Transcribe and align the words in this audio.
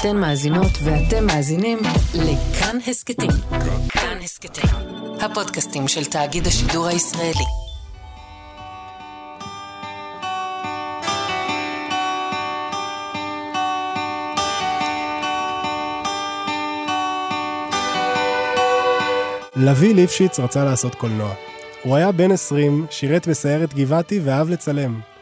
אתן 0.00 0.16
מאזינות 0.16 0.72
ואתם 0.84 1.26
מאזינים 1.26 1.78
לכאן 2.14 2.78
הסכתים. 2.86 3.30
כאן 3.88 4.18
הסכתים, 4.24 4.70
הפודקאסטים 5.20 5.88
של 5.88 6.04
תאגיד 6.04 6.46
השידור 6.46 6.86
הישראלי. 6.86 7.44
לביא 19.56 19.94
ליפשיץ 19.94 20.40
רצה 20.40 20.64
לעשות 20.64 20.94
קולנוע. 20.94 21.34
הוא 21.82 21.96
היה 21.96 22.12
בן 22.12 22.32
20, 22.32 22.86
שירת 22.90 23.28
בסיירת 23.28 23.74
גבעתי 23.74 24.20
ואהב 24.24 24.48
לצלם. 24.50 25.15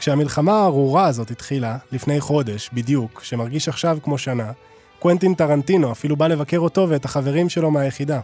כשהמלחמה 0.00 0.52
הארורה 0.52 1.06
הזאת 1.06 1.30
התחילה, 1.30 1.76
לפני 1.92 2.20
חודש, 2.20 2.70
בדיוק, 2.72 3.20
שמרגיש 3.24 3.68
עכשיו 3.68 3.98
כמו 4.02 4.18
שנה, 4.18 4.52
קוונטין 4.98 5.34
טרנטינו 5.34 5.92
אפילו 5.92 6.16
בא 6.16 6.26
לבקר 6.26 6.58
אותו 6.58 6.86
ואת 6.88 7.04
החברים 7.04 7.48
שלו 7.48 7.70
מהיחידה. 7.70 8.20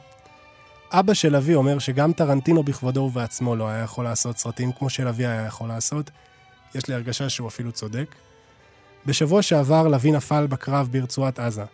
אבא 0.92 1.14
של 1.14 1.36
אבי 1.36 1.54
אומר 1.54 1.78
שגם 1.78 2.12
טרנטינו 2.12 2.62
בכבודו 2.62 3.00
ובעצמו 3.00 3.56
לא 3.56 3.68
היה 3.68 3.82
יכול 3.82 4.04
לעשות 4.04 4.38
סרטים 4.38 4.72
כמו 4.72 4.90
שלוי 4.90 5.26
היה 5.26 5.46
יכול 5.46 5.68
לעשות. 5.68 6.10
יש 6.74 6.88
לי 6.88 6.94
הרגשה 6.94 7.28
שהוא 7.28 7.48
אפילו 7.48 7.72
צודק. 7.72 8.14
בשבוע 9.06 9.42
שעבר 9.42 9.88
לוי 9.88 10.10
נפל 10.10 10.46
בקרב 10.46 10.88
ברצועת 10.90 11.38
עזה. 11.38 11.64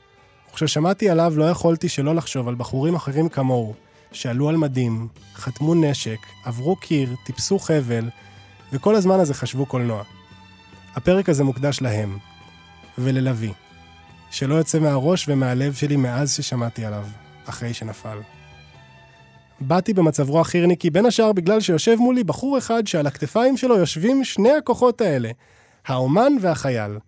וכששמעתי 0.51 1.11
עליו 1.11 1.33
לא 1.37 1.45
יכולתי 1.51 1.89
שלא 1.89 2.15
לחשוב 2.15 2.49
על 2.49 2.55
בחורים 2.55 2.95
אחרים 2.95 3.29
כמוהו, 3.29 3.75
שעלו 4.13 4.49
על 4.49 4.57
מדים, 4.57 5.09
חתמו 5.35 5.75
נשק, 5.75 6.19
עברו 6.45 6.77
קיר, 6.77 7.15
טיפסו 7.25 7.59
חבל, 7.59 8.09
וכל 8.73 8.95
הזמן 8.95 9.21
הזה 9.21 9.35
חשבו 9.35 9.67
קולנוע. 9.67 10.03
הפרק 10.95 11.29
הזה 11.29 11.45
מוקדש 11.45 11.83
להם, 11.83 12.19
וללוי, 12.99 13.53
שלא 14.31 14.55
יוצא 14.55 14.79
מהראש 14.79 15.29
ומהלב 15.29 15.75
שלי 15.75 15.97
מאז 15.97 16.35
ששמעתי 16.35 16.85
עליו, 16.85 17.07
אחרי 17.47 17.75
שנפל. 17.75 18.19
באתי 19.61 19.95
במצב 19.95 20.31
רוח 20.31 20.47
חירניקי, 20.47 20.91
בין 20.91 21.07
השאר 21.07 21.33
בגלל 21.33 21.61
שיושב 21.61 21.97
מולי 21.99 22.25
בחור 22.25 22.59
אחד 22.59 22.87
שעל 22.87 23.07
הכתפיים 23.07 23.57
שלו 23.57 23.77
יושבים 23.77 24.25
שני 24.25 24.53
הכוחות 24.53 25.01
האלה, 25.01 25.31
האומן 25.87 26.33
והחייל. 26.41 26.99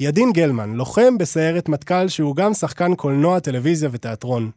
ידין 0.00 0.32
גלמן, 0.32 0.74
לוחם 0.74 1.18
בסיירת 1.18 1.68
מטכ"ל 1.68 2.08
שהוא 2.08 2.36
גם 2.36 2.54
שחקן 2.54 2.94
קולנוע, 2.94 3.40
טלוויזיה 3.40 3.88
ותיאטרון. 3.92 4.50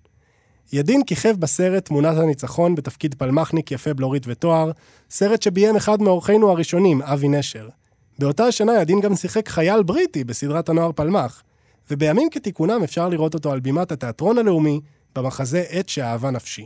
ידין 0.74 1.04
כיכב 1.04 1.36
בסרט 1.40 1.86
תמונת 1.86 2.18
הניצחון 2.18 2.76
בתפקיד 2.76 3.16
פלמחניק 3.16 3.72
יפה 3.72 3.94
בלורית 3.94 4.24
ותואר, 4.28 4.72
סרט 5.10 5.42
שביים 5.42 5.76
אחד 5.76 6.02
מאורחינו 6.02 6.50
הראשונים, 6.50 7.02
אבי 7.02 7.28
נשר. 7.28 7.70
באותה 8.20 8.46
השנה 8.46 8.82
ידין 8.82 9.02
גם 9.02 9.16
שיחק 9.16 9.50
חייל 9.50 9.84
בריטי 9.84 10.24
בסדרת 10.24 10.70
הנוער 10.70 10.92
פלמח, 10.92 11.44
ובימים 11.92 12.30
כתיקונם 12.30 12.84
אפשר 12.84 13.10
לראות 13.10 13.34
אותו 13.34 13.52
על 13.52 13.60
בימת 13.60 13.92
התיאטרון 13.92 14.38
הלאומי, 14.38 14.80
במחזה 15.16 15.64
עת 15.70 15.90
שאהבה 15.90 16.32
נפשי. 16.32 16.66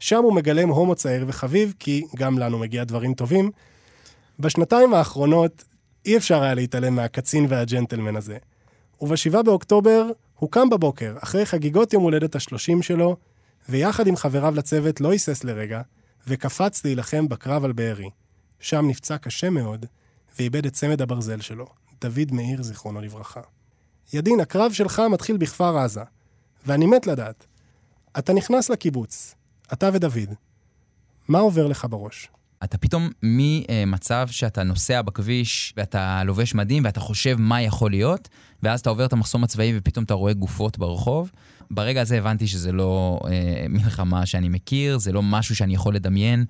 שם 0.00 0.22
הוא 0.22 0.34
מגלם 0.34 0.68
הומו 0.68 0.94
צעיר 0.94 1.24
וחביב, 1.26 1.74
כי 1.78 2.04
גם 2.16 2.38
לנו 2.38 2.58
מגיע 2.58 2.84
דברים 2.84 3.14
טובים. 3.14 3.50
בשנתיים 4.40 4.94
האחרונות 4.94 5.64
אי 6.06 6.16
אפשר 6.16 6.42
היה 6.42 6.54
להתעלם 6.54 6.96
מהקצין 6.96 7.46
והג'נטלמן 7.48 8.16
הזה. 8.16 8.36
ובשבעה 9.00 9.42
באוקטובר 9.42 10.06
הוא 10.38 10.50
קם 10.50 10.70
בבוקר, 10.70 11.14
אחרי 11.22 11.46
חגיגות 11.46 11.92
יום 11.92 12.02
הולדת 12.02 12.34
השלושים 12.34 12.82
שלו, 12.82 13.16
ויחד 13.68 14.06
עם 14.06 14.16
חבריו 14.16 14.54
לצוות 14.54 15.00
לא 15.00 15.12
היסס 15.12 15.44
לרגע, 15.44 15.82
וקפץ 16.26 16.84
להילחם 16.84 17.28
בקרב 17.28 17.64
על 17.64 17.72
בארי. 17.72 18.10
שם 18.60 18.88
נפצע 18.88 19.18
קשה 19.18 19.50
מאוד, 19.50 19.86
ואיבד 20.38 20.66
את 20.66 20.72
צמד 20.72 21.02
הברזל 21.02 21.40
שלו, 21.40 21.66
דוד 22.00 22.32
מאיר, 22.32 22.62
זיכרונו 22.62 23.00
לברכה. 23.00 23.40
ידין, 24.12 24.40
הקרב 24.40 24.72
שלך 24.72 25.02
מתחיל 25.10 25.36
בכפר 25.36 25.78
עזה, 25.78 26.02
ואני 26.66 26.86
מת 26.86 27.06
לדעת. 27.06 27.46
אתה 28.18 28.32
נכנס 28.32 28.70
לקיבוץ, 28.70 29.34
אתה 29.72 29.90
ודוד. 29.92 30.34
מה 31.28 31.38
עובר 31.38 31.66
לך 31.66 31.86
בראש? 31.90 32.28
אתה 32.64 32.78
פתאום 32.78 33.10
ממצב 33.22 34.28
שאתה 34.30 34.62
נוסע 34.62 35.02
בכביש 35.02 35.74
ואתה 35.76 36.22
לובש 36.24 36.54
מדים 36.54 36.84
ואתה 36.84 37.00
חושב 37.00 37.36
מה 37.38 37.62
יכול 37.62 37.90
להיות, 37.90 38.28
ואז 38.62 38.80
אתה 38.80 38.90
עובר 38.90 39.06
את 39.06 39.12
המחסום 39.12 39.44
הצבאי 39.44 39.72
ופתאום 39.78 40.04
אתה 40.04 40.14
רואה 40.14 40.32
גופות 40.32 40.78
ברחוב. 40.78 41.30
ברגע 41.70 42.00
הזה 42.00 42.18
הבנתי 42.18 42.46
שזה 42.46 42.72
לא 42.72 43.20
אה, 43.24 43.66
מלחמה 43.68 44.26
שאני 44.26 44.48
מכיר, 44.48 44.98
זה 44.98 45.12
לא 45.12 45.22
משהו 45.22 45.56
שאני 45.56 45.74
יכול 45.74 45.94
לדמיין. 45.94 46.44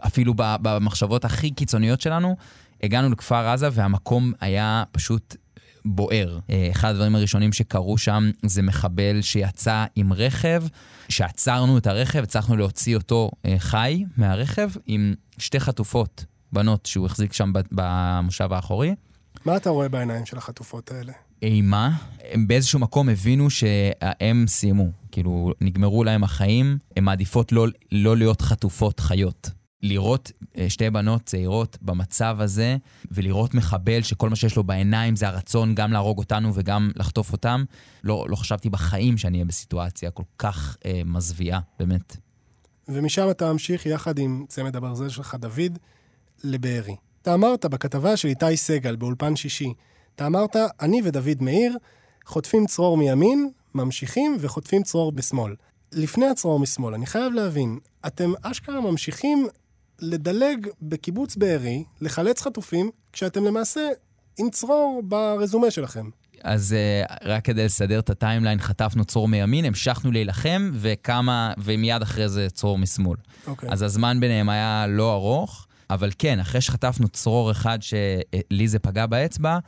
אפילו 0.00 0.34
במחשבות 0.36 1.24
הכי 1.24 1.50
קיצוניות 1.50 2.00
שלנו, 2.00 2.36
הגענו 2.82 3.10
לכפר 3.10 3.48
עזה 3.48 3.68
והמקום 3.72 4.32
היה 4.40 4.84
פשוט 4.92 5.36
בוער. 5.84 6.38
אה, 6.50 6.68
אחד 6.70 6.90
הדברים 6.90 7.14
הראשונים 7.14 7.52
שקרו 7.52 7.98
שם 7.98 8.30
זה 8.46 8.62
מחבל 8.62 9.22
שיצא 9.22 9.84
עם 9.96 10.12
רכב, 10.12 10.62
שעצרנו 11.08 11.78
את 11.78 11.86
הרכב, 11.86 12.22
הצלחנו 12.22 12.56
להוציא 12.56 12.96
אותו 12.96 13.30
אה, 13.44 13.54
חי 13.58 14.04
מהרכב 14.16 14.70
עם 14.86 15.14
שתי 15.38 15.60
חטופות, 15.60 16.24
בנות, 16.52 16.86
שהוא 16.86 17.06
החזיק 17.06 17.32
שם 17.32 17.52
במושב 17.72 18.52
האחורי. 18.52 18.94
מה 19.44 19.56
אתה 19.56 19.70
רואה 19.70 19.88
בעיניים 19.88 20.26
של 20.26 20.38
החטופות 20.38 20.90
האלה? 20.90 21.12
אימה. 21.42 21.96
הם 22.32 22.48
באיזשהו 22.48 22.78
מקום 22.78 23.08
הבינו 23.08 23.50
שהם 23.50 24.44
סיימו. 24.46 24.90
כאילו, 25.12 25.52
נגמרו 25.60 26.04
להם 26.04 26.24
החיים, 26.24 26.78
הן 26.96 27.04
מעדיפות 27.04 27.52
לא, 27.52 27.66
לא 27.92 28.16
להיות 28.16 28.42
חטופות 28.42 29.00
חיות. 29.00 29.50
לראות 29.82 30.32
אה, 30.58 30.70
שתי 30.70 30.90
בנות 30.90 31.22
צעירות 31.22 31.78
במצב 31.82 32.36
הזה, 32.40 32.76
ולראות 33.10 33.54
מחבל 33.54 34.02
שכל 34.02 34.28
מה 34.28 34.36
שיש 34.36 34.56
לו 34.56 34.64
בעיניים 34.64 35.16
זה 35.16 35.28
הרצון 35.28 35.74
גם 35.74 35.92
להרוג 35.92 36.18
אותנו 36.18 36.50
וגם 36.54 36.90
לחטוף 36.96 37.32
אותם, 37.32 37.64
לא, 38.04 38.26
לא 38.28 38.36
חשבתי 38.36 38.70
בחיים 38.70 39.18
שאני 39.18 39.36
אהיה 39.36 39.44
בסיטואציה 39.44 40.10
כל 40.10 40.22
כך 40.38 40.76
אה, 40.84 41.00
מזוויעה, 41.04 41.60
באמת. 41.78 42.16
ומשם 42.88 43.30
אתה 43.30 43.52
ממשיך 43.52 43.86
יחד 43.86 44.18
עם 44.18 44.44
צמד 44.48 44.76
הברזל 44.76 45.08
שלך, 45.08 45.34
דוד, 45.34 45.78
לבארי. 46.44 46.96
אתה 47.22 47.34
אמרת 47.34 47.64
בכתבה 47.64 48.16
של 48.16 48.28
איתי 48.28 48.56
סגל 48.56 48.96
באולפן 48.96 49.36
שישי, 49.36 49.72
אתה 50.18 50.26
אמרת, 50.26 50.56
אני 50.80 51.00
ודוד 51.04 51.42
מאיר 51.42 51.76
חוטפים 52.26 52.66
צרור 52.66 52.96
מימין, 52.96 53.50
ממשיכים 53.74 54.36
וחוטפים 54.40 54.82
צרור 54.82 55.12
בשמאל. 55.12 55.54
לפני 55.92 56.26
הצרור 56.26 56.60
משמאל, 56.60 56.94
אני 56.94 57.06
חייב 57.06 57.32
להבין, 57.32 57.78
אתם 58.06 58.32
אשכרה 58.42 58.80
ממשיכים 58.80 59.48
לדלג 60.00 60.66
בקיבוץ 60.82 61.36
בארי, 61.36 61.84
לחלץ 62.00 62.42
חטופים, 62.42 62.90
כשאתם 63.12 63.44
למעשה 63.44 63.88
עם 64.38 64.50
צרור 64.50 65.02
ברזומה 65.04 65.70
שלכם. 65.70 66.10
אז 66.42 66.76
uh, 67.06 67.14
רק 67.24 67.44
כדי 67.44 67.64
לסדר 67.64 67.98
את 67.98 68.10
הטיימליין, 68.10 68.58
חטפנו 68.58 69.04
צרור 69.04 69.28
מימין, 69.28 69.64
המשכנו 69.64 70.12
להילחם, 70.12 70.70
וכמה, 70.74 71.52
ומיד 71.58 72.02
אחרי 72.02 72.28
זה 72.28 72.50
צרור 72.50 72.78
משמאל. 72.78 73.16
Okay. 73.16 73.48
אוקיי. 73.48 73.68
אז 73.72 73.82
הזמן 73.82 74.20
ביניהם 74.20 74.48
היה 74.48 74.86
לא 74.88 75.12
ארוך, 75.12 75.66
אבל 75.90 76.10
כן, 76.18 76.40
אחרי 76.40 76.60
שחטפנו 76.60 77.08
צרור 77.08 77.50
אחד 77.50 77.78
שלי 77.82 78.68
זה 78.68 78.78
פגע 78.78 79.06
באצבע, 79.06 79.58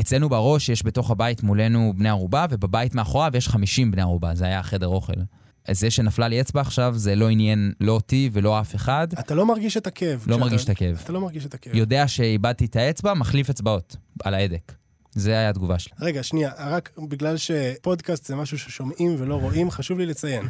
אצלנו 0.00 0.28
בראש 0.28 0.68
יש 0.68 0.86
בתוך 0.86 1.10
הבית 1.10 1.42
מולנו 1.42 1.92
בני 1.96 2.08
ערובה, 2.08 2.46
ובבית 2.50 2.94
מאחוריו 2.94 3.32
יש 3.34 3.48
50 3.48 3.90
בני 3.90 4.02
ערובה, 4.02 4.34
זה 4.34 4.44
היה 4.44 4.62
חדר 4.62 4.86
אוכל. 4.86 5.12
זה 5.70 5.90
שנפלה 5.90 6.28
לי 6.28 6.40
אצבע 6.40 6.60
עכשיו, 6.60 6.94
זה 6.96 7.14
לא 7.14 7.28
עניין 7.28 7.72
לא 7.80 7.92
אותי 7.92 8.30
ולא 8.32 8.60
אף 8.60 8.74
אחד. 8.74 9.08
אתה 9.12 9.34
לא 9.34 9.46
מרגיש 9.46 9.76
את 9.76 9.86
הכאב. 9.86 10.24
לא 10.26 10.38
מרגיש 10.38 10.64
את 10.64 10.68
הכאב. 10.68 11.00
אתה 11.04 11.12
לא 11.12 11.20
מרגיש 11.20 11.46
את 11.46 11.54
הכאב. 11.54 11.74
יודע 11.74 12.08
שאיבדתי 12.08 12.64
את 12.64 12.76
האצבע, 12.76 13.14
מחליף 13.14 13.50
אצבעות 13.50 13.96
על 14.24 14.34
ההדק. 14.34 14.72
זה 15.14 15.30
היה 15.30 15.48
התגובה 15.48 15.78
שלי. 15.78 15.92
רגע, 16.00 16.22
שנייה, 16.22 16.52
רק 16.58 16.90
בגלל 17.08 17.36
שפודקאסט 17.36 18.26
זה 18.26 18.36
משהו 18.36 18.58
ששומעים 18.58 19.16
ולא 19.18 19.34
רואים, 19.34 19.70
חשוב 19.70 19.98
לי 19.98 20.06
לציין. 20.06 20.48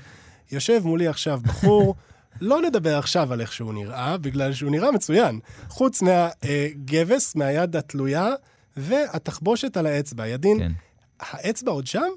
יושב 0.53 0.81
מולי 0.84 1.09
עכשיו 1.09 1.41
בחור, 1.44 1.94
לא 2.41 2.62
נדבר 2.62 2.98
עכשיו 2.98 3.32
על 3.32 3.41
איך 3.41 3.53
שהוא 3.53 3.75
נראה, 3.75 4.19
בגלל 4.19 4.53
שהוא 4.53 4.71
נראה 4.71 4.92
מצוין. 4.92 5.41
חוץ 5.69 6.03
מהגבס, 6.03 7.34
מהיד 7.34 7.77
התלויה, 7.77 8.28
והתחבושת 8.76 9.76
על 9.76 9.86
האצבע. 9.86 10.26
ידין, 10.26 10.58
כן. 10.58 10.72
האצבע 11.21 11.72
עוד 11.72 11.86
שם? 11.86 12.09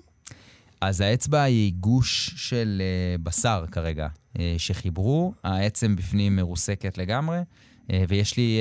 אז 0.82 1.02
האצבע 1.02 1.42
היא 1.42 1.74
גוש 1.74 2.34
של 2.36 2.82
uh, 2.82 3.22
בשר 3.24 3.66
כרגע, 3.72 4.08
uh, 4.08 4.40
שחיברו, 4.58 5.34
העצם 5.44 5.96
בפנים 5.96 6.36
מרוסקת 6.36 6.98
לגמרי, 6.98 7.40
uh, 7.40 7.94
ויש 8.08 8.38
לי 8.38 8.60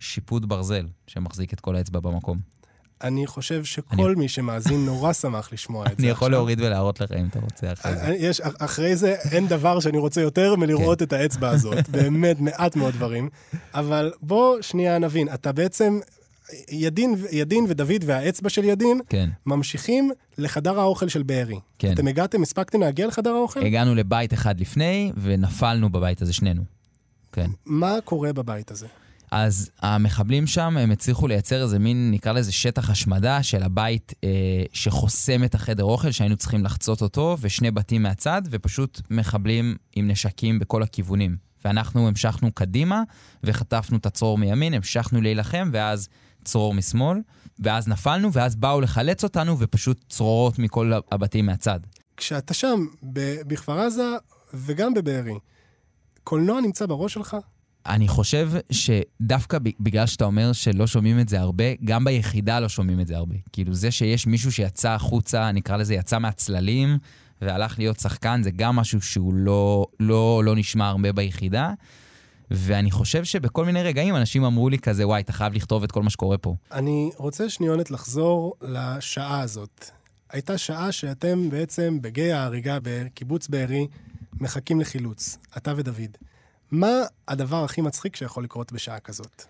שיפוד 0.00 0.48
ברזל 0.48 0.86
שמחזיק 1.06 1.52
את 1.52 1.60
כל 1.60 1.76
האצבע 1.76 2.00
במקום. 2.00 2.38
אני 3.02 3.26
חושב 3.26 3.64
שכל 3.64 4.10
אני... 4.10 4.14
מי 4.14 4.28
שמאזין 4.28 4.86
נורא 4.86 5.12
שמח 5.12 5.52
לשמוע 5.52 5.86
את 5.86 5.90
זה 5.96 5.96
אני 5.98 6.08
יכול 6.08 6.30
להוריד 6.30 6.60
ולהראות 6.60 7.00
לך 7.00 7.12
אם 7.12 7.26
אתה 7.26 7.38
רוצה 7.38 7.72
אחרי 7.72 7.96
זה. 7.96 8.14
יש, 8.18 8.40
אחרי 8.40 8.96
זה 8.96 9.14
אין 9.30 9.48
דבר 9.48 9.80
שאני 9.80 9.98
רוצה 9.98 10.20
יותר 10.20 10.56
מלראות 10.56 10.98
כן. 10.98 11.04
את 11.04 11.12
האצבע 11.12 11.48
הזאת. 11.48 11.88
באמת, 11.88 12.40
מעט 12.40 12.76
מאוד 12.76 12.94
דברים. 12.94 13.28
אבל 13.74 14.12
בוא 14.22 14.62
שנייה 14.62 14.98
נבין, 14.98 15.28
אתה 15.34 15.52
בעצם 15.52 15.98
ידין, 16.70 17.14
ידין 17.32 17.64
ודוד 17.68 18.04
והאצבע 18.06 18.48
של 18.48 18.64
ידין, 18.64 19.00
כן. 19.08 19.30
ממשיכים 19.46 20.10
לחדר 20.38 20.80
האוכל 20.80 21.08
של 21.08 21.22
בארי. 21.22 21.58
כן. 21.78 21.92
אתם 21.92 22.08
הגעתם, 22.08 22.42
הספקתם 22.42 22.80
להגיע 22.80 23.06
לחדר 23.06 23.30
האוכל? 23.30 23.66
הגענו 23.66 23.94
לבית 23.94 24.34
אחד 24.34 24.60
לפני, 24.60 25.12
ונפלנו 25.16 25.90
בבית 25.90 26.22
הזה 26.22 26.32
שנינו. 26.32 26.62
כן. 27.32 27.50
מה 27.66 27.94
קורה 28.04 28.32
בבית 28.32 28.70
הזה? 28.70 28.86
אז 29.30 29.70
המחבלים 29.80 30.46
שם, 30.46 30.76
הם 30.76 30.90
הצליחו 30.90 31.26
לייצר 31.26 31.62
איזה 31.62 31.78
מין, 31.78 32.10
נקרא 32.10 32.32
לזה 32.32 32.52
שטח 32.52 32.90
השמדה 32.90 33.42
של 33.42 33.62
הבית 33.62 34.12
אה, 34.24 34.28
שחוסם 34.72 35.44
את 35.44 35.54
החדר 35.54 35.84
אוכל, 35.84 36.10
שהיינו 36.10 36.36
צריכים 36.36 36.64
לחצות 36.64 37.02
אותו, 37.02 37.36
ושני 37.40 37.70
בתים 37.70 38.02
מהצד, 38.02 38.42
ופשוט 38.50 39.00
מחבלים 39.10 39.76
עם 39.96 40.08
נשקים 40.08 40.58
בכל 40.58 40.82
הכיוונים. 40.82 41.36
ואנחנו 41.64 42.08
המשכנו 42.08 42.52
קדימה, 42.52 43.02
וחטפנו 43.44 43.96
את 43.96 44.06
הצרור 44.06 44.38
מימין, 44.38 44.74
המשכנו 44.74 45.20
להילחם, 45.20 45.70
ואז 45.72 46.08
צרור 46.46 46.74
משמאל, 46.74 47.18
ואז 47.58 47.88
נפלנו, 47.88 48.32
ואז 48.32 48.56
באו 48.56 48.80
לחלץ 48.80 49.24
אותנו, 49.24 49.58
ופשוט 49.58 50.04
צרורות 50.08 50.58
מכל 50.58 50.92
הבתים 51.12 51.46
מהצד. 51.46 51.80
כשאתה 52.16 52.54
שם, 52.54 52.86
בכפר 53.46 53.78
עזה 53.78 54.12
וגם 54.54 54.94
בבארי, 54.94 55.34
קולנוע 56.24 56.60
נמצא 56.60 56.86
בראש 56.86 57.14
שלך? 57.14 57.36
אני 57.86 58.08
חושב 58.08 58.50
שדווקא 58.70 59.58
בגלל 59.80 60.06
שאתה 60.06 60.24
אומר 60.24 60.52
שלא 60.52 60.86
שומעים 60.86 61.20
את 61.20 61.28
זה 61.28 61.40
הרבה, 61.40 61.64
גם 61.84 62.04
ביחידה 62.04 62.60
לא 62.60 62.68
שומעים 62.68 63.00
את 63.00 63.06
זה 63.06 63.16
הרבה. 63.16 63.34
כאילו 63.52 63.74
זה 63.74 63.90
שיש 63.90 64.26
מישהו 64.26 64.52
שיצא 64.52 64.90
החוצה, 64.90 65.52
נקרא 65.52 65.76
לזה, 65.76 65.94
יצא 65.94 66.18
מהצללים, 66.18 66.98
והלך 67.42 67.78
להיות 67.78 68.00
שחקן, 68.00 68.42
זה 68.42 68.50
גם 68.50 68.76
משהו 68.76 69.00
שהוא 69.00 69.34
לא, 69.34 69.86
לא, 70.00 70.42
לא 70.44 70.56
נשמע 70.56 70.88
הרבה 70.88 71.12
ביחידה. 71.12 71.72
ואני 72.50 72.90
חושב 72.90 73.24
שבכל 73.24 73.64
מיני 73.64 73.82
רגעים 73.82 74.16
אנשים 74.16 74.44
אמרו 74.44 74.68
לי 74.68 74.78
כזה, 74.78 75.06
וואי, 75.06 75.20
אתה 75.20 75.32
חייב 75.32 75.52
לכתוב 75.52 75.82
את 75.82 75.92
כל 75.92 76.02
מה 76.02 76.10
שקורה 76.10 76.38
פה. 76.38 76.54
אני 76.72 77.10
רוצה 77.16 77.48
שניונת 77.48 77.90
לחזור 77.90 78.54
לשעה 78.62 79.40
הזאת. 79.40 79.90
הייתה 80.30 80.58
שעה 80.58 80.92
שאתם 80.92 81.50
בעצם 81.50 81.98
בגיא 82.02 82.34
ההריגה 82.34 82.78
בקיבוץ 82.82 83.48
בארי 83.48 83.86
מחכים 84.40 84.80
לחילוץ, 84.80 85.38
אתה 85.56 85.72
ודוד. 85.76 86.16
מה 86.70 86.96
הדבר 87.28 87.64
הכי 87.64 87.80
מצחיק 87.80 88.16
שיכול 88.16 88.44
לקרות 88.44 88.72
בשעה 88.72 89.00
כזאת? 89.00 89.44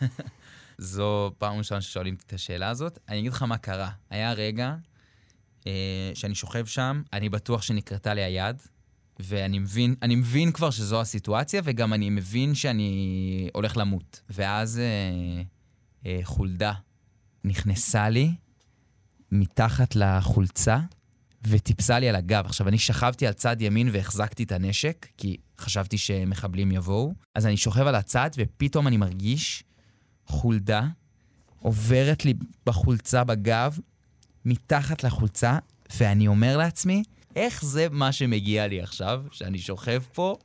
זו 0.78 1.30
פעם 1.38 1.58
ראשונה 1.58 1.80
ששואלים 1.80 2.16
את 2.26 2.32
השאלה 2.32 2.68
הזאת. 2.68 2.98
אני 3.08 3.18
אגיד 3.18 3.32
לך 3.32 3.42
מה 3.42 3.58
קרה. 3.58 3.90
היה 4.10 4.32
רגע 4.32 4.74
אה, 5.66 6.10
שאני 6.14 6.34
שוכב 6.34 6.66
שם, 6.66 7.02
אני 7.12 7.28
בטוח 7.28 7.62
שנקרתה 7.62 8.14
לי 8.14 8.22
היד, 8.22 8.56
ואני 9.20 9.58
מבין, 9.58 9.94
אני 10.02 10.16
מבין 10.16 10.52
כבר 10.52 10.70
שזו 10.70 11.00
הסיטואציה, 11.00 11.60
וגם 11.64 11.92
אני 11.92 12.10
מבין 12.10 12.54
שאני 12.54 13.48
הולך 13.54 13.76
למות. 13.76 14.20
ואז 14.30 14.78
אה, 14.78 15.42
אה, 16.06 16.20
חולדה 16.22 16.72
נכנסה 17.44 18.08
לי 18.08 18.34
מתחת 19.32 19.96
לחולצה, 19.96 20.78
וטיפסה 21.46 21.98
לי 21.98 22.08
על 22.08 22.16
הגב. 22.16 22.46
עכשיו, 22.46 22.68
אני 22.68 22.78
שכבתי 22.78 23.26
על 23.26 23.32
צד 23.32 23.56
ימין 23.60 23.88
והחזקתי 23.92 24.42
את 24.42 24.52
הנשק, 24.52 25.06
כי 25.16 25.36
חשבתי 25.58 25.98
שמחבלים 25.98 26.72
יבואו. 26.72 27.14
אז 27.34 27.46
אני 27.46 27.56
שוכב 27.56 27.86
על 27.86 27.94
הצד, 27.94 28.30
ופתאום 28.36 28.86
אני 28.86 28.96
מרגיש 28.96 29.64
חולדה 30.26 30.86
עוברת 31.58 32.24
לי 32.24 32.34
בחולצה 32.66 33.24
בגב, 33.24 33.78
מתחת 34.44 35.04
לחולצה, 35.04 35.58
ואני 35.98 36.28
אומר 36.28 36.56
לעצמי, 36.56 37.02
איך 37.38 37.64
זה 37.64 37.86
מה 37.90 38.12
שמגיע 38.12 38.66
לי 38.66 38.82
עכשיו, 38.82 39.22
שאני 39.30 39.58
שוכב 39.58 40.02
פה 40.12 40.36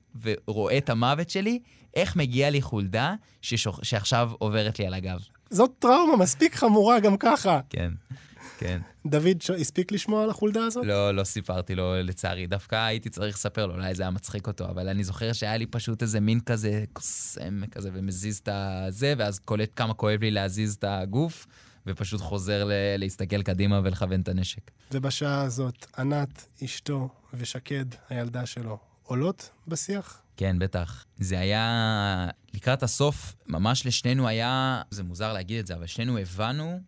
ורואה 0.47 0.77
את 0.77 0.89
המוות 0.89 1.29
שלי, 1.29 1.59
איך 1.95 2.15
מגיע 2.15 2.49
לי 2.49 2.61
חולדה 2.61 3.15
ששוכ... 3.41 3.79
שעכשיו 3.83 4.31
עוברת 4.39 4.79
לי 4.79 4.87
על 4.87 4.93
הגב? 4.93 5.19
זאת 5.49 5.71
טראומה 5.79 6.17
מספיק 6.17 6.55
חמורה 6.55 6.99
גם 6.99 7.17
ככה. 7.17 7.59
כן. 7.69 7.91
כן. 8.57 8.81
דוד 9.05 9.41
ש... 9.41 9.49
הספיק 9.49 9.91
לשמוע 9.91 10.23
על 10.23 10.29
החולדה 10.29 10.65
הזאת? 10.65 10.85
לא, 10.85 11.11
לא 11.11 11.23
סיפרתי 11.23 11.75
לו, 11.75 11.93
לצערי. 12.03 12.47
דווקא 12.47 12.75
הייתי 12.75 13.09
צריך 13.09 13.35
לספר 13.35 13.65
לו, 13.65 13.73
אולי 13.73 13.95
זה 13.95 14.03
היה 14.03 14.09
מצחיק 14.09 14.47
אותו, 14.47 14.65
אבל 14.65 14.89
אני 14.89 15.03
זוכר 15.03 15.33
שהיה 15.33 15.57
לי 15.57 15.65
פשוט 15.65 16.01
איזה 16.01 16.19
מין 16.19 16.39
כזה 16.39 16.83
קוסם 16.93 17.61
כזה 17.71 17.89
ומזיז 17.93 18.37
את 18.37 18.49
הזה, 18.51 19.13
ואז 19.17 19.39
קולט 19.39 19.69
כמה 19.75 19.93
כואב 19.93 20.21
לי 20.21 20.31
להזיז 20.31 20.73
את 20.73 20.83
הגוף, 20.87 21.47
ופשוט 21.87 22.21
חוזר 22.21 22.63
ל- 22.65 22.71
להסתכל 22.97 23.43
קדימה 23.43 23.81
ולכוון 23.83 24.21
את 24.21 24.27
הנשק. 24.27 24.71
ובשעה 24.91 25.41
הזאת, 25.41 25.85
ענת, 25.97 26.47
אשתו 26.63 27.09
ושקד, 27.33 27.85
הילדה 28.09 28.45
שלו, 28.45 28.77
עולות 29.03 29.49
בשיח? 29.67 30.21
כן, 30.37 30.59
בטח. 30.59 31.05
זה 31.17 31.39
היה... 31.39 32.29
לקראת 32.53 32.83
הסוף, 32.83 33.35
ממש 33.47 33.85
לשנינו 33.85 34.27
היה... 34.27 34.81
זה 34.89 35.03
מוזר 35.03 35.33
להגיד 35.33 35.59
את 35.59 35.67
זה, 35.67 35.75
אבל 35.75 35.85
שנינו 35.85 36.17
הבנו 36.17 36.79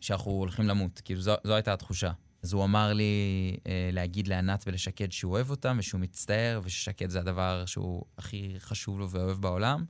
שאנחנו 0.00 0.30
הולכים 0.30 0.66
למות. 0.66 1.00
כאילו, 1.04 1.20
זו, 1.20 1.34
זו 1.44 1.54
הייתה 1.54 1.72
התחושה. 1.72 2.10
אז 2.42 2.52
הוא 2.52 2.64
אמר 2.64 2.92
לי 2.92 3.56
אה, 3.66 3.90
להגיד 3.92 4.28
לענת 4.28 4.64
ולשקד 4.66 5.12
שהוא 5.12 5.32
אוהב 5.32 5.50
אותם 5.50 5.76
ושהוא 5.80 6.00
מצטער, 6.00 6.60
וששקד 6.64 7.10
זה 7.10 7.20
הדבר 7.20 7.64
שהוא 7.66 8.04
הכי 8.18 8.54
חשוב 8.58 8.98
לו 8.98 9.10
ואוהב 9.10 9.40
בעולם. 9.40 9.84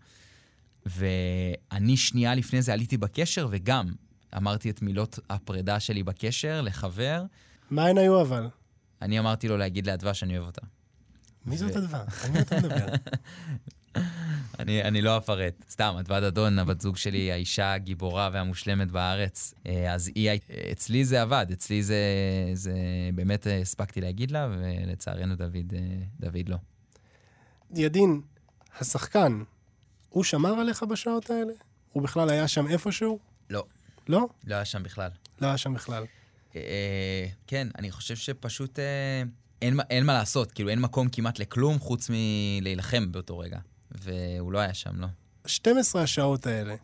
ואני 0.87 1.97
שנייה 1.97 2.35
לפני 2.35 2.63
זה 2.63 2.73
עליתי 2.73 2.97
בקשר, 2.97 3.49
וגם 3.51 3.93
אמרתי 4.37 4.71
את 4.71 4.83
מילות 4.83 5.19
הפרידה 5.31 5.81
שלי 5.81 6.03
בקשר 6.03 6.61
לחבר. 6.61 7.25
מה 7.71 7.87
הן 7.87 7.99
היו 7.99 8.21
אבל? 8.21 8.49
אני 9.03 9.19
אמרתי 9.19 9.49
לו 9.49 9.57
להגיד 9.57 9.87
לאדווה 9.87 10.15
שאני 10.15 10.39
אוהב 10.39 10.47
אותה. 10.47 10.63
מי 11.47 11.57
זאת 11.57 11.77
אדווה? 11.77 12.05
על 12.25 12.31
מי 12.31 12.41
אתה 12.41 12.57
מדבר? 12.57 12.87
אני, 14.59 14.83
אני 14.83 15.03
לא 15.03 15.19
אפרט. 15.19 15.65
סתם, 15.71 15.95
אדוה 16.01 16.21
דדון, 16.21 16.59
הבת 16.59 16.81
זוג 16.81 16.97
שלי, 16.97 17.33
האישה 17.33 17.73
הגיבורה 17.73 18.31
והמושלמת 18.33 18.91
בארץ. 18.91 19.55
אה, 19.67 19.95
אז 19.95 20.11
היא, 20.15 20.31
אצלי 20.73 21.05
זה 21.05 21.23
עבד, 21.23 21.47
אצלי 21.53 21.83
זה, 21.83 21.97
זה 22.53 22.75
באמת 23.15 23.47
הספקתי 23.63 24.01
להגיד 24.01 24.31
לה, 24.31 24.49
ולצערנו 24.51 25.37
דוד, 25.37 25.73
אה, 25.75 25.81
דוד 26.21 26.49
לא. 26.49 26.57
ידין, 27.75 28.21
השחקן, 28.81 29.43
הוא 30.09 30.25
שמר 30.25 30.53
עליך 30.53 30.83
בשעות 30.83 31.31
האלה? 31.31 31.53
הוא 31.93 32.03
בכלל 32.03 32.31
היה 32.31 32.49
שם 32.49 32.67
איפשהו? 32.67 33.19
לא. 33.51 33.65
לא? 34.09 34.29
לא 34.47 34.55
היה 34.55 34.65
שם 34.65 34.83
בכלל. 34.83 35.11
לא 35.41 35.47
היה 35.47 35.57
שם 35.57 35.75
בכלל. 35.75 36.05
אה, 36.57 37.27
כן, 37.47 37.69
אני 37.79 37.91
חושב 37.91 38.17
שפשוט 38.17 38.79
אה, 38.79 38.85
אין, 39.63 39.81
אין 39.91 40.07
מה 40.07 40.13
לעשות, 40.13 40.53
כאילו 40.53 40.69
אין 40.69 40.81
מקום 40.81 41.09
כמעט 41.09 41.39
לכלום 41.39 41.79
חוץ 41.79 42.11
מלהילחם 42.11 43.13
באותו 43.13 43.39
רגע. 43.39 43.59
והוא 43.91 44.53
לא 44.53 44.59
היה 44.59 44.75
שם, 44.75 45.01
לא. 45.01 45.07
12 45.47 46.03
השעות 46.03 46.47
האלה, 46.47 46.75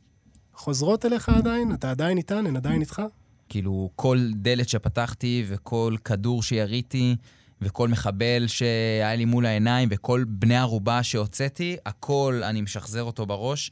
חוזרות 0.55 1.05
אליך 1.05 1.29
עדיין? 1.29 1.75
אתה 1.75 1.91
עדיין 1.91 2.19
איתן? 2.19 2.47
הן 2.47 2.57
עדיין 2.57 2.81
איתך? 2.81 3.03
כאילו, 3.49 3.91
כל 3.97 4.19
דלת 4.35 4.69
שפתחתי 4.69 5.45
וכל 5.49 5.97
כדור 6.05 6.43
שיריתי 6.43 7.17
וכל 7.61 7.89
מחבל 7.89 8.45
שהיה 8.47 9.15
לי 9.17 9.25
מול 9.25 9.47
העיניים 9.47 9.89
וכל 9.93 10.25
בני 10.29 10.57
ערובה 10.57 11.03
שהוצאתי, 11.03 11.77
הכל 11.87 12.41
אני 12.45 12.61
משחזר 12.61 13.03
אותו 13.03 13.27
בראש. 13.27 13.71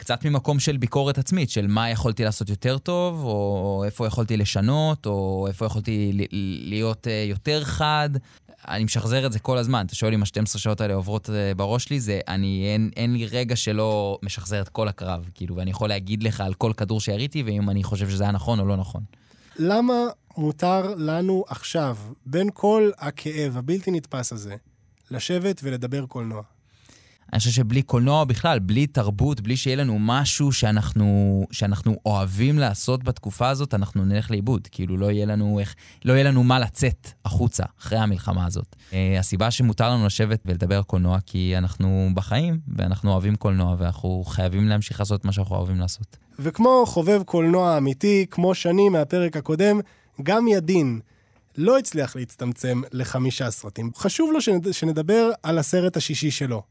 קצת 0.00 0.24
ממקום 0.24 0.60
של 0.60 0.76
ביקורת 0.76 1.18
עצמית, 1.18 1.50
של 1.50 1.66
מה 1.66 1.90
יכולתי 1.90 2.24
לעשות 2.24 2.48
יותר 2.48 2.78
טוב, 2.78 3.24
או 3.24 3.82
איפה 3.86 4.06
יכולתי 4.06 4.36
לשנות, 4.36 5.06
או 5.06 5.46
איפה 5.48 5.66
יכולתי 5.66 6.26
להיות 6.64 7.06
אה, 7.08 7.24
יותר 7.28 7.64
חד. 7.64 8.10
אני 8.68 8.84
משחזר 8.84 9.26
את 9.26 9.32
זה 9.32 9.38
כל 9.38 9.58
הזמן. 9.58 9.86
אתה 9.86 9.94
שואל 9.94 10.14
אם 10.14 10.22
ה-12 10.22 10.58
שעות 10.58 10.80
האלה 10.80 10.94
עוברות 10.94 11.30
אה, 11.30 11.54
בראש 11.54 11.84
שלי, 11.84 12.00
זה 12.00 12.20
אני, 12.28 12.70
אין, 12.72 12.90
אין 12.96 13.12
לי 13.12 13.26
רגע 13.26 13.56
שלא 13.56 14.18
משחזר 14.22 14.62
את 14.62 14.68
כל 14.68 14.88
הקרב, 14.88 15.28
כאילו, 15.34 15.56
ואני 15.56 15.70
יכול 15.70 15.88
להגיד 15.88 16.22
לך 16.22 16.40
על 16.40 16.54
כל 16.54 16.72
כדור 16.76 17.00
שיריתי, 17.00 17.42
ואם 17.42 17.70
אני 17.70 17.84
חושב 17.84 18.10
שזה 18.10 18.24
היה 18.24 18.32
נכון 18.32 18.60
או 18.60 18.66
לא 18.66 18.76
נכון. 18.76 19.02
למה 19.58 19.94
מותר 20.36 20.94
לנו 20.96 21.44
עכשיו, 21.48 21.96
בין 22.26 22.48
כל 22.54 22.90
הכאב 22.98 23.56
הבלתי 23.56 23.90
נתפס 23.90 24.32
הזה, 24.32 24.56
לשבת 25.10 25.60
ולדבר 25.64 26.06
קולנוע? 26.06 26.42
אני 27.32 27.38
חושב 27.38 27.50
שבלי 27.50 27.82
קולנוע 27.82 28.24
בכלל, 28.24 28.58
בלי 28.58 28.86
תרבות, 28.86 29.40
בלי 29.40 29.56
שיהיה 29.56 29.76
לנו 29.76 29.96
משהו 30.00 30.52
שאנחנו, 30.52 31.46
שאנחנו 31.50 31.96
אוהבים 32.06 32.58
לעשות 32.58 33.04
בתקופה 33.04 33.48
הזאת, 33.48 33.74
אנחנו 33.74 34.04
נלך 34.04 34.30
לאיבוד. 34.30 34.68
כאילו, 34.70 34.96
לא 34.96 35.10
יהיה 35.10 35.26
לנו 35.26 35.58
איך, 35.58 35.74
לא 36.04 36.12
יהיה 36.12 36.24
לנו 36.24 36.42
מה 36.42 36.58
לצאת 36.58 37.08
החוצה 37.24 37.64
אחרי 37.80 37.98
המלחמה 37.98 38.46
הזאת. 38.46 38.76
Uh, 38.90 38.94
הסיבה 39.18 39.50
שמותר 39.50 39.90
לנו 39.90 40.06
לשבת 40.06 40.40
ולדבר 40.46 40.82
קולנוע, 40.82 41.18
כי 41.26 41.54
אנחנו 41.58 42.08
בחיים, 42.14 42.58
ואנחנו 42.76 43.12
אוהבים 43.12 43.36
קולנוע, 43.36 43.76
ואנחנו 43.78 44.24
חייבים 44.26 44.68
להמשיך 44.68 45.00
לעשות 45.00 45.24
מה 45.24 45.32
שאנחנו 45.32 45.56
אוהבים 45.56 45.80
לעשות. 45.80 46.16
וכמו 46.38 46.84
חובב 46.86 47.22
קולנוע 47.22 47.78
אמיתי, 47.78 48.26
כמו 48.30 48.54
שני 48.54 48.88
מהפרק 48.88 49.36
הקודם, 49.36 49.80
גם 50.22 50.48
ידין. 50.48 51.00
לא 51.58 51.78
הצליח 51.78 52.16
להצטמצם 52.16 52.82
לחמישה 52.92 53.50
סרטים. 53.50 53.90
חשוב 53.96 54.30
לו 54.32 54.40
שנד... 54.40 54.72
שנדבר 54.72 55.30
על 55.42 55.58
הסרט 55.58 55.96
השישי 55.96 56.30
שלו. 56.30 56.62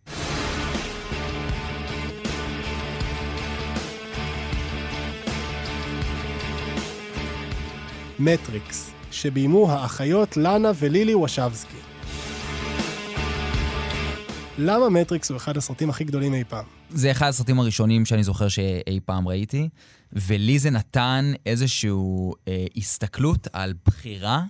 מטריקס, 8.19 8.91
שביימו 9.11 9.71
האחיות 9.71 10.37
לאנה 10.37 10.71
ולילי 10.75 11.15
וושבסקי. 11.15 11.77
למה 14.57 14.89
מטריקס 14.89 15.29
הוא 15.29 15.37
אחד 15.37 15.57
הסרטים 15.57 15.89
הכי 15.89 16.03
גדולים 16.03 16.33
אי 16.33 16.43
פעם? 16.43 16.65
זה 16.89 17.11
אחד 17.11 17.27
הסרטים 17.27 17.59
הראשונים 17.59 18.05
שאני 18.05 18.23
זוכר 18.23 18.47
שאי 18.47 18.99
פעם 19.05 19.27
ראיתי, 19.27 19.69
ולי 20.13 20.59
זה 20.59 20.69
נתן 20.69 21.33
איזושהי 21.45 21.89
אה, 22.47 22.65
הסתכלות 22.77 23.47
על 23.53 23.73
בחירה, 23.85 24.43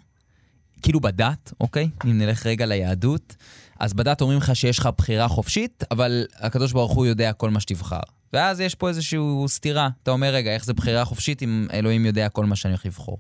כאילו 0.82 1.00
בדת, 1.00 1.54
אוקיי? 1.62 1.90
אם 2.06 2.18
נלך 2.18 2.46
רגע 2.46 2.66
ליהדות, 2.66 3.36
אז 3.80 3.94
בדת 3.94 4.22
אומרים 4.22 4.40
לך 4.40 4.56
שיש 4.56 4.80
לך 4.80 4.90
בחירה 4.98 5.28
חופשית, 5.28 5.84
אבל 5.92 6.26
הקדוש 6.40 6.72
ברוך 6.72 6.92
הוא 6.92 7.06
יודע 7.06 7.34
כל 7.34 7.50
מה 7.50 7.60
שתבחר. 7.60 8.00
ואז 8.34 8.60
יש 8.60 8.76
פה 8.76 8.90
איזושהי 8.90 9.20
סתירה. 9.48 9.90
אתה 10.04 10.12
אומר, 10.12 10.34
רגע, 10.34 10.54
איך 10.54 10.66
זה 10.66 10.74
בחירה 10.74 11.06
חופשית 11.06 11.44
אם 11.44 11.68
אלוהים 11.74 12.06
יודע 12.06 12.30
כל 12.30 12.46
מה 12.46 12.56
שאני 12.56 12.72
הולך 12.72 12.86
לבחור? 12.86 13.18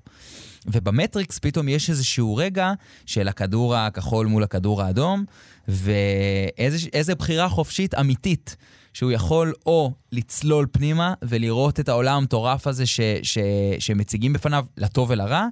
ובמטריקס 0.65 1.39
פתאום 1.39 1.69
יש 1.69 1.89
איזשהו 1.89 2.35
רגע 2.35 2.71
של 3.05 3.27
הכדור 3.27 3.75
הכחול 3.75 4.27
מול 4.27 4.43
הכדור 4.43 4.81
האדום, 4.81 5.25
ואיזה 5.67 7.15
בחירה 7.15 7.49
חופשית 7.49 7.95
אמיתית. 7.95 8.55
שהוא 8.93 9.11
יכול 9.11 9.53
או 9.65 9.93
לצלול 10.11 10.67
פנימה 10.71 11.13
ולראות 11.21 11.79
את 11.79 11.89
העולם 11.89 12.17
המטורף 12.17 12.67
הזה 12.67 12.85
ש, 12.85 12.99
ש, 13.23 13.37
שמציגים 13.79 14.33
בפניו, 14.33 14.65
לטוב 14.77 15.09
ולרע, 15.09 15.47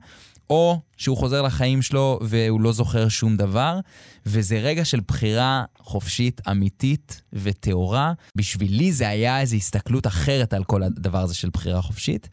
או 0.49 0.79
שהוא 0.97 1.17
חוזר 1.17 1.41
לחיים 1.41 1.81
שלו 1.81 2.19
והוא 2.21 2.61
לא 2.61 2.71
זוכר 2.71 3.07
שום 3.09 3.37
דבר, 3.37 3.79
וזה 4.25 4.59
רגע 4.59 4.85
של 4.85 4.99
בחירה 5.07 5.63
חופשית, 5.79 6.41
אמיתית 6.51 7.21
וטהורה. 7.33 8.13
בשבילי 8.35 8.91
זה 8.91 9.09
היה 9.09 9.41
איזו 9.41 9.55
הסתכלות 9.55 10.07
אחרת 10.07 10.53
על 10.53 10.63
כל 10.63 10.83
הדבר 10.83 11.19
הזה 11.19 11.35
של 11.35 11.49
בחירה 11.53 11.81
חופשית, 11.81 12.29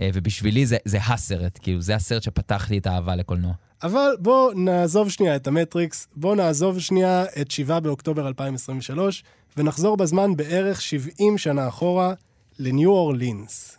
אה, 0.00 0.10
ובשבילי 0.14 0.66
זה, 0.66 0.76
זה 0.84 0.98
הסרט, 0.98 1.58
כאילו, 1.62 1.80
זה 1.80 1.94
הסרט 1.94 2.22
שפתח 2.22 2.70
לי 2.70 2.78
את 2.78 2.86
האהבה 2.86 3.16
לקולנוע. 3.16 3.52
אבל 3.82 4.16
בואו 4.18 4.52
נעזוב 4.54 5.10
שנייה 5.10 5.36
את 5.36 5.46
המטריקס, 5.46 6.08
בואו 6.16 6.34
נעזוב 6.34 6.80
שנייה 6.80 7.24
את 7.40 7.50
7 7.50 7.80
באוקטובר 7.80 8.28
2023, 8.28 9.24
ונחזור 9.56 9.96
בזמן 9.96 10.36
בערך 10.36 10.82
70 10.82 11.38
שנה 11.38 11.68
אחורה 11.68 12.14
לניו 12.58 12.90
אורלינס. 12.90 13.78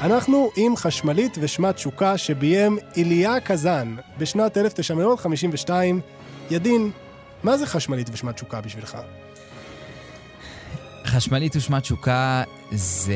אנחנו 0.00 0.50
עם 0.56 0.76
חשמלית 0.76 1.38
ושמה 1.40 1.72
תשוקה 1.72 2.18
שביים 2.18 2.78
איליה 2.96 3.40
קזאן 3.40 3.96
בשנת 4.18 4.56
1952. 4.56 6.00
ידין, 6.50 6.90
מה 7.42 7.58
זה 7.58 7.66
חשמלית 7.66 8.10
ושמה 8.12 8.32
תשוקה 8.32 8.60
בשבילך? 8.60 8.98
חשמלית 11.04 11.56
ושמה 11.56 11.80
תשוקה 11.80 12.42
זה 12.72 13.14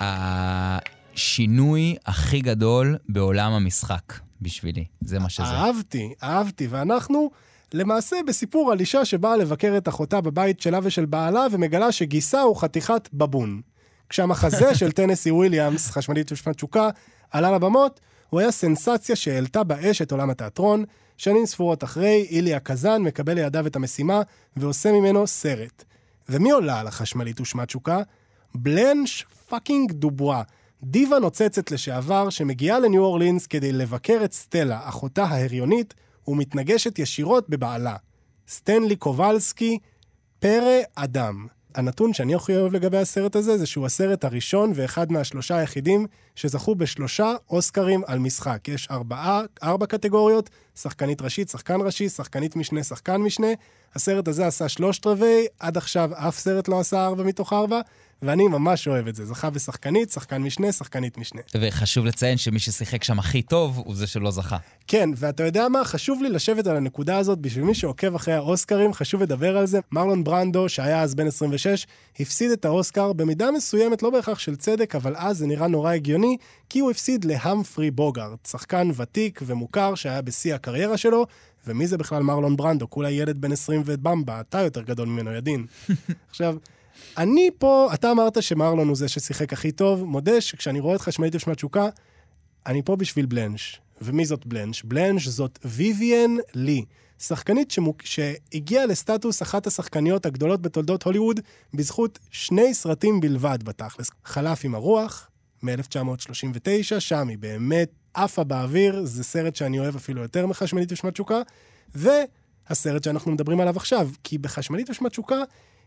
השינוי 0.00 1.96
הכי 2.06 2.40
גדול 2.40 2.96
בעולם 3.08 3.52
המשחק 3.52 4.12
בשבילי. 4.42 4.84
זה 5.00 5.18
מה 5.18 5.28
שזה. 5.28 5.44
אהבתי, 5.44 6.14
אהבתי. 6.22 6.66
ואנחנו 6.66 7.30
למעשה 7.74 8.16
בסיפור 8.26 8.72
על 8.72 8.80
אישה 8.80 9.04
שבאה 9.04 9.36
לבקר 9.36 9.74
את 9.76 9.88
אחותה 9.88 10.20
בבית 10.20 10.60
שלה 10.60 10.78
ושל 10.82 11.04
בעלה 11.04 11.46
ומגלה 11.52 11.92
שגיסה 11.92 12.40
הוא 12.40 12.56
חתיכת 12.56 13.08
בבון. 13.12 13.60
כשהמחזה 14.08 14.74
של 14.74 14.92
טנסי 14.92 15.30
וויליאמס, 15.30 15.90
חשמלית 15.90 16.32
ושמת 16.32 16.56
תשוקה, 16.56 16.90
עלה 17.30 17.52
לבמות, 17.52 18.00
הוא 18.30 18.40
היה 18.40 18.50
סנסציה 18.50 19.16
שהעלתה 19.16 19.64
באש 19.64 20.02
את 20.02 20.12
עולם 20.12 20.30
התיאטרון. 20.30 20.84
שנים 21.16 21.46
ספורות 21.46 21.84
אחרי, 21.84 22.26
איליה 22.30 22.60
קזאן 22.60 23.02
מקבל 23.02 23.34
לידיו 23.34 23.66
את 23.66 23.76
המשימה 23.76 24.22
ועושה 24.56 24.92
ממנו 24.92 25.26
סרט. 25.26 25.84
ומי 26.28 26.50
עולה 26.50 26.80
על 26.80 26.86
החשמלית 26.86 27.40
ושמה 27.40 27.68
תשוקה? 27.68 28.02
בלנש 28.54 29.26
fucking 29.48 29.92
דובואה, 29.92 30.42
דיבה 30.82 31.18
נוצצת 31.18 31.70
לשעבר 31.70 32.30
שמגיעה 32.30 32.78
לניו 32.78 33.02
אורלינס 33.02 33.46
כדי 33.46 33.72
לבקר 33.72 34.20
את 34.24 34.32
סטלה, 34.32 34.80
אחותה 34.88 35.24
ההריונית, 35.24 35.94
ומתנגשת 36.28 36.98
ישירות 36.98 37.48
בבעלה. 37.48 37.96
סטנלי 38.48 38.96
קובלסקי, 38.96 39.78
פרא 40.38 40.78
אדם. 40.94 41.46
הנתון 41.78 42.12
שאני 42.12 42.34
הכי 42.34 42.56
אוהב 42.56 42.72
לגבי 42.72 42.98
הסרט 42.98 43.36
הזה, 43.36 43.58
זה 43.58 43.66
שהוא 43.66 43.86
הסרט 43.86 44.24
הראשון 44.24 44.72
ואחד 44.74 45.12
מהשלושה 45.12 45.56
היחידים 45.56 46.06
שזכו 46.34 46.74
בשלושה 46.74 47.34
אוסקרים 47.50 48.02
על 48.06 48.18
משחק. 48.18 48.68
יש 48.68 48.88
ארבעה, 48.90 49.42
ארבע 49.62 49.86
קטגוריות, 49.86 50.50
שחקנית 50.74 51.22
ראשית, 51.22 51.48
שחקן 51.48 51.80
ראשי, 51.80 52.08
שחקנית 52.08 52.56
משנה, 52.56 52.82
שחקן 52.82 53.16
משנה. 53.16 53.46
הסרט 53.94 54.28
הזה 54.28 54.46
עשה 54.46 54.68
שלושת 54.68 55.06
רבעי, 55.06 55.46
עד 55.60 55.76
עכשיו 55.76 56.10
אף 56.14 56.38
סרט 56.38 56.68
לא 56.68 56.80
עשה 56.80 57.06
ארבע 57.06 57.22
מתוך 57.22 57.52
ארבע. 57.52 57.80
ואני 58.22 58.48
ממש 58.48 58.88
אוהב 58.88 59.08
את 59.08 59.14
זה. 59.14 59.26
זכה 59.26 59.50
בשחקנית, 59.50 60.10
שחקן 60.10 60.42
משנה, 60.42 60.72
שחקנית 60.72 61.18
משנה. 61.18 61.40
וחשוב 61.60 62.06
לציין 62.06 62.36
שמי 62.36 62.58
ששיחק 62.58 63.04
שם 63.04 63.18
הכי 63.18 63.42
טוב 63.42 63.82
הוא 63.84 63.94
זה 63.94 64.06
שלא 64.06 64.30
זכה. 64.30 64.56
כן, 64.86 65.10
ואתה 65.16 65.42
יודע 65.42 65.68
מה? 65.68 65.84
חשוב 65.84 66.22
לי 66.22 66.28
לשבת 66.28 66.66
על 66.66 66.76
הנקודה 66.76 67.18
הזאת, 67.18 67.38
בשביל 67.38 67.64
מי 67.64 67.74
שעוקב 67.74 68.14
אחרי 68.14 68.34
האוסקרים, 68.34 68.92
חשוב 68.92 69.22
לדבר 69.22 69.56
על 69.56 69.66
זה. 69.66 69.80
מרלון 69.92 70.24
ברנדו, 70.24 70.68
שהיה 70.68 71.02
אז 71.02 71.14
בן 71.14 71.26
26, 71.26 71.86
הפסיד 72.20 72.50
את 72.50 72.64
האוסקר 72.64 73.12
במידה 73.12 73.50
מסוימת, 73.50 74.02
לא 74.02 74.10
בהכרח 74.10 74.38
של 74.38 74.56
צדק, 74.56 74.94
אבל 74.94 75.14
אז 75.16 75.38
זה 75.38 75.46
נראה 75.46 75.66
נורא 75.66 75.92
הגיוני, 75.92 76.36
כי 76.68 76.78
הוא 76.78 76.90
הפסיד 76.90 77.24
להמפרי 77.24 77.90
בוגארט, 77.90 78.46
שחקן 78.46 78.90
ותיק 78.96 79.40
ומוכר 79.46 79.94
שהיה 79.94 80.22
בשיא 80.22 80.54
הקריירה 80.54 80.96
שלו, 80.96 81.26
ומי 81.66 81.86
זה 81.86 81.98
בכלל 81.98 82.22
מרלון 82.22 82.56
ברנדו? 82.56 82.90
כולה 82.90 83.10
ילד 83.10 83.40
בן 83.40 83.52
20 83.52 83.82
ובמבה, 83.84 84.40
אתה 84.40 84.60
יותר 84.60 84.82
גדול 84.82 85.08
ממנו, 85.08 85.32
ידין. 85.32 85.66
עכשיו, 86.30 86.56
אני 87.18 87.50
פה, 87.58 87.90
אתה 87.94 88.10
אמרת 88.10 88.42
שמרלון 88.42 88.88
הוא 88.88 88.96
זה 88.96 89.08
ששיחק 89.08 89.52
הכי 89.52 89.72
טוב, 89.72 90.04
מודה 90.04 90.40
שכשאני 90.40 90.80
רואה 90.80 90.96
את 90.96 91.00
חשמלית 91.00 91.34
ושמת 91.34 91.56
תשוקה, 91.56 91.88
אני 92.66 92.82
פה 92.82 92.96
בשביל 92.96 93.26
בלנש. 93.26 93.80
ומי 94.00 94.24
זאת 94.24 94.46
בלנש? 94.46 94.82
בלנש 94.84 95.28
זאת 95.28 95.58
ויvian 95.64 96.40
לי, 96.54 96.84
שחקנית 97.18 97.70
שמוק... 97.70 98.02
שהגיעה 98.02 98.86
לסטטוס 98.86 99.42
אחת 99.42 99.66
השחקניות 99.66 100.26
הגדולות 100.26 100.62
בתולדות 100.62 101.02
הוליווד 101.02 101.40
בזכות 101.74 102.18
שני 102.30 102.74
סרטים 102.74 103.20
בלבד 103.20 103.58
בתכלס. 103.62 104.10
חלף 104.24 104.64
עם 104.64 104.74
הרוח, 104.74 105.30
מ-1939, 105.62 107.00
שם 107.00 107.28
היא 107.28 107.38
באמת 107.38 107.90
עפה 108.14 108.44
באוויר, 108.44 109.04
זה 109.04 109.24
סרט 109.24 109.56
שאני 109.56 109.78
אוהב 109.78 109.96
אפילו 109.96 110.22
יותר 110.22 110.46
מחשמלית 110.46 110.92
ושמת 110.92 111.12
תשוקה, 111.12 111.42
והסרט 111.94 113.04
שאנחנו 113.04 113.32
מדברים 113.32 113.60
עליו 113.60 113.76
עכשיו, 113.76 114.10
כי 114.24 114.38
בחשמלית 114.38 114.90
ושמת 114.90 115.10
תשוקה 115.10 115.42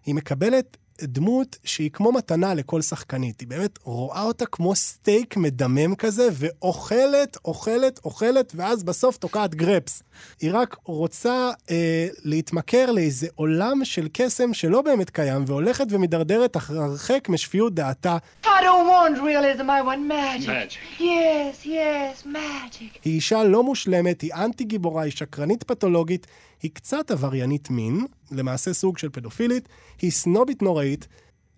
היא 0.05 0.15
מקבלת 0.15 0.77
דמות 1.03 1.57
שהיא 1.63 1.89
כמו 1.93 2.11
מתנה 2.11 2.53
לכל 2.53 2.81
שחקנית. 2.81 3.39
היא 3.39 3.47
באמת 3.47 3.79
רואה 3.83 4.23
אותה 4.23 4.45
כמו 4.45 4.75
סטייק 4.75 5.37
מדמם 5.37 5.95
כזה, 5.95 6.29
ואוכלת, 6.33 7.37
אוכלת, 7.45 7.99
אוכלת, 8.05 8.53
ואז 8.55 8.83
בסוף 8.83 9.17
תוקעת 9.17 9.55
גרפס. 9.55 10.03
היא 10.41 10.51
רק 10.53 10.77
רוצה 10.85 11.51
אה, 11.69 12.07
להתמכר 12.23 12.91
לאיזה 12.91 13.27
עולם 13.35 13.85
של 13.85 14.07
קסם 14.13 14.53
שלא 14.53 14.81
באמת 14.81 15.09
קיים, 15.09 15.43
והולכת 15.47 15.85
ומידרדרת 15.89 16.55
הרחק 16.55 17.29
משפיות 17.29 17.73
דעתה. 17.73 18.17
I 18.43 18.47
don't 18.47 18.87
want 18.87 19.17
realism, 19.17 19.69
I 19.69 19.81
want 19.87 20.11
magic. 20.11 20.47
magic. 20.47 20.99
Yes, 20.99 21.65
yes, 21.65 22.25
magic. 22.25 22.99
היא 23.05 23.13
אישה 23.13 23.43
לא 23.43 23.63
מושלמת, 23.63 24.21
היא 24.21 24.33
אנטי 24.33 24.63
גיבורה, 24.63 25.03
היא 25.03 25.11
שקרנית 25.11 25.63
פתולוגית, 25.63 26.27
היא 26.61 26.71
קצת 26.73 27.11
עבריינית 27.11 27.69
מין, 27.69 28.05
למעשה 28.31 28.73
סוג 28.73 28.97
של 28.97 29.09
פדופילית, 29.09 29.69
היא 30.01 30.11
סנובית 30.11 30.61
נוראית, 30.61 31.07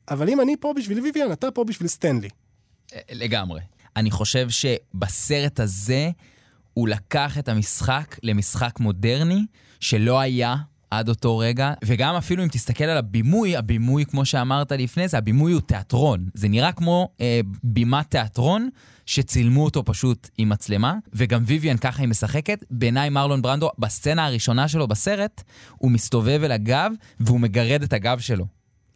אבל 0.10 0.30
אם 0.30 0.42
אני 0.42 0.56
פה 0.60 0.74
בשביל 0.78 1.00
ויvian, 1.00 1.34
אתה 1.34 1.52
פה 1.52 1.64
בשביל 1.64 1.88
סטנלי. 1.88 2.30
אה, 2.94 3.00
לגמרי. 3.12 3.62
אני 3.96 4.12
חושב 4.12 4.48
שבסרט 4.50 5.60
הזה 5.60 6.10
הוא 6.74 6.88
לקח 6.88 7.38
את 7.38 7.50
המשחק 7.50 8.20
למשחק 8.24 8.80
מודרני, 8.80 9.46
שלא 9.80 10.20
היה 10.20 10.56
עד 10.98 11.10
אותו 11.10 11.38
רגע, 11.38 11.74
וגם 11.86 12.16
אפילו 12.16 12.44
אם 12.44 12.48
תסתכל 12.48 12.84
על 12.84 12.98
הבימוי, 12.98 13.58
הבימוי, 13.58 14.06
כמו 14.06 14.26
שאמרת 14.26 14.72
לפני 14.72 15.08
זה, 15.08 15.18
הבימוי 15.18 15.54
הוא 15.54 15.62
תיאטרון. 15.62 16.30
זה 16.34 16.48
נראה 16.48 16.72
כמו 16.72 17.10
אה, 17.22 17.40
בימת 17.64 18.12
תיאטרון, 18.12 18.70
שצילמו 19.06 19.64
אותו 19.64 19.86
פשוט 19.86 20.30
עם 20.38 20.50
מצלמה, 20.50 20.96
וגם 21.14 21.44
ויvian 21.48 21.78
ככה 21.78 22.02
היא 22.02 22.10
משחקת. 22.10 22.64
בעיניי 22.72 23.10
מרלון 23.10 23.42
ברנדו, 23.42 23.70
בסצנה 23.80 24.26
הראשונה 24.26 24.68
שלו 24.68 24.88
בסרט, 24.88 25.44
הוא 25.78 25.92
מסתובב 25.92 26.42
אל 26.44 26.52
הגב, 26.52 26.92
והוא 27.20 27.40
מגרד 27.40 27.84
את 27.84 27.94
הגב 27.94 28.20
שלו. 28.20 28.46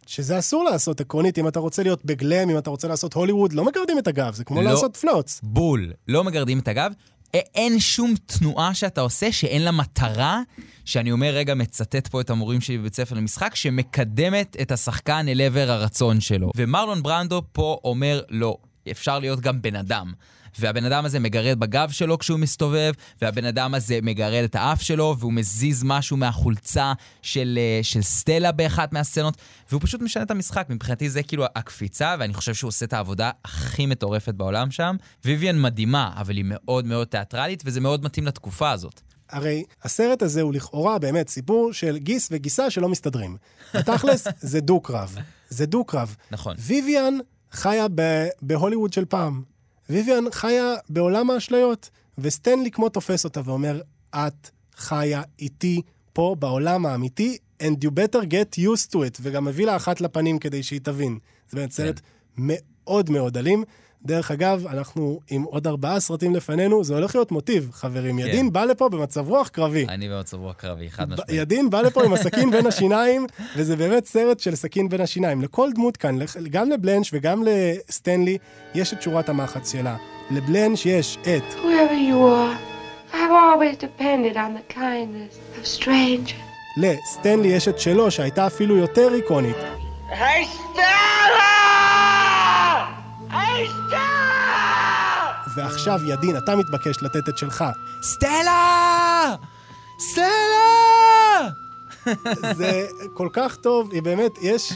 שזה 0.06 0.38
אסור 0.38 0.64
לעשות 0.64 1.00
עקרונית, 1.00 1.38
אם 1.38 1.48
אתה 1.48 1.60
רוצה 1.60 1.82
להיות 1.82 2.04
בגלם, 2.04 2.50
אם 2.50 2.58
אתה 2.58 2.70
רוצה 2.70 2.88
לעשות 2.88 3.14
הוליווד, 3.14 3.52
לא 3.52 3.64
מגרדים 3.64 3.98
את 3.98 4.06
הגב, 4.06 4.34
זה 4.34 4.44
כמו 4.44 4.62
לא, 4.62 4.70
לעשות 4.70 4.96
פלוץ. 4.96 5.40
בול, 5.42 5.92
לא 6.08 6.24
מגרדים 6.24 6.58
את 6.58 6.68
הגב. 6.68 6.92
אין 7.34 7.80
שום 7.80 8.14
תנועה 8.26 8.74
שאתה 8.74 9.00
עושה 9.00 9.32
שאין 9.32 9.62
לה 9.62 9.70
מטרה, 9.70 10.40
שאני 10.84 11.12
אומר, 11.12 11.34
רגע, 11.34 11.54
מצטט 11.54 12.08
פה 12.08 12.20
את 12.20 12.30
המורים 12.30 12.60
שלי 12.60 12.78
בבית 12.78 12.94
ספר 12.94 13.14
למשחק, 13.14 13.54
שמקדמת 13.54 14.56
את 14.62 14.72
השחקן 14.72 15.28
אל 15.28 15.40
עבר 15.40 15.70
הרצון 15.70 16.20
שלו. 16.20 16.50
ומרלון 16.56 17.02
ברנדו 17.02 17.42
פה 17.52 17.78
אומר, 17.84 18.22
לא, 18.30 18.56
אפשר 18.90 19.18
להיות 19.18 19.40
גם 19.40 19.62
בן 19.62 19.76
אדם. 19.76 20.12
והבן 20.60 20.84
אדם 20.84 21.04
הזה 21.04 21.18
מגרד 21.18 21.58
בגב 21.58 21.90
שלו 21.90 22.18
כשהוא 22.18 22.38
מסתובב, 22.38 22.92
והבן 23.22 23.44
אדם 23.44 23.74
הזה 23.74 23.98
מגרד 24.02 24.44
את 24.44 24.54
האף 24.54 24.82
שלו, 24.82 25.16
והוא 25.18 25.32
מזיז 25.32 25.82
משהו 25.84 26.16
מהחולצה 26.16 26.92
של, 27.22 27.58
אה, 27.60 27.80
של 27.82 28.02
סטלה 28.02 28.52
באחת 28.52 28.92
מהסצנות, 28.92 29.36
והוא 29.70 29.80
פשוט 29.84 30.02
משנה 30.02 30.22
את 30.22 30.30
המשחק. 30.30 30.66
מבחינתי 30.70 31.10
זה 31.10 31.22
כאילו 31.22 31.44
הקפיצה, 31.56 32.16
ואני 32.18 32.34
חושב 32.34 32.54
שהוא 32.54 32.68
עושה 32.68 32.84
את 32.84 32.92
העבודה 32.92 33.30
הכי 33.44 33.86
מטורפת 33.86 34.34
בעולם 34.34 34.70
שם. 34.70 34.96
ויvian 35.26 35.52
מדהימה, 35.54 36.12
אבל 36.16 36.36
היא 36.36 36.44
מאוד 36.48 36.86
מאוד 36.86 37.06
תיאטרלית, 37.06 37.62
וזה 37.66 37.80
מאוד 37.80 38.04
מתאים 38.04 38.26
לתקופה 38.26 38.70
הזאת. 38.70 39.00
הרי 39.30 39.64
הסרט 39.82 40.22
הזה 40.22 40.42
הוא 40.42 40.54
לכאורה 40.54 40.98
באמת 40.98 41.28
סיפור 41.28 41.72
של 41.72 41.98
גיס 41.98 42.28
וגיסה 42.32 42.70
שלא 42.70 42.88
מסתדרים. 42.88 43.36
בתכלס, 43.74 44.26
זה 44.40 44.60
דו-קרב. 44.60 45.16
זה 45.48 45.66
דו-קרב. 45.66 46.16
נכון. 46.30 46.56
ויvian 46.68 47.22
חיה 47.52 47.86
ב- 47.94 48.28
בהוליווד 48.42 48.92
של 48.92 49.04
פעם. 49.04 49.42
ויויאן 49.88 50.24
חיה 50.32 50.74
בעולם 50.88 51.30
האשליות, 51.30 51.90
וסטנלי 52.18 52.70
כמו 52.70 52.88
תופס 52.88 53.24
אותה 53.24 53.40
ואומר, 53.44 53.80
את 54.14 54.50
חיה 54.76 55.22
איתי 55.38 55.82
פה 56.12 56.36
בעולם 56.38 56.86
האמיתי, 56.86 57.38
and 57.62 57.84
you 57.84 57.88
better 57.88 58.24
get 58.24 58.58
used 58.58 58.92
to 58.92 58.96
it, 58.96 59.18
וגם 59.20 59.44
מביא 59.44 59.66
לה 59.66 59.76
אחת 59.76 60.00
לפנים 60.00 60.38
כדי 60.38 60.62
שהיא 60.62 60.80
תבין. 60.82 61.18
זה 61.50 61.56
באמת 61.56 61.72
סרט 61.72 62.00
מאוד 62.38 63.10
מאוד 63.10 63.36
אלים. 63.36 63.64
דרך 64.04 64.30
אגב, 64.30 64.66
אנחנו 64.66 65.20
עם 65.30 65.42
עוד 65.42 65.66
ארבעה 65.66 66.00
סרטים 66.00 66.34
לפנינו, 66.36 66.84
זה 66.84 66.94
הולך 66.94 67.14
להיות 67.14 67.32
מוטיב, 67.32 67.70
חברים. 67.72 68.20
כן. 68.22 68.26
ידין 68.28 68.52
בא 68.52 68.64
לפה 68.64 68.88
במצב 68.88 69.28
רוח 69.28 69.48
קרבי. 69.48 69.86
אני 69.88 70.08
במצב 70.08 70.36
רוח 70.36 70.54
קרבי, 70.54 70.90
חד 70.90 71.08
משמעית. 71.08 71.30
ידין 71.30 71.70
בא 71.70 71.80
לפה 71.80 72.04
עם 72.04 72.12
הסכין 72.14 72.50
בין 72.50 72.66
השיניים, 72.66 73.26
וזה 73.56 73.76
באמת 73.76 74.06
סרט 74.06 74.40
של 74.40 74.54
סכין 74.54 74.88
בין 74.88 75.00
השיניים. 75.00 75.42
לכל 75.42 75.70
דמות 75.74 75.96
כאן, 75.96 76.18
גם 76.50 76.70
לבלנש 76.70 77.10
וגם 77.12 77.42
לסטנלי, 77.46 78.38
יש 78.74 78.92
את 78.92 79.02
שורת 79.02 79.28
המחץ 79.28 79.72
שלה. 79.72 79.96
לבלנש 80.30 80.86
יש 80.86 81.18
את 81.22 81.42
Whoever 81.54 82.10
you 82.10 82.14
are, 82.14 83.14
I've 83.14 83.16
always 83.16 83.76
depended 83.76 84.36
on 84.36 84.54
the 84.54 84.74
kindness 84.74 85.60
of 85.62 85.80
strangers. 85.80 86.34
לסטנלי 86.76 87.48
יש 87.48 87.68
את 87.68 87.78
שלו, 87.78 88.10
שהייתה 88.10 88.46
אפילו 88.46 88.76
יותר 88.76 89.14
איקונית. 89.14 89.56
Hey, 90.10 90.44
Stella! 90.44 91.57
Stella! 93.28 93.98
ועכשיו, 95.56 96.00
ידין, 96.04 96.36
אתה 96.36 96.56
מתבקש 96.56 97.02
לתת 97.02 97.28
את 97.28 97.38
שלך. 97.38 97.64
סטלה! 98.02 99.34
סטלה! 100.00 101.48
זה 102.54 102.86
כל 103.14 103.28
כך 103.32 103.56
טוב, 103.56 103.92
היא 103.92 104.02
באמת, 104.02 104.32
יש... 104.42 104.72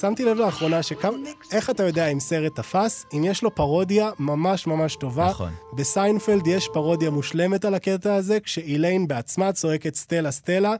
שמתי 0.00 0.24
לב 0.24 0.36
לאחרונה 0.36 0.82
שכמה... 0.82 1.16
איך 1.52 1.70
אתה 1.70 1.82
יודע 1.82 2.06
אם 2.06 2.20
סרט 2.20 2.56
תפס? 2.56 3.06
אם 3.12 3.24
יש 3.24 3.42
לו 3.42 3.54
פרודיה 3.54 4.10
ממש 4.18 4.66
ממש 4.66 4.96
טובה. 4.96 5.28
נכון. 5.28 5.52
בסיינפלד 5.72 6.46
יש 6.46 6.68
פרודיה 6.72 7.10
מושלמת 7.10 7.64
על 7.64 7.74
הקטע 7.74 8.14
הזה, 8.14 8.40
כשאיליין 8.40 9.08
בעצמה 9.08 9.52
צועקת 9.52 9.94
סטלה 9.94 10.30
סטלה. 10.30 10.74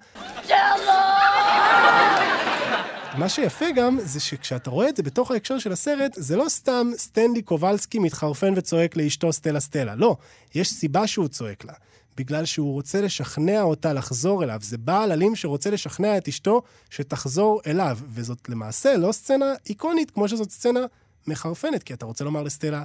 מה 3.18 3.28
שיפה 3.28 3.64
גם, 3.76 3.98
זה 4.02 4.20
שכשאתה 4.20 4.70
רואה 4.70 4.88
את 4.88 4.96
זה 4.96 5.02
בתוך 5.02 5.30
ההקשר 5.30 5.58
של 5.58 5.72
הסרט, 5.72 6.12
זה 6.16 6.36
לא 6.36 6.48
סתם 6.48 6.90
סטנלי 6.96 7.42
קובלסקי 7.42 7.98
מתחרפן 7.98 8.52
וצועק 8.56 8.96
לאשתו 8.96 9.32
סטלה 9.32 9.60
סטלה. 9.60 9.94
לא, 9.94 10.16
יש 10.54 10.68
סיבה 10.68 11.06
שהוא 11.06 11.28
צועק 11.28 11.64
לה. 11.64 11.72
בגלל 12.16 12.44
שהוא 12.44 12.72
רוצה 12.72 13.00
לשכנע 13.00 13.62
אותה 13.62 13.92
לחזור 13.92 14.44
אליו. 14.44 14.58
זה 14.62 14.78
בעל 14.78 15.12
אלים 15.12 15.36
שרוצה 15.36 15.70
לשכנע 15.70 16.16
את 16.16 16.28
אשתו 16.28 16.62
שתחזור 16.90 17.60
אליו. 17.66 17.98
וזאת 18.08 18.48
למעשה 18.48 18.96
לא 18.96 19.12
סצנה 19.12 19.52
איקונית, 19.68 20.10
כמו 20.10 20.28
שזאת 20.28 20.50
סצנה 20.50 20.80
מחרפנת, 21.26 21.82
כי 21.82 21.94
אתה 21.94 22.06
רוצה 22.06 22.24
לומר 22.24 22.42
לסטלה, 22.42 22.82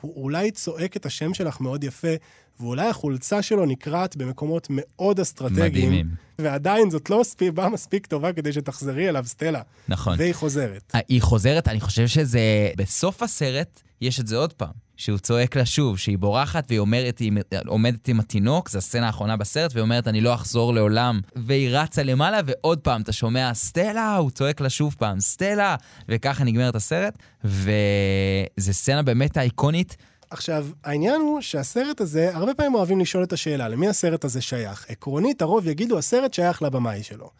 הוא 0.00 0.22
אולי 0.22 0.50
צועק 0.50 0.96
את 0.96 1.06
השם 1.06 1.34
שלך 1.34 1.60
מאוד 1.60 1.84
יפה, 1.84 2.14
ואולי 2.62 2.88
החולצה 2.88 3.42
שלו 3.42 3.66
נקרעת 3.66 4.16
במקומות 4.16 4.66
מאוד 4.70 5.20
אסטרטגיים. 5.20 5.70
מדהימים. 5.70 6.06
ועדיין 6.38 6.90
זאת 6.90 7.10
לא 7.10 7.20
מספיק, 7.20 7.52
באה 7.52 7.68
מספיק 7.68 8.06
טובה 8.06 8.32
כדי 8.32 8.52
שתחזרי 8.52 9.08
אליו, 9.08 9.24
סטלה. 9.26 9.62
נכון. 9.88 10.14
והיא 10.18 10.34
חוזרת. 10.34 10.92
אה, 10.94 11.00
היא 11.08 11.22
חוזרת, 11.22 11.68
אני 11.68 11.80
חושב 11.80 12.06
שזה... 12.06 12.40
בסוף 12.76 13.22
הסרט 13.22 13.82
יש 14.00 14.20
את 14.20 14.26
זה 14.26 14.36
עוד 14.36 14.52
פעם. 14.52 14.82
שהוא 14.96 15.18
צועק 15.18 15.56
לה 15.56 15.66
שוב, 15.66 15.98
שהיא 15.98 16.18
בורחת 16.18 16.64
והיא 16.68 16.78
אומרת, 16.78 17.18
היא 17.18 17.32
עומדת 17.66 18.08
עם 18.08 18.20
התינוק, 18.20 18.70
זו 18.70 18.78
הסצנה 18.78 19.06
האחרונה 19.06 19.36
בסרט, 19.36 19.72
והיא 19.74 19.82
אומרת, 19.82 20.08
אני 20.08 20.20
לא 20.20 20.34
אחזור 20.34 20.74
לעולם. 20.74 21.20
והיא 21.36 21.68
רצה 21.70 22.02
למעלה, 22.02 22.40
ועוד 22.46 22.78
פעם, 22.78 23.02
אתה 23.02 23.12
שומע, 23.12 23.54
סטלה, 23.54 24.16
הוא 24.16 24.30
צועק 24.30 24.60
לה 24.60 24.70
שוב 24.70 24.96
פעם, 24.98 25.20
סטלה, 25.20 25.76
וככה 26.08 26.44
נגמרת 26.44 26.74
הסרט, 26.74 27.14
וזו 27.44 28.72
סצנה 28.72 29.02
באמת 29.02 29.36
האיקונית. 29.36 29.96
עכשיו, 30.32 30.66
העניין 30.84 31.20
הוא 31.20 31.40
שהסרט 31.40 32.00
הזה, 32.00 32.36
הרבה 32.36 32.54
פעמים 32.54 32.74
אוהבים 32.74 33.00
לשאול 33.00 33.24
את 33.24 33.32
השאלה, 33.32 33.68
למי 33.68 33.88
הסרט 33.88 34.24
הזה 34.24 34.40
שייך? 34.40 34.86
עקרונית, 34.88 35.42
הרוב 35.42 35.66
יגידו, 35.66 35.98
הסרט 35.98 36.34
שייך 36.34 36.62
לבמאי 36.62 37.02
שלו. 37.02 37.30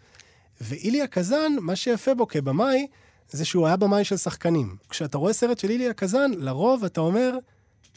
ואיליה 0.60 1.06
קזאן, 1.06 1.52
מה 1.60 1.76
שיפה 1.76 2.14
בו 2.14 2.28
כבמאי, 2.28 2.86
זה 3.30 3.44
שהוא 3.44 3.66
היה 3.66 3.76
במאי 3.76 4.04
של 4.04 4.16
שחקנים. 4.16 4.76
כשאתה 4.88 5.18
רואה 5.18 5.32
סרט 5.32 5.58
של 5.58 5.70
איליה 5.70 5.94
קזאן, 5.94 6.30
לרוב 6.38 6.84
אתה 6.84 7.00
אומר, 7.00 7.38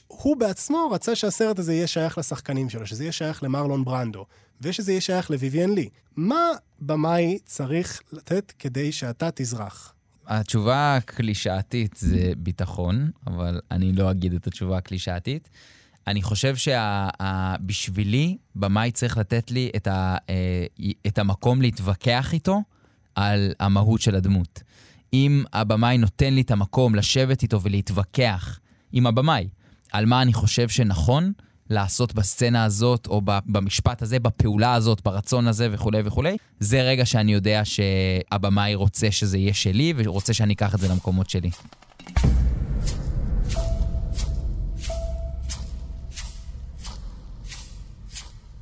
הוא 0.08 0.38
בעצמו 0.38 0.90
רצה 0.92 1.16
שהסרט 1.16 1.60
הזה 1.60 1.74
יהיה 1.74 1.88
שייך 1.88 2.18
לשחקנים 2.18 2.70
שלו, 2.70 2.88
שזה 2.88 3.04
יהיה 3.04 3.12
שייך 3.12 3.44
למרלון 3.44 3.86
ברנדו, 3.86 4.26
ושזה 4.62 4.92
יהיה 4.92 5.02
שייך 5.02 5.32
לויביאן 5.32 5.74
לי. 5.74 5.90
מה 6.16 6.52
במאי 6.80 7.40
צריך 7.46 8.02
לתת 8.12 8.54
כדי 8.60 8.92
שאתה 8.92 9.30
תזרח? 9.36 9.95
התשובה 10.28 10.96
הקלישאתית 10.96 11.96
זה 11.98 12.34
ביטחון, 12.38 13.12
אבל 13.28 13.60
אני 13.72 13.94
לא 13.94 14.12
אגיד 14.12 14.34
את 14.34 14.48
התשובה 14.48 14.78
הקלישאתית. 14.78 15.50
אני 16.08 16.22
חושב 16.22 16.56
שבשבילי, 16.56 18.38
במאי 18.56 18.92
צריך 18.92 19.18
לתת 19.18 19.52
לי 19.52 19.72
את, 19.76 19.88
ה, 19.88 20.18
אה, 20.30 20.66
את 21.08 21.18
המקום 21.18 21.62
להתווכח 21.62 22.34
איתו 22.34 22.62
על 23.16 23.54
המהות 23.60 24.02
של 24.02 24.16
הדמות. 24.16 24.64
אם 25.14 25.44
הבמאי 25.54 25.98
נותן 25.98 26.34
לי 26.34 26.42
את 26.42 26.52
המקום 26.52 26.96
לשבת 26.96 27.44
איתו 27.44 27.62
ולהתווכח 27.62 28.60
עם 28.92 29.08
הבמאי 29.08 29.50
על 29.92 30.06
מה 30.06 30.22
אני 30.22 30.34
חושב 30.34 30.70
שנכון 30.70 31.34
לעשות 31.70 32.14
בסצנה 32.14 32.64
הזאת, 32.64 33.08
או 33.08 33.22
במשפט 33.46 34.02
הזה, 34.02 34.20
בפעולה 34.20 34.74
הזאת, 34.74 35.02
ברצון 35.06 35.48
הזה 35.48 35.68
וכולי 35.72 36.02
וכולי, 36.06 36.38
זה 36.60 36.82
רגע 36.82 37.06
שאני 37.06 37.34
יודע 37.34 37.62
שהבמאי 37.64 38.76
רוצה 38.76 39.12
שזה 39.12 39.38
יהיה 39.38 39.54
שלי, 39.54 39.94
ורוצה 39.98 40.34
שאני 40.34 40.54
אקח 40.54 40.76
את 40.76 40.80
זה 40.80 40.88
למקומות 40.88 41.30
שלי. 41.30 41.50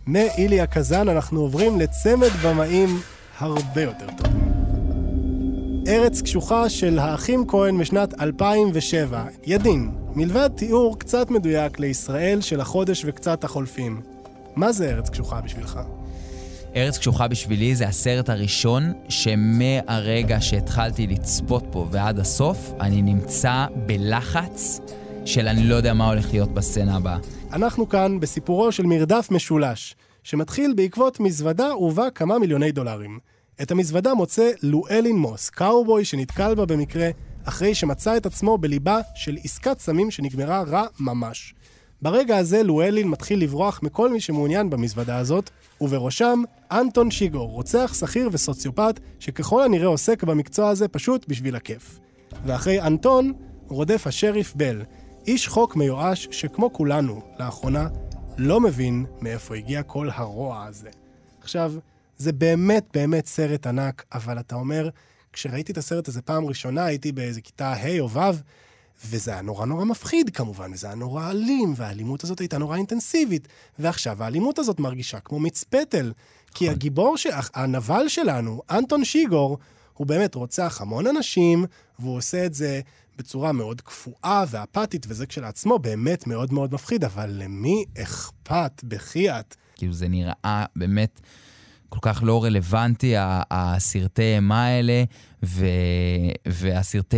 מאיליה 0.07 0.67
קזאן 0.67 1.09
אנחנו 1.09 1.39
עוברים 1.39 1.79
לצמד 1.79 2.31
במאים 2.43 3.01
הרבה 3.39 3.81
יותר 3.81 4.07
טוב. 4.17 4.42
ארץ 5.87 6.21
קשוחה 6.21 6.69
של 6.69 6.99
האחים 6.99 7.47
כהן 7.47 7.75
משנת 7.75 8.21
2007. 8.21 9.25
ידין, 9.45 9.91
מלבד 10.15 10.49
תיאור 10.55 10.99
קצת 10.99 11.31
מדויק 11.31 11.79
לישראל 11.79 12.41
של 12.41 12.61
החודש 12.61 13.05
וקצת 13.05 13.43
החולפים. 13.43 14.01
מה 14.55 14.71
זה 14.71 14.89
ארץ 14.89 15.09
קשוחה 15.09 15.41
בשבילך? 15.41 15.79
ארץ 16.75 16.97
קשוחה 16.97 17.27
בשבילי 17.27 17.75
זה 17.75 17.87
הסרט 17.87 18.29
הראשון 18.29 18.93
שמהרגע 19.09 20.41
שהתחלתי 20.41 21.07
לצפות 21.07 21.63
פה 21.71 21.87
ועד 21.91 22.19
הסוף, 22.19 22.71
אני 22.79 23.01
נמצא 23.01 23.65
בלחץ 23.85 24.79
של 25.25 25.47
אני 25.47 25.63
לא 25.63 25.75
יודע 25.75 25.93
מה 25.93 26.09
הולך 26.09 26.33
להיות 26.33 26.53
בסצנה 26.53 26.95
הבאה. 26.95 27.17
אנחנו 27.53 27.89
כאן 27.89 28.19
בסיפורו 28.19 28.71
של 28.71 28.85
מרדף 28.85 29.27
משולש, 29.31 29.95
שמתחיל 30.23 30.73
בעקבות 30.75 31.19
מזוודה 31.19 31.75
ובה 31.75 32.09
כמה 32.09 32.39
מיליוני 32.39 32.71
דולרים. 32.71 33.19
את 33.61 33.71
המזוודה 33.71 34.13
מוצא 34.13 34.51
לואלין 34.63 35.17
מוס, 35.17 35.49
קאובוי 35.49 36.05
שנתקל 36.05 36.55
בה 36.55 36.65
במקרה, 36.65 37.09
אחרי 37.43 37.75
שמצא 37.75 38.17
את 38.17 38.25
עצמו 38.25 38.57
בליבה 38.57 38.99
של 39.15 39.37
עסקת 39.43 39.79
סמים 39.79 40.11
שנגמרה 40.11 40.63
רע 40.63 40.85
ממש. 40.99 41.53
ברגע 42.01 42.37
הזה 42.37 42.63
לואלין 42.63 43.07
מתחיל 43.07 43.41
לברוח 43.41 43.79
מכל 43.83 44.09
מי 44.09 44.19
שמעוניין 44.19 44.69
במזוודה 44.69 45.17
הזאת, 45.17 45.49
ובראשם 45.81 46.43
אנטון 46.71 47.11
שיגור, 47.11 47.49
רוצח 47.49 47.93
שכיר 47.99 48.29
וסוציופט, 48.31 48.99
שככל 49.19 49.63
הנראה 49.63 49.87
עוסק 49.87 50.23
במקצוע 50.23 50.69
הזה 50.69 50.87
פשוט 50.87 51.25
בשביל 51.27 51.55
הכיף. 51.55 51.99
ואחרי 52.45 52.81
אנטון, 52.81 53.33
רודף 53.67 54.07
השריף 54.07 54.53
בל, 54.55 54.83
איש 55.27 55.47
חוק 55.47 55.75
מיואש 55.75 56.27
שכמו 56.31 56.73
כולנו, 56.73 57.21
לאחרונה, 57.39 57.87
לא 58.37 58.59
מבין 58.59 59.05
מאיפה 59.21 59.55
הגיע 59.55 59.83
כל 59.83 60.09
הרוע 60.13 60.65
הזה. 60.65 60.89
עכשיו, 61.41 61.73
זה 62.23 62.31
באמת 62.31 62.85
באמת 62.93 63.25
סרט 63.25 63.67
ענק, 63.67 64.05
אבל 64.13 64.39
אתה 64.39 64.55
אומר, 64.55 64.89
כשראיתי 65.33 65.71
את 65.71 65.77
הסרט 65.77 66.07
הזה 66.07 66.21
פעם 66.21 66.45
ראשונה, 66.45 66.85
הייתי 66.85 67.11
באיזה 67.11 67.41
כיתה 67.41 67.73
ה' 67.73 67.99
או 67.99 68.09
ו', 68.09 68.19
וזה 69.05 69.31
היה 69.31 69.41
נורא 69.41 69.65
נורא 69.65 69.85
מפחיד 69.85 70.29
כמובן, 70.29 70.73
וזה 70.73 70.87
היה 70.87 70.95
נורא 70.95 71.29
אלים, 71.29 71.73
והאלימות 71.75 72.23
הזאת 72.23 72.39
הייתה 72.39 72.57
נורא 72.57 72.77
אינטנסיבית. 72.77 73.47
ועכשיו 73.79 74.23
האלימות 74.23 74.59
הזאת 74.59 74.79
מרגישה 74.79 75.19
כמו 75.19 75.39
מיץ 75.39 75.63
פטל, 75.63 76.13
כי 76.53 76.69
הגיבור, 76.69 77.17
ש... 77.17 77.27
הנבל 77.53 78.07
שלנו, 78.07 78.61
אנטון 78.71 79.05
שיגור, 79.05 79.57
הוא 79.93 80.07
באמת 80.07 80.35
רוצח 80.35 80.81
המון 80.81 81.07
אנשים, 81.07 81.65
והוא 81.99 82.17
עושה 82.17 82.45
את 82.45 82.53
זה 82.53 82.81
בצורה 83.17 83.51
מאוד 83.51 83.81
קפואה 83.81 84.43
ואפתית, 84.49 85.05
וזה 85.09 85.25
כשלעצמו 85.25 85.79
באמת 85.79 86.27
מאוד 86.27 86.53
מאוד 86.53 86.73
מפחיד, 86.73 87.03
אבל 87.03 87.29
למי 87.29 87.85
אכפת, 87.97 88.83
בחייאת? 88.83 89.55
כאילו 89.75 89.93
זה 89.93 90.07
נראה 90.07 90.65
באמת 90.75 91.19
כל 91.93 91.99
כך 92.01 92.19
לא 92.23 92.43
רלוונטי, 92.43 93.13
הסרטי 93.51 94.35
אימה 94.35 94.65
האלה, 94.65 95.03
ו... 95.45 95.65
והסרטי 96.47 97.17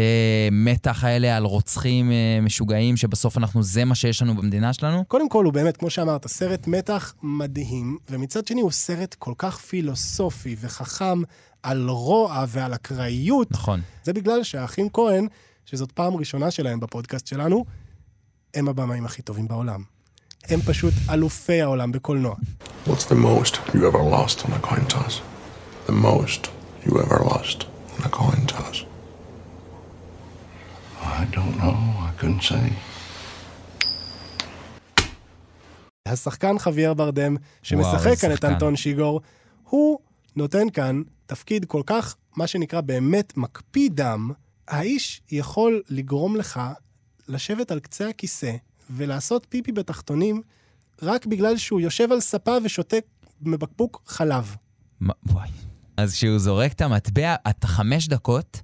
מתח 0.51 1.03
האלה 1.03 1.37
על 1.37 1.43
רוצחים 1.43 2.11
אה, 2.11 2.39
משוגעים, 2.41 2.97
שבסוף 2.97 3.37
אנחנו, 3.37 3.63
זה 3.63 3.85
מה 3.85 3.95
שיש 3.95 4.21
לנו 4.21 4.35
במדינה 4.35 4.73
שלנו. 4.73 5.05
קודם 5.07 5.29
כל, 5.29 5.45
הוא 5.45 5.53
באמת, 5.53 5.77
כמו 5.77 5.89
שאמרת, 5.89 6.27
סרט 6.27 6.67
מתח 6.67 7.13
מדהים, 7.23 7.97
ומצד 8.09 8.47
שני 8.47 8.61
הוא 8.61 8.71
סרט 8.71 9.13
כל 9.19 9.33
כך 9.37 9.57
פילוסופי 9.57 10.55
וחכם 10.59 11.21
על 11.63 11.89
רוע 11.89 12.45
ועל 12.47 12.73
אקראיות. 12.73 13.51
נכון. 13.51 13.81
זה 14.03 14.13
בגלל 14.13 14.43
שהאחים 14.43 14.89
כהן, 14.93 15.27
שזאת 15.65 15.91
פעם 15.91 16.15
ראשונה 16.15 16.51
שלהם 16.51 16.79
בפודקאסט 16.79 17.27
שלנו, 17.27 17.65
הם 18.53 18.67
הבמאים 18.67 19.05
הכי 19.05 19.21
טובים 19.21 19.47
בעולם. 19.47 19.83
הם 20.49 20.61
פשוט 20.61 20.93
אלופי 21.09 21.61
העולם 21.61 21.91
בקולנוע. 21.91 22.35
What's 22.89 23.05
the 23.05 23.15
most 23.15 23.53
you 23.73 23.81
ever 23.87 24.03
lost 24.15 24.37
on 24.45 24.51
a 24.59 24.59
coin 24.59 24.85
toss? 24.85 25.13
The 25.87 25.97
most 26.09 26.41
you 26.85 26.91
ever 27.03 27.19
lost 27.31 27.65
on 27.95 28.01
a 28.09 28.11
coin 28.19 28.45
toss? 28.45 28.77
I 31.01 31.25
don't 31.35 31.55
know. 31.61 31.77
I 32.09 32.11
couldn't 32.19 32.43
say. 32.43 32.73
השחקן 36.05 36.59
חוויאר 36.59 36.93
ברדם, 36.93 37.35
וואו, 37.35 37.43
שמשחק 37.63 38.07
איזה 38.07 38.21
כאן 38.21 38.33
את. 38.33 38.43
אנטון 38.45 38.75
שיגור, 38.75 39.21
הוא 39.69 39.99
נותן 40.35 40.69
כאן 40.69 41.01
תפקיד 41.25 41.65
כל 41.65 41.81
כך, 41.85 42.15
מה 42.35 42.47
שנקרא 42.47 42.81
באמת 42.81 43.37
מקפיא 43.37 43.89
דם. 43.93 44.31
האיש 44.67 45.21
יכול 45.31 45.81
לגרום 45.89 46.35
לך 46.35 46.59
לשבת 47.27 47.71
על 47.71 47.79
קצה 47.79 48.09
הכיסא 48.09 48.51
ולעשות 48.89 49.45
פיפי 49.49 49.71
בתחתונים 49.71 50.41
רק 51.01 51.25
בגלל 51.25 51.57
שהוא 51.57 51.81
יושב 51.81 52.11
על 52.11 52.19
ספה 52.21 52.57
ושותה 52.63 52.97
מבקבוק 53.41 54.01
חלב. 54.07 54.55
מה- 54.99 55.13
וואי. 55.25 55.49
אז 55.97 56.13
כשהוא 56.13 56.37
זורק 56.39 56.71
את 56.73 56.81
המטבע, 56.81 57.35
אתה 57.49 57.67
חמש 57.67 58.07
דקות 58.07 58.61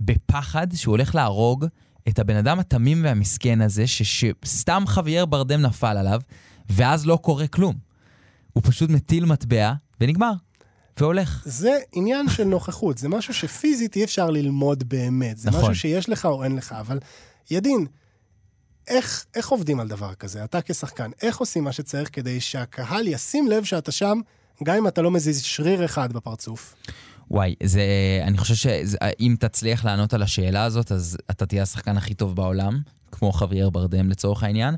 בפחד 0.00 0.66
שהוא 0.74 0.92
הולך 0.92 1.14
להרוג 1.14 1.66
את 2.08 2.18
הבן 2.18 2.36
אדם 2.36 2.58
התמים 2.60 3.04
והמסכן 3.04 3.60
הזה, 3.60 3.86
ש- 3.86 4.02
שסתם 4.44 4.82
חוויאר 4.86 5.26
ברדם 5.26 5.60
נפל 5.62 5.96
עליו, 5.96 6.20
ואז 6.70 7.06
לא 7.06 7.18
קורה 7.22 7.46
כלום. 7.46 7.74
הוא 8.52 8.62
פשוט 8.66 8.90
מטיל 8.90 9.24
מטבע, 9.24 9.72
ונגמר. 10.00 10.32
והולך. 11.00 11.42
זה 11.46 11.78
עניין 11.92 12.28
של 12.28 12.44
נוכחות, 12.44 12.98
זה 12.98 13.08
משהו 13.08 13.34
שפיזית 13.34 13.96
אי 13.96 14.04
אפשר 14.04 14.30
ללמוד 14.30 14.84
באמת. 14.88 15.38
זה 15.38 15.48
נכון. 15.50 15.60
משהו 15.62 15.74
שיש 15.74 16.08
לך 16.08 16.26
או 16.26 16.44
אין 16.44 16.56
לך, 16.56 16.72
אבל 16.72 16.98
ידין, 17.50 17.86
איך, 18.88 19.24
איך 19.34 19.48
עובדים 19.48 19.80
על 19.80 19.88
דבר 19.88 20.14
כזה? 20.14 20.44
אתה 20.44 20.62
כשחקן, 20.62 21.10
איך 21.22 21.38
עושים 21.38 21.64
מה 21.64 21.72
שצריך 21.72 22.08
כדי 22.12 22.40
שהקהל 22.40 23.08
ישים 23.08 23.48
לב 23.48 23.64
שאתה 23.64 23.92
שם, 23.92 24.20
גם 24.64 24.76
אם 24.76 24.88
אתה 24.88 25.02
לא 25.02 25.10
מזיז 25.10 25.42
שריר 25.42 25.84
אחד 25.84 26.12
בפרצוף? 26.12 26.74
וואי, 27.30 27.54
זה, 27.62 27.82
אני 28.22 28.38
חושב 28.38 28.54
שאם 28.54 29.36
תצליח 29.40 29.84
לענות 29.84 30.14
על 30.14 30.22
השאלה 30.22 30.64
הזאת, 30.64 30.92
אז 30.92 31.18
אתה 31.30 31.46
תהיה 31.46 31.62
השחקן 31.62 31.96
הכי 31.96 32.14
טוב 32.14 32.36
בעולם, 32.36 32.80
כמו 33.12 33.32
חוויאר 33.32 33.70
ברדם 33.70 34.10
לצורך 34.10 34.42
העניין, 34.42 34.74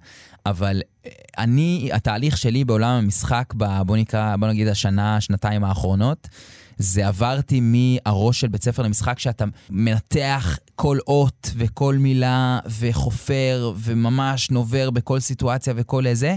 אבל 0.47 0.83
אה, 1.07 1.11
אני, 1.39 1.91
התהליך 1.93 2.37
שלי 2.37 2.65
בעולם 2.65 2.91
המשחק, 2.91 3.55
ב, 3.57 3.83
בוא 3.83 3.97
נקרא, 3.97 4.37
בוא 4.37 4.49
נגיד 4.49 4.69
השנה, 4.69 5.21
שנתיים 5.21 5.65
האחרונות, 5.65 6.29
זה 6.79 7.09
עברתי 7.09 7.61
מהראש 7.61 8.41
של 8.41 8.49
בית 8.49 8.65
ספר 8.65 8.83
למשחק 8.83 9.19
שאתה 9.19 9.45
מנתח 9.71 10.59
כל 10.77 10.99
אות 11.07 11.51
וכל 11.57 11.95
מילה 11.95 12.59
וחופר 12.81 13.73
וממש 13.77 14.51
נובר 14.51 14.91
בכל 14.91 15.21
סיטואציה 15.21 15.75
וכל 15.77 16.07
איזה, 16.07 16.37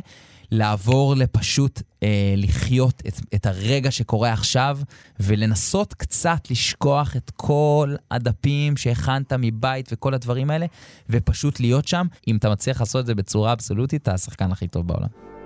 לעבור 0.52 1.16
לפשוט 1.16 1.82
אה, 2.04 2.34
לחיות 2.38 3.04
את, 3.08 3.20
את 3.36 3.46
הרגע 3.46 3.92
שקורה 3.92 4.34
עכשיו 4.34 4.80
ולנסות 5.20 5.94
קצת 5.94 6.52
לשכוח 6.52 7.16
את 7.16 7.32
כל 7.36 7.96
הדפים 8.12 8.78
שהכנת 8.78 9.34
מבית 9.34 9.90
וכל 9.94 10.14
הדברים 10.14 10.50
האלה 10.50 10.66
ופשוט 11.10 11.60
להיות 11.60 11.88
שם. 11.88 12.08
אם 12.28 12.38
אתה 12.38 12.50
מצליח 12.50 12.80
לעשות 12.80 13.02
את 13.02 13.06
זה 13.06 13.16
בצורה 13.16 13.54
אבסולוטית, 13.54 14.02
אתה 14.02 14.14
השחקן 14.14 14.52
הכי 14.52 14.68
טוב 14.68 14.88
בעולם. 14.88 15.37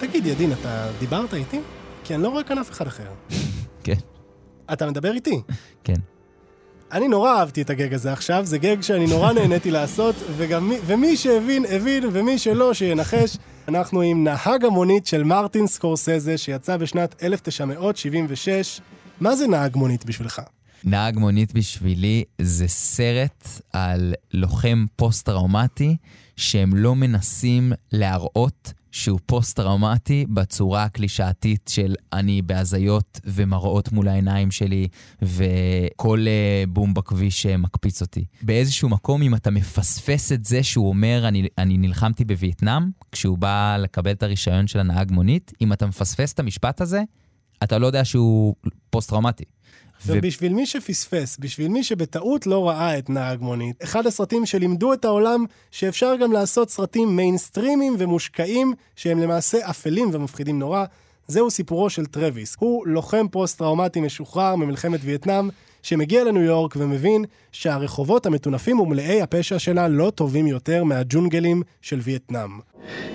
תגיד, 0.00 0.26
ידין, 0.26 0.52
אתה 0.52 0.90
דיברת 0.98 1.34
איתי? 1.34 1.60
כי 2.04 2.14
אני 2.14 2.22
לא 2.22 2.28
רואה 2.28 2.42
כאן 2.42 2.58
אף 2.58 2.70
אחד 2.70 2.86
אחר. 2.86 3.08
כן, 3.84 3.96
אתה 4.72 4.86
מדבר 4.90 5.12
איתי? 5.12 5.40
כן. 5.84 6.00
אני 6.92 7.08
נורא 7.08 7.38
אהבתי 7.38 7.62
את 7.62 7.70
הגג 7.70 7.94
הזה 7.94 8.12
עכשיו, 8.12 8.44
זה 8.44 8.58
גג 8.58 8.80
שאני 8.80 9.06
נורא 9.06 9.32
נהניתי 9.32 9.70
לעשות, 9.78 10.14
וגם 10.36 10.68
מי, 10.68 10.76
ומי 10.86 11.16
שהבין, 11.16 11.64
הבין, 11.70 12.04
ומי 12.12 12.38
שלא, 12.38 12.74
שינחש. 12.74 13.36
אנחנו 13.68 14.00
עם 14.00 14.24
נהג 14.24 14.64
המונית 14.64 15.06
של 15.06 15.24
מרטין 15.24 15.66
סקורסזה, 15.66 16.38
שיצא 16.38 16.76
בשנת 16.76 17.22
1976. 17.22 18.80
מה 19.20 19.36
זה 19.36 19.46
נהג 19.46 19.76
מונית 19.76 20.04
בשבילך? 20.04 20.42
נהג 20.84 21.18
מונית 21.18 21.52
בשבילי 21.52 22.24
זה 22.40 22.68
סרט 22.68 23.48
על 23.72 24.14
לוחם 24.32 24.84
פוסט-טראומטי 24.96 25.96
שהם 26.36 26.76
לא 26.76 26.94
מנסים 26.94 27.72
להראות 27.92 28.72
שהוא 28.94 29.20
פוסט-טראומטי 29.26 30.26
בצורה 30.28 30.84
הקלישאתית 30.84 31.70
של 31.74 31.94
אני 32.12 32.42
בהזיות 32.42 33.20
ומראות 33.24 33.92
מול 33.92 34.08
העיניים 34.08 34.50
שלי 34.50 34.88
וכל 35.22 36.24
אה, 36.26 36.64
בום 36.68 36.94
בכביש 36.94 37.46
אה, 37.46 37.56
מקפיץ 37.56 38.02
אותי. 38.02 38.24
באיזשהו 38.42 38.88
מקום, 38.88 39.22
אם 39.22 39.34
אתה 39.34 39.50
מפספס 39.50 40.32
את 40.32 40.44
זה 40.44 40.62
שהוא 40.62 40.88
אומר 40.88 41.28
אני, 41.28 41.46
אני 41.58 41.78
נלחמתי 41.78 42.24
בווייטנאם, 42.24 42.82
כשהוא 43.12 43.38
בא 43.38 43.76
לקבל 43.80 44.10
את 44.10 44.22
הרישיון 44.22 44.66
של 44.66 44.78
הנהג 44.78 45.12
מונית, 45.12 45.52
אם 45.60 45.72
אתה 45.72 45.86
מפספס 45.86 46.32
את 46.32 46.40
המשפט 46.40 46.80
הזה, 46.80 47.02
אתה 47.62 47.78
לא 47.78 47.86
יודע 47.86 48.04
שהוא 48.04 48.54
פוסט-טראומטי. 48.90 49.44
ו- 50.06 50.12
ובשביל 50.12 50.52
מי 50.52 50.66
שפספס, 50.66 51.36
בשביל 51.40 51.68
מי 51.68 51.84
שבטעות 51.84 52.46
לא 52.46 52.68
ראה 52.68 52.98
את 52.98 53.10
נהג 53.10 53.40
מונית, 53.40 53.82
אחד 53.82 54.06
הסרטים 54.06 54.46
שלימדו 54.46 54.92
את 54.92 55.04
העולם 55.04 55.44
שאפשר 55.70 56.16
גם 56.16 56.32
לעשות 56.32 56.70
סרטים 56.70 57.16
מיינסטרימיים 57.16 57.96
ומושקעים, 57.98 58.72
שהם 58.96 59.18
למעשה 59.18 59.70
אפלים 59.70 60.10
ומפחידים 60.12 60.58
נורא, 60.58 60.84
זהו 61.26 61.50
סיפורו 61.50 61.90
של 61.90 62.06
טרוויס. 62.06 62.56
הוא 62.58 62.86
לוחם 62.86 63.28
פוסט-טראומטי 63.30 64.00
משוחרר 64.00 64.56
ממלחמת 64.56 65.00
וייטנאם, 65.02 65.48
שמגיע 65.82 66.24
לניו 66.24 66.42
יורק 66.42 66.74
ומבין 66.76 67.24
שהרחובות 67.52 68.26
המטונפים 68.26 68.80
ומלאי 68.80 69.22
הפשע 69.22 69.58
שלה 69.58 69.88
לא 69.88 70.12
טובים 70.14 70.46
יותר 70.46 70.84
מהג'ונגלים 70.84 71.62
של 71.82 72.00
וייטנאם. 72.02 72.50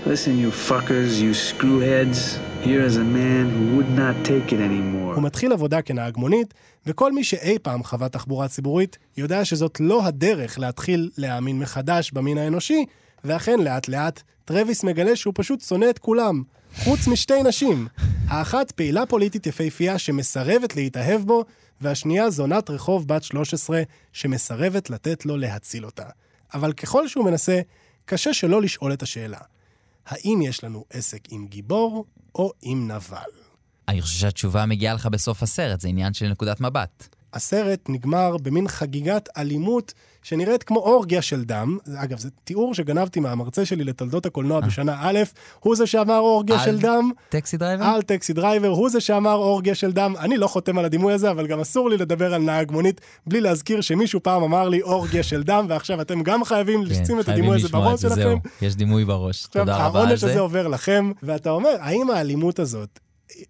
Listen, 0.05 0.37
you 0.43 0.51
fuckers, 0.69 1.11
you 1.25 1.31
screwheads. 1.47 2.19
Here 2.67 2.83
is 2.89 2.95
a 2.97 3.07
man 3.19 3.43
who 3.55 3.63
would 3.75 3.91
not 4.03 4.15
take 4.25 4.51
it 4.51 4.59
anymore. 4.59 5.15
הוא 5.15 5.23
מתחיל 5.23 5.51
עבודה 5.51 5.81
כנהג 5.81 6.17
מונית, 6.17 6.53
וכל 6.85 7.13
מי 7.13 7.23
שאי 7.23 7.59
פעם 7.59 7.83
חווה 7.83 8.09
תחבורה 8.09 8.47
ציבורית, 8.47 8.97
יודע 9.17 9.45
שזאת 9.45 9.79
לא 9.79 10.05
הדרך 10.05 10.59
להתחיל 10.59 11.09
להאמין 11.17 11.59
מחדש 11.59 12.11
במין 12.11 12.37
האנושי, 12.37 12.85
ואכן 13.23 13.59
לאט 13.59 13.87
לאט, 13.87 14.21
טרוויס 14.45 14.83
מגלה 14.83 15.15
שהוא 15.15 15.33
פשוט 15.37 15.61
שונא 15.61 15.89
את 15.89 15.99
כולם, 15.99 16.43
חוץ 16.75 17.07
משתי 17.07 17.43
נשים. 17.43 17.87
האחת 18.27 18.71
פעילה 18.71 19.05
פוליטית 19.05 19.47
יפהפייה 19.47 19.97
שמסרבת 19.97 20.75
להתאהב 20.75 21.21
בו, 21.25 21.45
והשנייה 21.81 22.29
זונת 22.29 22.69
רחוב 22.69 23.07
בת 23.07 23.23
13 23.23 23.81
שמסרבת 24.13 24.89
לתת 24.89 25.25
לו 25.25 25.37
להציל 25.37 25.85
אותה. 25.85 26.05
אבל 26.53 26.73
ככל 26.73 27.07
שהוא 27.07 27.25
מנסה, 27.25 27.61
קשה 28.05 28.33
שלא 28.33 28.61
לשאול 28.61 28.93
את 28.93 29.03
השאלה, 29.03 29.37
האם 30.09 30.41
יש 30.41 30.63
לנו 30.63 30.85
עסק 30.89 31.19
עם 31.29 31.47
גיבור 31.47 32.05
או 32.35 32.51
עם 32.61 32.91
נבל? 32.91 33.31
אני 33.87 34.01
חושב 34.01 34.19
שהתשובה 34.19 34.65
מגיעה 34.65 34.93
לך 34.93 35.05
בסוף 35.05 35.43
הסרט, 35.43 35.79
זה 35.79 35.87
עניין 35.87 36.13
של 36.13 36.27
נקודת 36.27 36.61
מבט. 36.61 37.15
הסרט 37.33 37.79
נגמר 37.89 38.37
במין 38.37 38.67
חגיגת 38.67 39.29
אלימות 39.37 39.93
שנראית 40.23 40.63
כמו 40.63 40.79
אורגיה 40.79 41.21
של 41.21 41.43
דם. 41.43 41.77
אגב, 41.95 42.19
זה 42.19 42.29
תיאור 42.43 42.73
שגנבתי 42.73 43.19
מהמרצה 43.19 43.65
שלי 43.65 43.83
לתולדות 43.83 44.25
הקולנוע 44.25 44.59
בשנה 44.59 44.97
א', 44.99 45.19
הוא 45.59 45.75
זה 45.75 45.87
שאמר 45.87 46.17
אורגיה 46.19 46.59
על 46.59 46.65
של 46.65 46.79
דם. 46.79 47.11
Taxi 47.29 47.57
Driver? 47.57 47.83
על 47.83 48.01
Taxi 48.01 48.33
Driver, 48.33 48.67
הוא 48.67 48.89
זה 48.89 48.99
שאמר 48.99 49.35
אורגיה 49.35 49.75
של 49.75 49.91
דם. 49.91 50.13
אני 50.19 50.37
לא 50.37 50.47
חותם 50.47 50.77
על 50.77 50.85
הדימוי 50.85 51.13
הזה, 51.13 51.31
אבל 51.31 51.47
גם 51.47 51.59
אסור 51.59 51.89
לי 51.89 51.97
לדבר 51.97 52.33
על 52.33 52.41
נהג 52.41 52.71
מונית 52.71 53.01
בלי 53.27 53.41
להזכיר 53.41 53.81
שמישהו 53.81 54.23
פעם 54.23 54.43
אמר 54.43 54.69
לי 54.69 54.81
אורגיה 54.81 55.23
של 55.23 55.43
דם, 55.43 55.65
ועכשיו 55.69 56.01
אתם 56.01 56.23
גם 56.23 56.43
חייבים 56.43 56.85
כן, 56.85 56.91
לשים 56.91 57.19
את 57.19 57.29
הדימוי 57.29 57.55
הזה 57.55 57.67
בראש 57.67 58.01
שלכם. 58.01 58.15
זהו, 58.15 58.37
יש 58.61 58.75
דימוי 58.75 59.05
בראש. 59.05 59.45
תודה 59.45 59.87
רבה 59.87 60.01
על 60.01 60.17
זה. 60.17 60.29
הזה 60.29 60.39
עובר 60.39 60.67
לכם, 60.67 61.11
ואתה 61.23 61.49
אומר, 61.49 61.75
האם 61.79 62.09
האלימות 62.09 62.59
הזאת, 62.59 62.99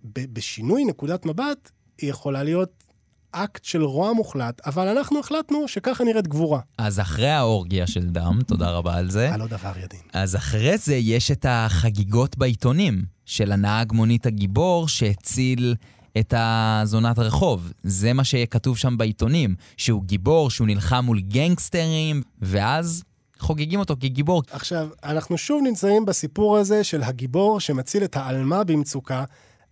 בשינוי 0.03 0.85
נקודת 0.85 1.25
מבט, 1.25 1.71
היא 1.97 2.09
יכולה 2.09 2.43
להיות 2.43 2.88
אקט 3.31 3.63
של 3.63 3.83
רוע 3.83 4.13
מוחלט, 4.13 4.61
אבל 4.65 4.87
אנחנו 4.87 5.19
החלטנו 5.19 5.67
שככה 5.67 6.03
נראית 6.03 6.27
גבורה. 6.27 6.59
אז 6.77 6.99
אחרי 6.99 7.29
האורגיה 7.29 7.87
של 7.87 8.05
דם, 8.09 8.39
תודה 8.47 8.69
רבה 8.71 8.95
על 8.95 9.09
זה, 9.09 9.33
על 9.33 9.41
עוד 9.41 9.49
דבר 9.49 9.71
ידין. 9.83 9.99
אז 10.13 10.35
אחרי 10.35 10.77
זה 10.77 10.95
יש 10.95 11.31
את 11.31 11.45
החגיגות 11.49 12.37
בעיתונים 12.37 13.03
של 13.25 13.51
הנהג 13.51 13.93
מונית 13.93 14.25
הגיבור 14.25 14.87
שהציל 14.87 15.75
את 16.17 16.33
הזונת 16.37 17.19
רחוב. 17.19 17.71
זה 17.83 18.13
מה 18.13 18.23
שכתוב 18.23 18.77
שם 18.77 18.97
בעיתונים, 18.97 19.55
שהוא 19.77 20.03
גיבור, 20.03 20.49
שהוא 20.49 20.67
נלחם 20.67 21.05
מול 21.05 21.19
גנגסטרים, 21.21 22.21
ואז 22.41 23.03
חוגגים 23.39 23.79
אותו 23.79 23.95
כגיבור. 23.99 24.43
עכשיו, 24.51 24.89
אנחנו 25.03 25.37
שוב 25.37 25.61
נמצאים 25.63 26.05
בסיפור 26.05 26.57
הזה 26.57 26.83
של 26.83 27.03
הגיבור 27.03 27.59
שמציל 27.59 28.03
את 28.03 28.17
העלמה 28.17 28.63
במצוקה. 28.63 29.23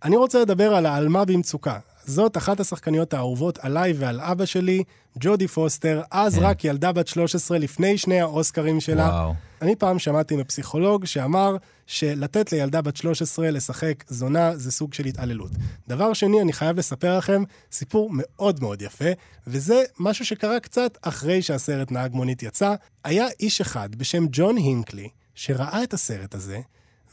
אני 0.04 0.16
רוצה 0.16 0.40
לדבר 0.40 0.74
על 0.74 0.86
העלמה 0.86 1.24
במצוקה. 1.24 1.78
זאת 2.08 2.36
אחת 2.36 2.60
השחקניות 2.60 3.14
האהובות 3.14 3.58
עליי 3.58 3.92
ועל 3.96 4.20
אבא 4.20 4.44
שלי, 4.44 4.82
ג'ודי 5.20 5.48
פוסטר, 5.48 6.02
אז 6.10 6.34
כן. 6.34 6.42
רק 6.42 6.64
ילדה 6.64 6.92
בת 6.92 7.08
13 7.08 7.58
לפני 7.58 7.98
שני 7.98 8.20
האוסקרים 8.20 8.80
שלה. 8.80 9.08
וואו. 9.08 9.34
אני 9.62 9.76
פעם 9.76 9.98
שמעתי 9.98 10.36
מפסיכולוג 10.36 11.04
שאמר 11.04 11.56
שלתת 11.86 12.52
לילדה 12.52 12.82
בת 12.82 12.96
13 12.96 13.50
לשחק 13.50 14.04
זונה 14.08 14.56
זה 14.56 14.72
סוג 14.72 14.94
של 14.94 15.04
התעללות. 15.04 15.50
דבר 15.88 16.12
שני, 16.12 16.40
אני 16.40 16.52
חייב 16.52 16.78
לספר 16.78 17.18
לכם 17.18 17.42
סיפור 17.72 18.10
מאוד 18.12 18.60
מאוד 18.62 18.82
יפה, 18.82 19.10
וזה 19.46 19.82
משהו 20.00 20.24
שקרה 20.24 20.60
קצת 20.60 20.98
אחרי 21.02 21.42
שהסרט 21.42 21.90
נהג 21.90 22.14
מונית 22.14 22.42
יצא. 22.42 22.74
היה 23.04 23.26
איש 23.40 23.60
אחד 23.60 23.94
בשם 23.94 24.26
ג'ון 24.30 24.56
הינקלי, 24.56 25.08
שראה 25.34 25.82
את 25.82 25.94
הסרט 25.94 26.34
הזה, 26.34 26.60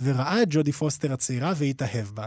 וראה 0.04 0.42
את 0.42 0.48
ג'ודי 0.50 0.72
פוסטר 0.72 1.14
הצעירה 1.14 1.54
והתאהב 1.56 2.08
בה, 2.14 2.26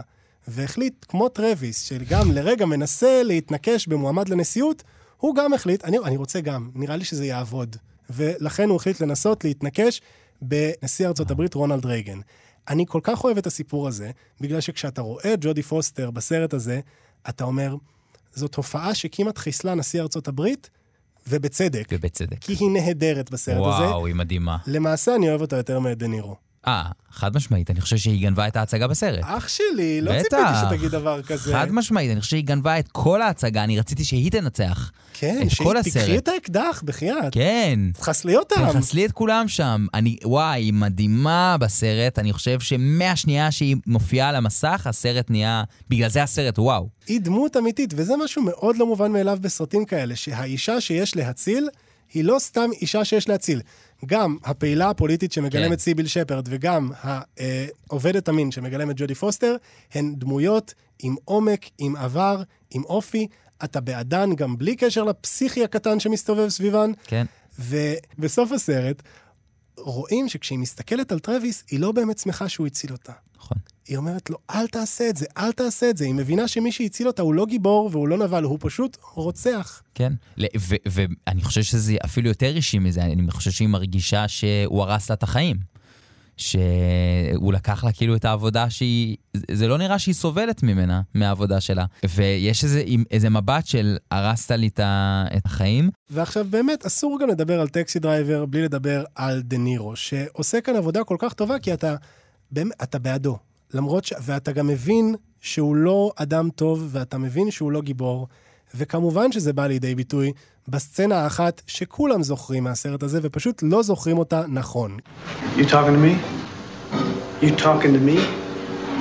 והחליט, 0.49 1.05
כמו 1.09 1.29
טרוויס, 1.29 1.83
שגם 1.83 2.31
לרגע 2.31 2.65
מנסה 2.65 3.23
להתנקש 3.23 3.87
במועמד 3.87 4.29
לנשיאות, 4.29 4.83
הוא 5.17 5.35
גם 5.35 5.53
החליט, 5.53 5.85
אני, 5.85 5.97
אני 6.05 6.17
רוצה 6.17 6.41
גם, 6.41 6.69
נראה 6.75 6.95
לי 6.95 7.05
שזה 7.05 7.25
יעבוד. 7.25 7.75
ולכן 8.09 8.69
הוא 8.69 8.75
החליט 8.75 9.01
לנסות 9.01 9.43
להתנקש 9.43 10.01
בנשיא 10.41 11.07
ארצות 11.07 11.31
הברית 11.31 11.53
רונלד 11.53 11.85
רייגן. 11.85 12.19
אני 12.69 12.85
כל 12.87 12.99
כך 13.03 13.23
אוהב 13.23 13.37
את 13.37 13.47
הסיפור 13.47 13.87
הזה, 13.87 14.11
בגלל 14.41 14.61
שכשאתה 14.61 15.01
רואה 15.01 15.33
את 15.33 15.39
ג'ודי 15.41 15.61
פוסטר 15.63 16.11
בסרט 16.11 16.53
הזה, 16.53 16.79
אתה 17.29 17.43
אומר, 17.43 17.75
זאת 18.33 18.55
הופעה 18.55 18.95
שכמעט 18.95 19.37
חיסלה 19.37 19.75
נשיא 19.75 20.01
ארצות 20.01 20.27
הברית, 20.27 20.69
ובצדק, 21.27 21.87
ובצדק. 21.91 22.37
כי 22.41 22.53
היא 22.59 22.69
נהדרת 22.71 23.29
בסרט 23.29 23.57
הזה. 23.57 23.67
וואו, 23.67 24.05
היא 24.05 24.15
מדהימה. 24.15 24.57
למעשה, 24.67 25.15
אני 25.15 25.29
אוהב 25.29 25.41
אותה 25.41 25.55
יותר 25.55 25.79
מדה 25.79 26.07
נירו. 26.07 26.35
אה, 26.67 26.83
חד 27.11 27.35
משמעית, 27.35 27.71
אני 27.71 27.81
חושב 27.81 27.97
שהיא 27.97 28.21
גנבה 28.21 28.47
את 28.47 28.55
ההצגה 28.55 28.87
בסרט. 28.87 29.23
אח 29.23 29.47
שלי, 29.47 30.01
לא. 30.01 30.11
ציפיתי 30.11 30.41
שתגיד 30.61 30.91
דבר 30.91 31.21
כזה. 31.21 31.53
חד 31.53 31.71
משמעית, 31.71 32.11
אני 32.11 32.19
חושב 32.19 32.29
שהיא 32.29 32.43
גנבה 32.43 32.79
את 32.79 32.87
כל 32.91 33.21
ההצגה, 33.21 33.63
אני 33.63 33.79
רציתי 33.79 34.03
שהיא 34.03 34.31
תנצח. 34.31 34.91
כן, 35.13 35.47
הסרט. 35.79 36.17
את 36.17 36.27
האקדח, 36.27 36.81
בחייאת. 36.85 37.33
כן. 37.33 37.79
תחסלי 37.93 38.37
אותם. 38.37 38.71
תחסלי 38.73 39.05
את 39.05 39.11
כולם 39.11 39.47
שם. 39.47 39.85
אני, 39.93 40.17
וואי, 40.23 40.61
היא 40.61 40.73
מדהימה 40.73 41.57
בסרט, 41.59 42.19
אני 42.19 42.33
חושב 42.33 42.59
שמהשנייה 42.59 43.51
שהיא 43.51 43.75
מופיעה 43.87 44.29
על 44.29 44.35
המסך, 44.35 44.87
הסרט 44.87 45.29
נהיה... 45.29 45.63
בגלל 45.89 46.09
זה 46.09 46.23
הסרט, 46.23 46.59
וואו. 46.59 46.89
היא 47.07 47.21
דמות 47.21 47.57
אמיתית, 47.57 47.93
וזה 47.95 48.13
משהו 48.23 48.41
מאוד 48.41 48.77
לא 48.77 48.85
מובן 48.85 49.11
מאליו 49.11 49.37
בסרטים 49.41 49.85
כאלה, 49.85 50.15
שהאישה 50.15 50.81
שיש 50.81 51.15
להציל, 51.15 51.69
היא 52.13 52.23
לא 52.23 52.35
סתם 52.39 52.69
אישה 52.81 53.05
שיש 53.05 53.29
להציל. 53.29 53.61
גם 54.05 54.37
הפעילה 54.43 54.89
הפוליטית 54.89 55.31
שמגלמת 55.31 55.71
כן. 55.71 55.77
סיביל 55.77 56.07
שפרד, 56.07 56.47
וגם 56.51 56.91
העובדת 57.89 58.27
המין 58.27 58.51
שמגלמת 58.51 58.95
ג'ודי 58.99 59.15
פוסטר, 59.15 59.55
הן 59.93 60.15
דמויות 60.15 60.73
עם 60.99 61.15
עומק, 61.25 61.65
עם 61.77 61.95
עבר, 61.95 62.43
עם 62.71 62.83
אופי. 62.83 63.27
אתה 63.63 63.81
בעדן 63.81 64.35
גם 64.35 64.57
בלי 64.57 64.75
קשר 64.75 65.03
לפסיכי 65.03 65.63
הקטן 65.63 65.99
שמסתובב 65.99 66.49
סביבן. 66.49 66.91
כן. 67.03 67.25
ובסוף 67.59 68.51
הסרט, 68.51 69.01
רואים 69.77 70.29
שכשהיא 70.29 70.59
מסתכלת 70.59 71.11
על 71.11 71.19
טרוויס, 71.19 71.63
היא 71.71 71.79
לא 71.79 71.91
באמת 71.91 72.17
שמחה 72.17 72.49
שהוא 72.49 72.67
הציל 72.67 72.91
אותה. 72.91 73.13
היא 73.89 73.97
אומרת 73.97 74.29
לו, 74.29 74.37
אל 74.49 74.67
תעשה 74.67 75.09
את 75.09 75.17
זה, 75.17 75.25
אל 75.37 75.51
תעשה 75.51 75.89
את 75.89 75.97
זה. 75.97 76.05
היא 76.05 76.13
מבינה 76.13 76.47
שמי 76.47 76.71
שהציל 76.71 77.07
אותה 77.07 77.21
הוא 77.21 77.33
לא 77.33 77.45
גיבור 77.45 77.89
והוא 77.91 78.07
לא 78.07 78.17
נבל, 78.17 78.43
הוא 78.43 78.57
פשוט 78.61 78.97
רוצח. 79.13 79.81
כן. 79.95 80.13
ואני 80.85 81.43
חושב 81.43 81.63
שזה 81.63 81.95
אפילו 82.05 82.27
יותר 82.27 82.55
אישי 82.55 82.79
מזה, 82.79 83.01
אני 83.01 83.31
חושב 83.31 83.51
שהיא 83.51 83.67
מרגישה 83.67 84.27
שהוא 84.27 84.83
הרס 84.83 85.09
לה 85.09 85.13
את 85.13 85.23
החיים. 85.23 85.57
שהוא 86.37 87.53
לקח 87.53 87.83
לה 87.83 87.91
כאילו 87.91 88.15
את 88.15 88.25
העבודה 88.25 88.69
שהיא, 88.69 89.17
זה 89.51 89.67
לא 89.67 89.77
נראה 89.77 89.99
שהיא 89.99 90.15
סובלת 90.15 90.63
ממנה, 90.63 91.01
מהעבודה 91.15 91.61
שלה. 91.61 91.85
ויש 92.15 92.63
איזה, 92.63 92.83
איזה 93.11 93.29
מבט 93.29 93.65
של 93.65 93.97
הרסת 94.11 94.51
לי 94.51 94.69
את 94.77 95.45
החיים. 95.45 95.89
ועכשיו 96.09 96.45
באמת, 96.49 96.85
אסור 96.85 97.19
גם 97.21 97.29
לדבר 97.29 97.59
על 97.59 97.67
Taxi 97.67 97.99
Driver 97.99 98.45
בלי 98.45 98.61
לדבר 98.61 99.03
על 99.15 99.41
דה 99.41 99.57
נירו, 99.57 99.95
שעושה 99.95 100.61
כאן 100.61 100.75
עבודה 100.75 101.03
כל 101.03 101.15
כך 101.19 101.33
טובה, 101.33 101.59
כי 101.59 101.73
אתה, 101.73 101.95
באמת, 102.51 102.73
אתה 102.83 102.99
בעדו. 102.99 103.37
למרות 103.73 104.05
ש... 104.05 104.13
ואתה 104.21 104.51
גם 104.51 104.67
מבין 104.67 105.15
שהוא 105.41 105.75
לא 105.75 106.11
אדם 106.15 106.49
טוב, 106.55 106.87
ואתה 106.91 107.17
מבין 107.17 107.51
שהוא 107.51 107.71
לא 107.71 107.81
גיבור. 107.81 108.27
וכמובן 108.75 109.31
שזה 109.31 109.53
בא 109.53 109.67
לידי 109.67 109.95
ביטוי 109.95 110.31
בסצנה 110.67 111.15
האחת 111.15 111.61
שכולם 111.67 112.23
זוכרים 112.23 112.63
מהסרט 112.63 113.03
הזה, 113.03 113.19
ופשוט 113.23 113.63
לא 113.63 113.83
זוכרים 113.83 114.17
אותה 114.17 114.43
נכון. 114.47 114.97
You 115.57 115.61
talking 115.61 115.71
to 115.71 116.01
me? 116.05 116.15
You 117.41 117.51
talking 117.57 117.93
to 117.95 118.09
me? 118.09 118.19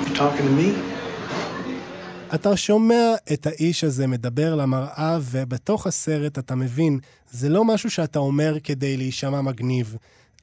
You 0.05 0.17
talking 0.17 0.47
to 0.49 0.61
me? 0.61 0.99
אתה 2.35 2.57
שומע 2.57 3.15
את 3.33 3.47
האיש 3.47 3.85
הזה 3.85 4.07
מדבר 4.07 4.55
למראה, 4.55 5.19
ובתוך 5.23 5.87
הסרט 5.87 6.39
אתה 6.39 6.55
מבין, 6.55 6.99
זה 7.31 7.49
לא 7.49 7.65
משהו 7.65 7.91
שאתה 7.91 8.19
אומר 8.19 8.57
כדי 8.65 8.97
להישמע 8.97 9.41
מגניב. 9.41 9.97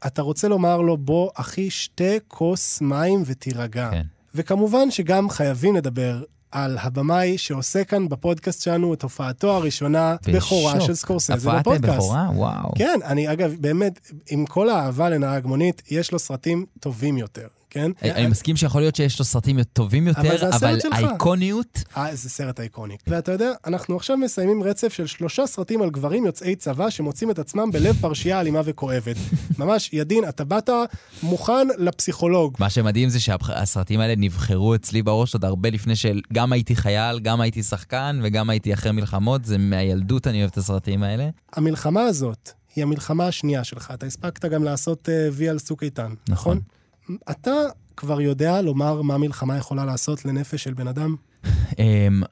אתה 0.07 0.21
רוצה 0.21 0.47
לומר 0.47 0.81
לו, 0.81 0.97
בוא, 0.97 1.29
אחי, 1.33 1.69
שתה 1.69 2.13
כוס 2.27 2.81
מים 2.81 3.23
ותירגע. 3.25 3.89
כן. 3.91 4.01
וכמובן 4.35 4.91
שגם 4.91 5.29
חייבים 5.29 5.75
לדבר 5.75 6.23
על 6.51 6.77
הבמאי 6.81 7.37
שעושה 7.37 7.83
כאן 7.83 8.09
בפודקאסט 8.09 8.61
שלנו 8.61 8.93
את 8.93 9.03
הופעתו 9.03 9.55
הראשונה, 9.55 10.15
בכורה. 10.33 10.81
של 10.81 10.95
סקורסזה 10.95 11.49
בפודקאסט. 11.59 11.97
בכורה? 11.97 12.29
וואו. 12.35 12.71
כן, 12.77 12.99
אני 13.03 13.31
אגב, 13.31 13.55
באמת, 13.59 14.11
עם 14.29 14.45
כל 14.45 14.69
האהבה 14.69 15.09
לנהג 15.09 15.45
מונית, 15.45 15.81
יש 15.91 16.11
לו 16.11 16.19
סרטים 16.19 16.65
טובים 16.79 17.17
יותר, 17.17 17.47
כן? 17.75 17.91
אני 18.01 18.27
מסכים 18.27 18.55
שיכול 18.55 18.81
להיות 18.81 18.95
שיש 18.95 19.19
לו 19.19 19.25
סרטים 19.25 19.63
טובים 19.63 20.07
יותר, 20.07 20.37
זה 20.37 20.49
אבל. 20.55 20.77
האיקוניות, 20.91 21.83
אה, 21.97 22.09
איזה 22.09 22.29
סרט 22.29 22.59
איקוני. 22.59 22.97
ואתה 23.07 23.31
יודע, 23.31 23.51
אנחנו 23.65 23.95
עכשיו 23.95 24.17
מסיימים 24.17 24.63
רצף 24.63 24.93
של 24.93 25.07
שלושה 25.07 25.47
סרטים 25.47 25.81
על 25.81 25.89
גברים 25.89 26.25
יוצאי 26.25 26.55
צבא 26.55 26.89
שמוצאים 26.89 27.31
את 27.31 27.39
עצמם 27.39 27.71
בלב 27.71 27.95
פרשייה 28.01 28.39
אלימה 28.39 28.61
וכואבת. 28.65 29.15
ממש, 29.59 29.89
ידין, 29.93 30.29
אתה 30.29 30.43
באת 30.43 30.69
מוכן 31.23 31.67
לפסיכולוג. 31.77 32.55
מה 32.59 32.69
שמדהים 32.69 33.09
זה 33.09 33.19
שהסרטים 33.19 33.99
האלה 33.99 34.13
נבחרו 34.17 34.75
אצלי 34.75 35.01
בראש 35.01 35.33
עוד 35.33 35.45
הרבה 35.45 35.69
לפני 35.69 35.95
שגם 35.95 36.53
הייתי 36.53 36.75
חייל, 36.75 37.19
גם 37.19 37.41
הייתי 37.41 37.63
שחקן 37.63 38.19
וגם 38.23 38.49
הייתי 38.49 38.73
אחרי 38.73 38.91
מלחמות, 38.91 39.45
זה 39.45 39.57
מהילדות 39.57 40.27
אני 40.27 40.39
אוהב 40.39 40.49
את 40.51 40.57
הסרטים 40.57 41.03
האלה. 41.03 41.29
המלחמה 41.53 42.01
הזאת 42.01 42.49
היא 42.75 42.83
המלחמה 42.83 43.27
השנייה 43.27 43.63
שלך. 43.63 43.91
אתה 43.93 44.05
הספקת 44.05 44.45
גם 44.45 44.63
לעשות 44.63 45.09
uh, 45.09 45.33
וי 45.33 45.49
על 45.49 45.59
צוק 45.59 45.83
איתן, 45.83 46.13
נכון? 46.29 46.59
אתה 47.31 47.51
כבר 47.97 48.21
יודע 48.21 48.61
לומר 48.61 49.01
מה 49.01 49.17
מלחמה 49.17 49.57
יכולה 49.57 49.85
לעשות 49.85 50.25
לנפש 50.25 50.63
של 50.63 50.73
בן 50.73 50.87
אדם? 50.87 51.15
אמ, 51.79 52.23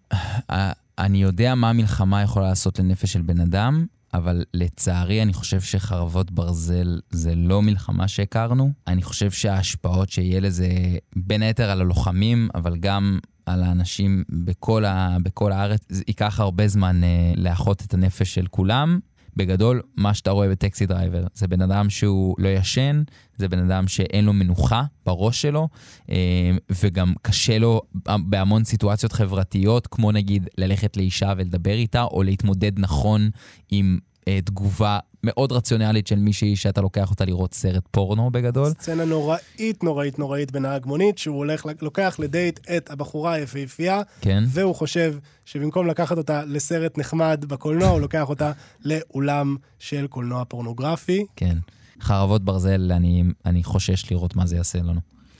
ה- 0.51 0.71
אני 0.99 1.21
יודע 1.21 1.55
מה 1.55 1.73
מלחמה 1.73 2.21
יכולה 2.21 2.47
לעשות 2.47 2.79
לנפש 2.79 3.13
של 3.13 3.21
בן 3.21 3.39
אדם, 3.39 3.85
אבל 4.13 4.43
לצערי 4.53 5.21
אני 5.21 5.33
חושב 5.33 5.61
שחרבות 5.61 6.31
ברזל 6.31 6.99
זה 7.11 7.35
לא 7.35 7.61
מלחמה 7.61 8.07
שהכרנו. 8.07 8.71
אני 8.87 9.01
חושב 9.01 9.31
שההשפעות 9.31 10.09
שיהיה 10.09 10.39
לזה 10.39 10.67
בין 11.15 11.41
היתר 11.41 11.69
על 11.69 11.81
הלוחמים, 11.81 12.49
אבל 12.55 12.77
גם 12.77 13.19
על 13.45 13.63
האנשים 13.63 14.23
בכל, 14.29 14.85
ה, 14.85 15.17
בכל 15.23 15.51
הארץ, 15.51 15.81
זה 15.89 16.03
ייקח 16.07 16.39
הרבה 16.39 16.67
זמן 16.67 17.03
אה, 17.03 17.09
לאחות 17.35 17.81
את 17.81 17.93
הנפש 17.93 18.33
של 18.33 18.47
כולם. 18.47 18.99
בגדול, 19.37 19.81
מה 19.95 20.13
שאתה 20.13 20.31
רואה 20.31 20.49
ב 20.49 20.56
Taxi 20.56 20.85
Driver, 20.85 21.27
זה 21.33 21.47
בן 21.47 21.61
אדם 21.61 21.89
שהוא 21.89 22.35
לא 22.39 22.49
ישן, 22.49 23.03
זה 23.37 23.47
בן 23.47 23.59
אדם 23.59 23.87
שאין 23.87 24.25
לו 24.25 24.33
מנוחה 24.33 24.83
בראש 25.05 25.41
שלו, 25.41 25.67
אה, 26.09 26.51
וגם 26.81 27.13
קשה 27.21 27.59
לו 27.59 27.81
בהמון 28.05 28.63
סיטואציות 28.63 29.13
חברתיות, 29.13 29.87
כמו 29.87 30.11
נגיד 30.11 30.49
ללכת 30.57 30.97
לאישה 30.97 31.33
ולדבר 31.37 31.73
איתה, 31.73 32.03
או 32.03 32.23
להתמודד 32.23 32.79
נכון 32.79 33.29
עם 33.71 33.99
אה, 34.27 34.39
תגובה 34.41 34.99
מאוד 35.23 35.51
רציונלית 35.51 36.07
של 36.07 36.15
מישהי 36.15 36.55
שאתה 36.55 36.81
לוקח 36.81 37.09
אותה 37.09 37.25
לראות 37.25 37.53
סרט 37.53 37.83
פורנו 37.91 38.31
בגדול. 38.31 38.69
סצנה 38.69 39.05
נוראית, 39.05 39.83
נוראית, 39.83 40.19
נוראית 40.19 40.51
בנהג 40.51 40.85
מונית, 40.85 41.17
שהוא 41.17 41.37
הולך, 41.37 41.65
לוקח 41.81 42.15
לדייט 42.19 42.59
את 42.77 42.91
הבחורה 42.91 43.33
היפהפייה, 43.33 44.01
כן. 44.21 44.43
והוא 44.47 44.75
חושב 44.75 45.15
שבמקום 45.45 45.87
לקחת 45.87 46.17
אותה 46.17 46.45
לסרט 46.45 46.97
נחמד 46.97 47.45
בקולנוע, 47.47 47.87
הוא 47.87 48.01
לוקח 48.01 48.29
אותה 48.29 48.51
לאולם 48.85 49.55
של 49.79 50.07
קולנוע 50.07 50.45
פורנוגרפי. 50.45 51.25
כן. 51.35 51.57
חרבות 52.01 52.43
ברזל, 52.45 52.91
אני, 52.91 53.23
אני 53.45 53.63
חושש 53.63 54.11
לראות 54.11 54.35
מה 54.35 54.45
זה 54.45 54.55
יעשה 54.55 54.79
לנו. 54.79 54.99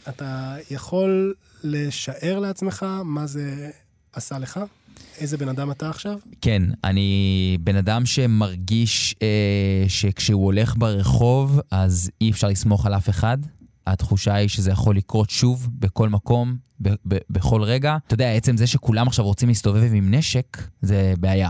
אתה 0.09 0.55
יכול 0.71 1.33
לשער 1.63 2.39
לעצמך 2.39 2.85
מה 3.03 3.27
זה 3.27 3.69
עשה 4.13 4.39
לך? 4.39 4.59
איזה 5.17 5.37
בן 5.37 5.49
אדם 5.49 5.71
אתה 5.71 5.89
עכשיו? 5.89 6.19
כן, 6.41 6.63
אני 6.83 7.57
בן 7.61 7.75
אדם 7.75 8.05
שמרגיש 8.05 9.15
אה, 9.21 9.85
שכשהוא 9.87 10.45
הולך 10.45 10.75
ברחוב, 10.77 11.59
אז 11.71 12.11
אי 12.21 12.31
אפשר 12.31 12.47
לסמוך 12.47 12.85
על 12.85 12.93
אף 12.93 13.09
אחד. 13.09 13.37
התחושה 13.87 14.33
היא 14.33 14.49
שזה 14.49 14.71
יכול 14.71 14.97
לקרות 14.97 15.29
שוב, 15.29 15.69
בכל 15.79 16.09
מקום, 16.09 16.57
ב- 16.81 16.89
ב- 17.07 17.17
בכל 17.29 17.61
רגע. 17.63 17.97
אתה 18.07 18.13
יודע, 18.13 18.31
עצם 18.33 18.57
זה 18.57 18.67
שכולם 18.67 19.07
עכשיו 19.07 19.25
רוצים 19.25 19.49
להסתובב 19.49 19.93
עם 19.93 20.13
נשק, 20.13 20.57
זה 20.81 21.13
בעיה. 21.19 21.49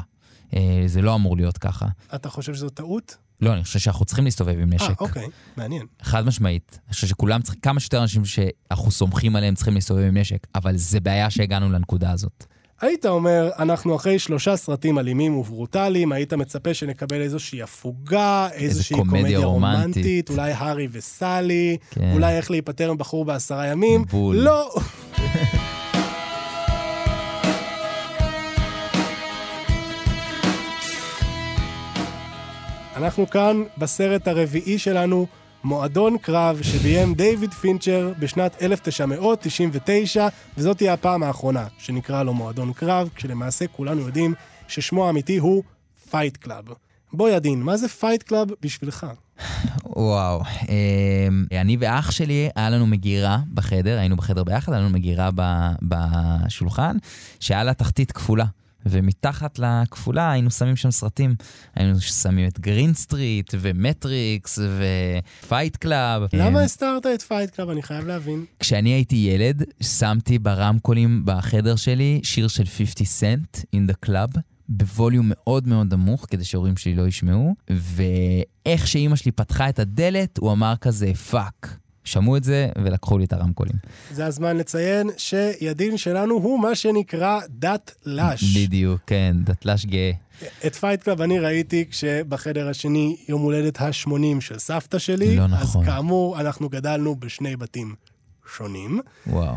אה, 0.55 0.83
זה 0.85 1.01
לא 1.01 1.15
אמור 1.15 1.37
להיות 1.37 1.57
ככה. 1.57 1.87
אתה 2.15 2.29
חושב 2.29 2.53
שזו 2.53 2.69
טעות? 2.69 3.17
לא, 3.41 3.53
אני 3.53 3.63
חושב 3.63 3.79
שאנחנו 3.79 4.05
צריכים 4.05 4.25
להסתובב 4.25 4.59
עם 4.59 4.73
נשק. 4.73 4.89
אה, 4.89 4.95
אוקיי, 4.99 5.27
מעניין. 5.57 5.85
חד 6.01 6.25
משמעית. 6.25 6.79
אני 6.87 6.93
חושב 6.93 7.07
שכולם 7.07 7.41
צריכים, 7.41 7.61
כמה 7.61 7.79
שיותר 7.79 8.01
אנשים 8.01 8.25
שאנחנו 8.25 8.91
סומכים 8.91 9.35
עליהם 9.35 9.55
צריכים 9.55 9.73
להסתובב 9.73 10.01
עם 10.01 10.17
נשק, 10.17 10.47
אבל 10.55 10.77
זה 10.77 10.99
בעיה 10.99 11.29
שהגענו 11.29 11.69
לנקודה 11.71 12.11
הזאת. 12.11 12.45
היית 12.83 13.05
אומר, 13.05 13.49
אנחנו 13.59 13.95
אחרי 13.95 14.19
שלושה 14.19 14.55
סרטים 14.55 14.99
אלימים 14.99 15.37
וברוטליים, 15.37 16.11
היית 16.11 16.33
מצפה 16.33 16.73
שנקבל 16.73 17.21
איזושהי 17.21 17.61
הפוגה, 17.61 18.47
איזושהי 18.53 18.97
קומדיה 18.97 19.21
קומדיה 19.21 19.39
רומנטית. 19.39 19.95
רומנטית, 19.95 20.29
אולי 20.29 20.51
הארי 20.51 20.87
וסלי, 20.91 21.77
כן. 21.91 22.11
אולי 22.13 22.37
איך 22.37 22.51
להיפטר 22.51 22.93
מבחור 22.93 23.25
בעשרה 23.25 23.67
ימים. 23.67 24.05
בול. 24.11 24.35
לא. 24.35 24.75
אנחנו 32.95 33.29
כאן 33.29 33.63
בסרט 33.77 34.27
הרביעי 34.27 34.77
שלנו, 34.77 35.27
מועדון 35.63 36.17
קרב 36.17 36.61
שביים 36.61 37.13
דיוויד 37.13 37.53
פינצ'ר 37.53 38.13
בשנת 38.19 38.61
1999, 38.61 40.27
וזאת 40.57 40.77
תהיה 40.77 40.93
הפעם 40.93 41.23
האחרונה 41.23 41.67
שנקרא 41.77 42.23
לו 42.23 42.33
מועדון 42.33 42.73
קרב, 42.73 43.09
כשלמעשה 43.15 43.67
כולנו 43.67 44.01
יודעים 44.01 44.33
ששמו 44.67 45.07
האמיתי 45.07 45.37
הוא 45.37 45.63
Fight 46.09 46.37
Club. 46.37 46.63
בוא 47.13 47.29
ידין, 47.29 47.61
מה 47.61 47.77
זה 47.77 47.87
Fight 47.87 48.23
Club 48.23 48.47
בשבילך? 48.61 49.07
וואו. 49.85 50.41
אמ, 50.69 51.45
אני 51.61 51.77
ואח 51.79 52.11
שלי, 52.11 52.49
היה 52.55 52.69
לנו 52.69 52.87
מגירה 52.87 53.39
בחדר, 53.53 53.99
היינו 53.99 54.15
בחדר 54.15 54.43
ביחד, 54.43 54.73
היה 54.73 54.81
לנו 54.81 54.89
מגירה 54.89 55.29
בשולחן, 55.81 56.97
שהיה 57.39 57.63
לה 57.63 57.73
תחתית 57.73 58.11
כפולה. 58.11 58.45
ומתחת 58.85 59.59
לכפולה 59.59 60.31
היינו 60.31 60.51
שמים 60.51 60.75
שם 60.75 60.91
סרטים. 60.91 61.35
היינו 61.75 62.01
שמים 62.01 62.47
את 62.47 62.59
Green 62.59 62.93
Street, 62.93 63.53
ומטריקס, 63.59 64.59
ו 65.43 65.49
Fight 65.49 65.75
Club. 65.75 66.21
למה 66.33 66.61
הסתרת 66.61 67.05
את 67.05 67.21
Fight 67.21 67.49
Club? 67.49 67.69
אני 67.69 67.83
חייב 67.83 68.07
להבין. 68.07 68.45
כשאני 68.59 68.89
הייתי 68.89 69.15
ילד, 69.15 69.63
שמתי 69.81 70.39
ברמקולים 70.39 71.21
בחדר 71.25 71.75
שלי 71.75 72.19
שיר 72.23 72.47
של 72.47 72.65
50 72.65 73.05
סנט, 73.05 73.57
In 73.57 73.91
the 73.91 74.09
Club, 74.09 74.39
בווליום 74.69 75.25
מאוד 75.29 75.67
מאוד 75.67 75.93
נמוך, 75.93 76.25
כדי 76.29 76.45
שההורים 76.45 76.77
שלי 76.77 76.95
לא 76.95 77.07
ישמעו, 77.07 77.55
ואיך 77.69 78.87
שאימא 78.87 79.15
שלי 79.15 79.31
פתחה 79.31 79.69
את 79.69 79.79
הדלת, 79.79 80.37
הוא 80.37 80.51
אמר 80.51 80.73
כזה, 80.81 81.13
fuck. 81.13 81.77
שמעו 82.03 82.37
את 82.37 82.43
זה 82.43 82.69
ולקחו 82.83 83.17
לי 83.17 83.25
את 83.25 83.33
הרמקולים. 83.33 83.75
זה 84.11 84.25
הזמן 84.25 84.57
לציין 84.57 85.09
שידין 85.17 85.97
שלנו 85.97 86.35
הוא 86.35 86.59
מה 86.61 86.75
שנקרא 86.75 87.39
דתל"ש. 87.49 88.57
בדיוק, 88.57 89.01
כן, 89.07 89.35
דתל"ש 89.43 89.85
גאה. 89.85 90.11
את 90.65 90.75
Fight 90.75 91.03
Club 91.03 91.21
אני 91.21 91.39
ראיתי 91.39 91.85
כשבחדר 91.89 92.69
השני 92.69 93.17
יום 93.29 93.41
הולדת 93.41 93.81
ה-80 93.81 94.41
של 94.41 94.59
סבתא 94.59 94.99
שלי. 94.99 95.35
לא 95.35 95.47
נכון. 95.47 95.81
אז 95.81 95.87
כאמור, 95.87 96.39
אנחנו 96.39 96.69
גדלנו 96.69 97.15
בשני 97.15 97.55
בתים 97.55 97.95
שונים. 98.57 98.99
וואו. 99.27 99.55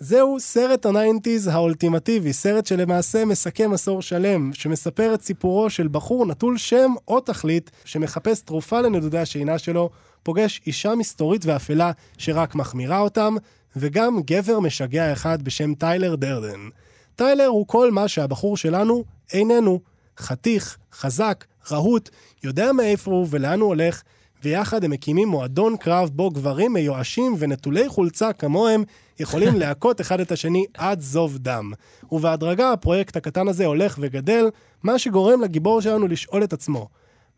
זהו 0.00 0.40
סרט 0.40 0.86
ה 0.86 0.93
nineties 0.93 1.46
האולטימטיבי, 1.46 2.32
סרט 2.32 2.66
שלמעשה 2.66 3.24
מסכם 3.24 3.70
עשור 3.74 4.02
שלם, 4.02 4.50
שמספר 4.54 5.14
את 5.14 5.22
סיפורו 5.22 5.70
של 5.70 5.88
בחור 5.88 6.26
נטול 6.26 6.58
שם 6.58 6.90
או 7.08 7.20
תכלית, 7.20 7.70
שמחפש 7.84 8.40
תרופה 8.40 8.80
לנדודי 8.80 9.18
השינה 9.18 9.58
שלו, 9.58 9.90
פוגש 10.22 10.60
אישה 10.66 10.94
מסתורית 10.94 11.46
ואפלה 11.46 11.92
שרק 12.18 12.54
מחמירה 12.54 12.98
אותם, 12.98 13.34
וגם 13.76 14.20
גבר 14.26 14.60
משגע 14.60 15.12
אחד 15.12 15.42
בשם 15.42 15.74
טיילר 15.74 16.14
דרדן. 16.14 16.68
טיילר 17.16 17.46
הוא 17.46 17.66
כל 17.66 17.90
מה 17.90 18.08
שהבחור 18.08 18.56
שלנו 18.56 19.04
איננו. 19.32 19.80
חתיך, 20.18 20.78
חזק, 20.92 21.44
רהוט, 21.70 22.10
יודע 22.44 22.72
מאיפה 22.72 23.10
הוא 23.10 23.26
ולאן 23.30 23.60
הוא 23.60 23.68
הולך, 23.68 24.02
ויחד 24.42 24.84
הם 24.84 24.90
מקימים 24.90 25.28
מועדון 25.28 25.76
קרב 25.76 26.10
בו 26.12 26.30
גברים 26.30 26.72
מיואשים 26.72 27.34
ונטולי 27.38 27.88
חולצה 27.88 28.32
כמוהם 28.32 28.84
יכולים 29.20 29.54
להכות 29.60 30.00
אחד 30.00 30.20
את 30.20 30.32
השני 30.32 30.64
עד 30.74 31.00
זוב 31.00 31.38
דם. 31.38 31.72
ובהדרגה 32.12 32.72
הפרויקט 32.72 33.16
הקטן 33.16 33.48
הזה 33.48 33.66
הולך 33.66 33.98
וגדל, 34.00 34.50
מה 34.82 34.98
שגורם 34.98 35.40
לגיבור 35.40 35.80
שלנו 35.80 36.08
לשאול 36.08 36.44
את 36.44 36.52
עצמו, 36.52 36.88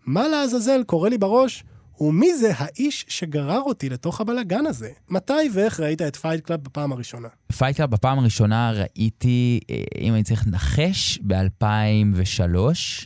מה 0.06 0.28
לעזאזל 0.28 0.82
קורה 0.86 1.08
לי 1.08 1.18
בראש? 1.18 1.64
ומי 2.00 2.34
זה 2.34 2.52
האיש 2.56 3.04
שגרר 3.08 3.60
אותי 3.60 3.88
לתוך 3.88 4.20
הבלגן 4.20 4.66
הזה? 4.66 4.90
מתי 5.08 5.32
ואיך 5.54 5.80
ראית 5.80 6.02
את 6.02 6.16
Fight 6.16 6.44
Club 6.44 6.60
בפעם 6.60 6.92
הראשונה? 6.92 7.28
Fight 7.58 7.76
Club 7.76 7.90
בפעם 7.90 8.18
הראשונה 8.18 8.72
ראיתי, 8.72 9.60
אה, 9.70 9.82
אם 10.00 10.14
אני 10.14 10.22
צריך 10.22 10.46
לנחש, 10.46 11.18
ב-2003. 11.26 12.56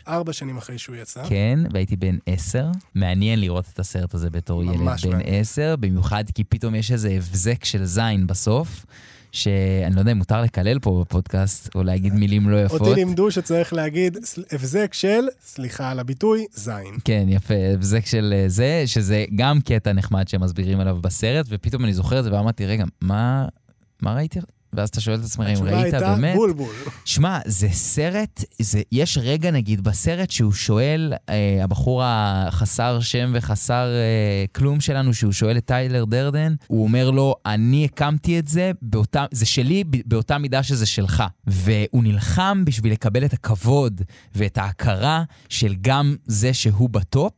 ארבע 0.08 0.32
שנים 0.32 0.56
אחרי 0.56 0.78
שהוא 0.78 0.96
יצא. 0.96 1.22
כן, 1.28 1.58
והייתי 1.72 1.96
בן 1.96 2.16
עשר. 2.26 2.66
מעניין 2.94 3.40
לראות 3.40 3.64
את 3.72 3.78
הסרט 3.78 4.14
הזה 4.14 4.30
בתור 4.30 4.64
ילד 4.64 4.76
בן. 5.02 5.18
עשר, 5.24 5.76
במיוחד 5.80 6.24
כי 6.34 6.44
פתאום 6.44 6.74
יש 6.74 6.92
איזה 6.92 7.10
הבזק 7.10 7.64
של 7.64 7.84
זין 7.84 8.26
בסוף, 8.26 8.86
שאני 9.34 9.94
לא 9.94 10.00
יודע 10.00 10.12
אם 10.12 10.18
מותר 10.18 10.42
לקלל 10.42 10.78
פה 10.78 11.04
בפודקאסט, 11.06 11.74
או 11.74 11.82
להגיד 11.82 12.14
מילים 12.14 12.48
לא 12.48 12.64
יפות. 12.64 12.80
אותי 12.80 12.94
לימדו 12.94 13.30
שצריך 13.30 13.72
להגיד 13.72 14.18
"סל- 14.24 14.44
הבזק 14.52 14.94
של, 14.94 15.22
סליחה 15.46 15.90
על 15.90 15.98
הביטוי, 15.98 16.46
זין. 16.52 16.94
כן, 17.04 17.24
יפה, 17.28 17.54
הבזק 17.74 18.06
של 18.06 18.34
אה, 18.36 18.44
זה, 18.48 18.82
שזה 18.86 19.24
גם 19.36 19.60
קטע 19.60 19.92
נחמד 19.92 20.28
שמסבירים 20.28 20.80
עליו 20.80 20.98
בסרט, 21.00 21.46
ופתאום 21.48 21.84
אני 21.84 21.94
זוכר 21.94 22.18
את 22.18 22.24
זה 22.24 22.32
ואמרתי, 22.32 22.66
רגע, 22.66 22.84
מה, 23.00 23.46
מה 24.02 24.14
ראיתי? 24.14 24.38
ואז 24.76 24.88
אתה 24.88 25.00
שואל 25.00 25.16
את 25.16 25.24
עצמך 25.24 25.46
אם 25.46 25.52
התשובה 25.52 25.70
ראית 25.70 25.94
הייתה 25.94 26.14
באמת? 26.14 26.36
בולבול. 26.36 26.74
שמע, 27.04 27.38
זה 27.46 27.68
סרט, 27.72 28.44
זה, 28.58 28.82
יש 28.92 29.18
רגע 29.22 29.50
נגיד 29.50 29.80
בסרט 29.80 30.30
שהוא 30.30 30.52
שואל, 30.52 31.12
אה, 31.28 31.58
הבחור 31.64 32.02
החסר 32.04 33.00
שם 33.00 33.32
וחסר 33.34 33.86
אה, 33.86 34.44
כלום 34.52 34.80
שלנו, 34.80 35.14
שהוא 35.14 35.32
שואל 35.32 35.56
את 35.56 35.64
טיילר 35.64 36.04
דרדן, 36.04 36.54
הוא 36.66 36.84
אומר 36.84 37.10
לו, 37.10 37.34
אני 37.46 37.84
הקמתי 37.84 38.38
את 38.38 38.48
זה, 38.48 38.70
באותה, 38.82 39.24
זה 39.30 39.46
שלי 39.46 39.84
באותה 40.06 40.38
מידה 40.38 40.62
שזה 40.62 40.86
שלך. 40.86 41.22
והוא 41.46 42.04
נלחם 42.04 42.62
בשביל 42.64 42.92
לקבל 42.92 43.24
את 43.24 43.32
הכבוד 43.32 44.02
ואת 44.34 44.58
ההכרה 44.58 45.22
של 45.48 45.74
גם 45.80 46.16
זה 46.26 46.54
שהוא 46.54 46.90
בטופ, 46.90 47.32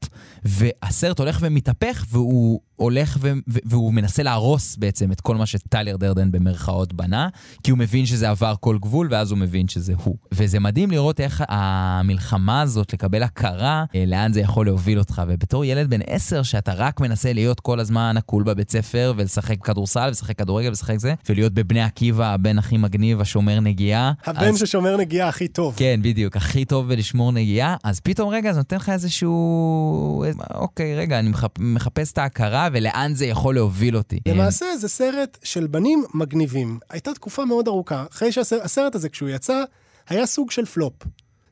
והסרט 0.45 1.19
הולך 1.19 1.39
ומתהפך, 1.41 2.05
והוא 2.11 2.61
הולך 2.77 3.19
ו- 3.21 3.33
והוא 3.47 3.93
מנסה 3.95 4.23
להרוס 4.23 4.77
בעצם 4.77 5.13
את 5.13 5.21
כל 5.21 5.37
מה 5.37 5.47
שטיילר 5.47 5.97
דרדן 5.97 6.31
במרכאות 6.31 6.93
בנה, 6.93 7.26
כי 7.63 7.71
הוא 7.71 7.79
מבין 7.79 8.07
שזה 8.07 8.31
עבר 8.31 8.55
כל 8.61 8.79
גבול, 8.79 9.09
ואז 9.11 9.31
הוא 9.31 9.39
מבין 9.39 9.69
שזה 9.69 9.93
הוא. 10.05 10.17
וזה 10.33 10.61
מדהים 10.61 10.91
לראות 10.91 11.21
איך 11.21 11.45
המלחמה 11.49 12.61
הזאת, 12.63 12.93
לקבל 12.93 13.23
הכרה, 13.23 13.85
אה, 13.95 14.05
לאן 14.07 14.33
זה 14.33 14.41
יכול 14.41 14.67
להוביל 14.67 14.99
אותך. 14.99 15.23
ובתור 15.29 15.65
ילד 15.65 15.91
בן 15.91 16.01
עשר, 16.07 16.43
שאתה 16.43 16.73
רק 16.75 17.01
מנסה 17.01 17.33
להיות 17.33 17.61
כל 17.61 17.81
הזמן 17.81 18.15
הקול 18.19 18.43
בבית 18.43 18.71
ספר, 18.71 19.13
ולשחק 19.17 19.65
כדורסל, 19.65 20.07
ולשחק 20.09 20.39
כדורגל, 20.39 20.69
ולשחק 20.69 20.99
זה, 20.99 21.15
ולהיות 21.29 21.53
בבני 21.53 21.83
עקיבא, 21.83 22.27
הבן 22.35 22.59
הכי 22.59 22.77
מגניב, 22.77 23.21
השומר 23.21 23.61
נגיעה. 23.61 24.13
הבן 24.25 24.49
אז- 24.49 24.59
ששומר 24.59 24.97
נגיעה 24.97 25.29
הכי 25.29 25.49
טוב. 25.49 25.75
כן, 25.77 26.01
בדיוק, 26.03 26.37
הכי 26.37 26.65
טוב 26.65 26.89
בלשמור 26.89 27.33
נגיעה, 27.33 27.77
אז 27.85 28.01
פתאום 28.01 28.29
רגע, 28.29 28.53
זה 28.53 28.59
נותן 28.59 28.77
לך 28.77 28.89
איזשהו... 28.89 30.25
אוקיי, 30.55 30.97
רגע, 30.97 31.19
אני 31.19 31.29
מחפ... 31.29 31.59
מחפש 31.59 32.13
את 32.13 32.19
ההכרה 32.19 32.69
ולאן 32.73 33.15
זה 33.15 33.27
יכול 33.27 33.55
להוביל 33.55 33.97
אותי. 33.97 34.19
למעשה 34.29 34.67
זה 34.81 34.89
סרט 34.89 35.39
של 35.43 35.67
בנים 35.67 36.05
מגניבים. 36.15 36.79
הייתה 36.91 37.11
תקופה 37.17 37.45
מאוד 37.45 37.69
ארוכה, 37.69 38.05
אחרי 38.13 38.33
שהסרט 38.33 38.95
הזה 38.95 39.09
כשהוא 39.09 39.29
יצא, 39.29 39.65
היה 40.09 40.27
סוג 40.27 40.51
של 40.51 40.65
פלופ. 40.65 40.93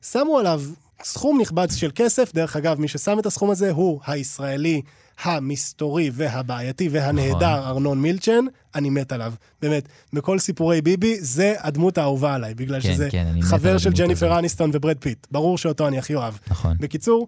שמו 0.01 0.39
עליו 0.39 0.61
סכום 1.03 1.41
נכבד 1.41 1.67
של 1.75 1.91
כסף, 1.95 2.33
דרך 2.33 2.55
אגב, 2.55 2.79
מי 2.79 2.87
ששם 2.87 3.19
את 3.19 3.25
הסכום 3.25 3.49
הזה 3.49 3.71
הוא 3.71 3.99
הישראלי 4.07 4.81
המסתורי 5.23 6.11
והבעייתי 6.13 6.89
והנהדר 6.91 7.35
נכון. 7.35 7.67
ארנון 7.67 8.01
מילצ'ן, 8.01 8.45
אני 8.75 8.89
מת 8.89 9.11
עליו. 9.11 9.33
באמת, 9.61 9.89
בכל 10.13 10.39
סיפורי 10.39 10.81
ביבי, 10.81 11.17
זה 11.19 11.55
הדמות 11.59 11.97
האהובה 11.97 12.33
עליי, 12.33 12.53
בגלל 12.53 12.81
כן, 12.81 12.93
שזה 12.93 13.07
כן, 13.11 13.27
חבר 13.41 13.77
של 13.77 13.93
ג'ניפר. 13.93 14.39
אניסטון 14.39 14.69
וברד 14.73 14.97
פיט. 14.99 15.27
ברור 15.31 15.57
שאותו 15.57 15.87
אני 15.87 15.97
הכי 15.97 16.15
אוהב. 16.15 16.33
נכון. 16.47 16.77
בקיצור, 16.79 17.27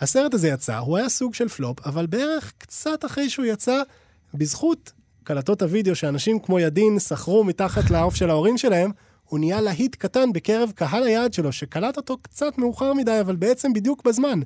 הסרט 0.00 0.34
הזה 0.34 0.48
יצא, 0.48 0.78
הוא 0.78 0.96
היה 0.96 1.08
סוג 1.08 1.34
של 1.34 1.48
פלופ, 1.48 1.86
אבל 1.86 2.06
בערך 2.06 2.52
קצת 2.58 3.04
אחרי 3.04 3.30
שהוא 3.30 3.46
יצא, 3.46 3.82
בזכות 4.34 4.92
קלטות 5.26 5.62
הוידאו 5.62 5.94
שאנשים 5.94 6.38
כמו 6.38 6.60
ידין 6.60 6.98
שכרו 6.98 7.44
מתחת 7.44 7.90
לעוף 7.90 8.14
של 8.14 8.30
ההורים 8.30 8.58
שלהם, 8.58 8.90
הוא 9.24 9.38
נהיה 9.38 9.60
להיט 9.60 9.94
קטן 9.94 10.32
בקרב 10.32 10.72
קהל 10.74 11.02
היעד 11.02 11.32
שלו, 11.32 11.52
שקלט 11.52 11.96
אותו 11.96 12.18
קצת 12.18 12.58
מאוחר 12.58 12.92
מדי, 12.92 13.20
אבל 13.20 13.36
בעצם 13.36 13.72
בדיוק 13.72 14.04
בזמן. 14.04 14.40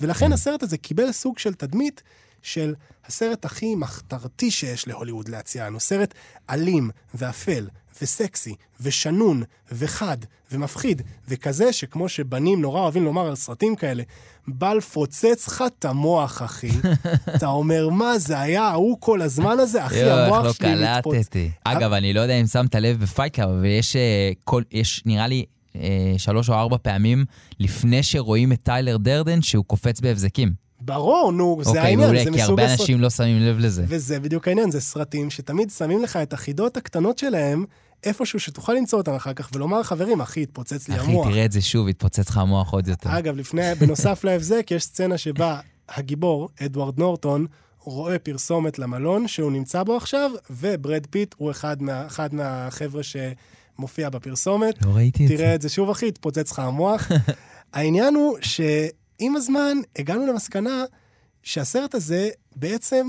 ולכן 0.00 0.32
הסרט 0.32 0.62
הזה 0.62 0.76
קיבל 0.78 1.12
סוג 1.12 1.38
של 1.38 1.54
תדמית 1.54 2.02
של 2.42 2.74
הסרט 3.06 3.44
הכי 3.44 3.74
מחתרתי 3.74 4.50
שיש 4.50 4.88
להוליווד 4.88 5.28
להציע 5.28 5.66
לנו. 5.66 5.80
סרט 5.80 6.14
אלים 6.50 6.90
ואפל 7.14 7.68
וסקסי 8.02 8.54
ושנון 8.80 9.42
וחד 9.72 10.16
ומפחיד, 10.52 11.02
וכזה 11.28 11.72
שכמו 11.72 12.08
שבנים 12.08 12.60
נורא 12.60 12.80
אוהבים 12.80 13.04
לומר 13.04 13.26
על 13.26 13.34
סרטים 13.34 13.76
כאלה, 13.76 14.02
בא 14.48 14.72
לפוצץ 14.72 15.48
לך 15.48 15.64
את 15.66 15.84
המוח, 15.84 16.42
אחי. 16.42 16.70
אתה 17.34 17.46
אומר, 17.46 17.88
מה 17.88 18.18
זה 18.18 18.40
היה 18.40 18.62
ההוא 18.62 18.96
כל 19.00 19.22
הזמן 19.22 19.58
הזה? 19.60 19.86
אחי, 19.86 20.10
המוח 20.10 20.44
לא 20.44 20.52
שלי 20.52 20.74
מתפוצץ. 20.74 21.16
קלטתי. 21.16 21.50
אגב, 21.64 21.92
אני 21.92 22.12
לא 22.12 22.20
יודע 22.20 22.34
אם 22.34 22.46
שמת 22.46 22.74
לב 22.74 23.00
ב 23.00 23.04
Fight 23.04 23.26
Club, 23.26 23.48
אבל 23.48 23.64
יש, 23.64 23.96
אה, 23.96 24.30
כל, 24.44 24.62
יש 24.72 25.02
נראה 25.06 25.26
לי 25.26 25.44
אה, 25.76 26.14
שלוש 26.18 26.50
או 26.50 26.54
ארבע 26.54 26.76
פעמים 26.82 27.24
לפני 27.60 28.02
שרואים 28.02 28.52
את 28.52 28.58
טיילר 28.62 28.96
דרדן 28.96 29.42
שהוא 29.42 29.64
קופץ 29.64 30.00
בהבזקים. 30.00 30.52
ברור, 30.80 31.32
נו, 31.32 31.58
זה 31.62 31.68
אוקיי, 31.68 31.82
העניין, 31.82 32.00
מעולה, 32.00 32.18
זה 32.18 32.24
כי 32.24 32.30
מסוג 32.30 32.50
הרבה 32.50 32.64
הסרט... 32.64 32.80
אנשים 32.80 33.00
לא 33.00 33.10
שמים 33.10 33.42
לב 33.42 33.58
לזה. 33.58 33.84
וזה 33.88 34.20
בדיוק 34.20 34.48
העניין, 34.48 34.70
זה 34.70 34.80
סרטים 34.80 35.30
שתמיד 35.30 35.70
שמים 35.70 36.02
לך 36.02 36.16
את 36.16 36.32
החידות 36.32 36.76
הקטנות 36.76 37.18
שלהם 37.18 37.64
איפשהו 38.04 38.40
שתוכל 38.40 38.72
למצוא 38.72 38.98
אותם 38.98 39.14
אחר 39.14 39.32
כך 39.32 39.50
ולומר, 39.52 39.82
חברים, 39.82 40.20
אחי, 40.20 40.42
התפוצץ 40.42 40.88
לי 40.88 40.96
אחי, 40.96 41.10
המוח. 41.10 41.28
תראה 41.28 41.44
את 41.44 41.52
זה 41.52 41.60
שוב, 41.60 41.88
התפוצץ 41.88 42.28
לך 42.28 42.36
המוח 42.36 42.72
עוד 42.72 42.88
יותר. 42.88 43.18
אגב, 43.18 43.36
לפני, 43.36 43.74
בנוסף 43.78 44.20
להבזק, 44.24 44.70
יש 44.70 44.84
סצנה 44.84 45.18
שבה 45.18 45.60
הגיבור, 45.88 46.48
אדוארד 46.64 46.98
נורטון, 46.98 47.46
רואה 47.80 48.18
פרסומת 48.18 48.78
למלון 48.78 49.28
שהוא 49.28 49.52
נמצא 49.52 49.82
בו 49.82 49.96
עכשיו, 49.96 50.30
וברד 50.50 51.06
פיט 51.10 51.34
הוא 51.38 51.50
אחד, 51.50 51.82
מה, 51.82 52.06
אחד 52.06 52.34
מהחבר'ה 52.34 53.02
שמופיע 53.02 54.10
בפרסומת. 54.10 54.84
לא 54.84 54.90
ראיתי 54.90 55.24
את 55.24 55.28
זה. 55.28 55.36
תראה 55.36 55.54
את 55.54 55.62
זה 55.62 55.68
שוב, 55.68 55.90
אחי, 55.90 56.08
התפוצץ 56.08 56.52
לך 56.52 56.58
המוח. 56.58 57.08
העניין 57.72 58.14
הוא 58.14 58.36
שעם 58.40 59.36
הזמן 59.36 59.76
הגענו 59.98 60.26
למסקנה 60.26 60.84
שהסרט 61.42 61.94
הזה 61.94 62.28
בעצם 62.56 63.06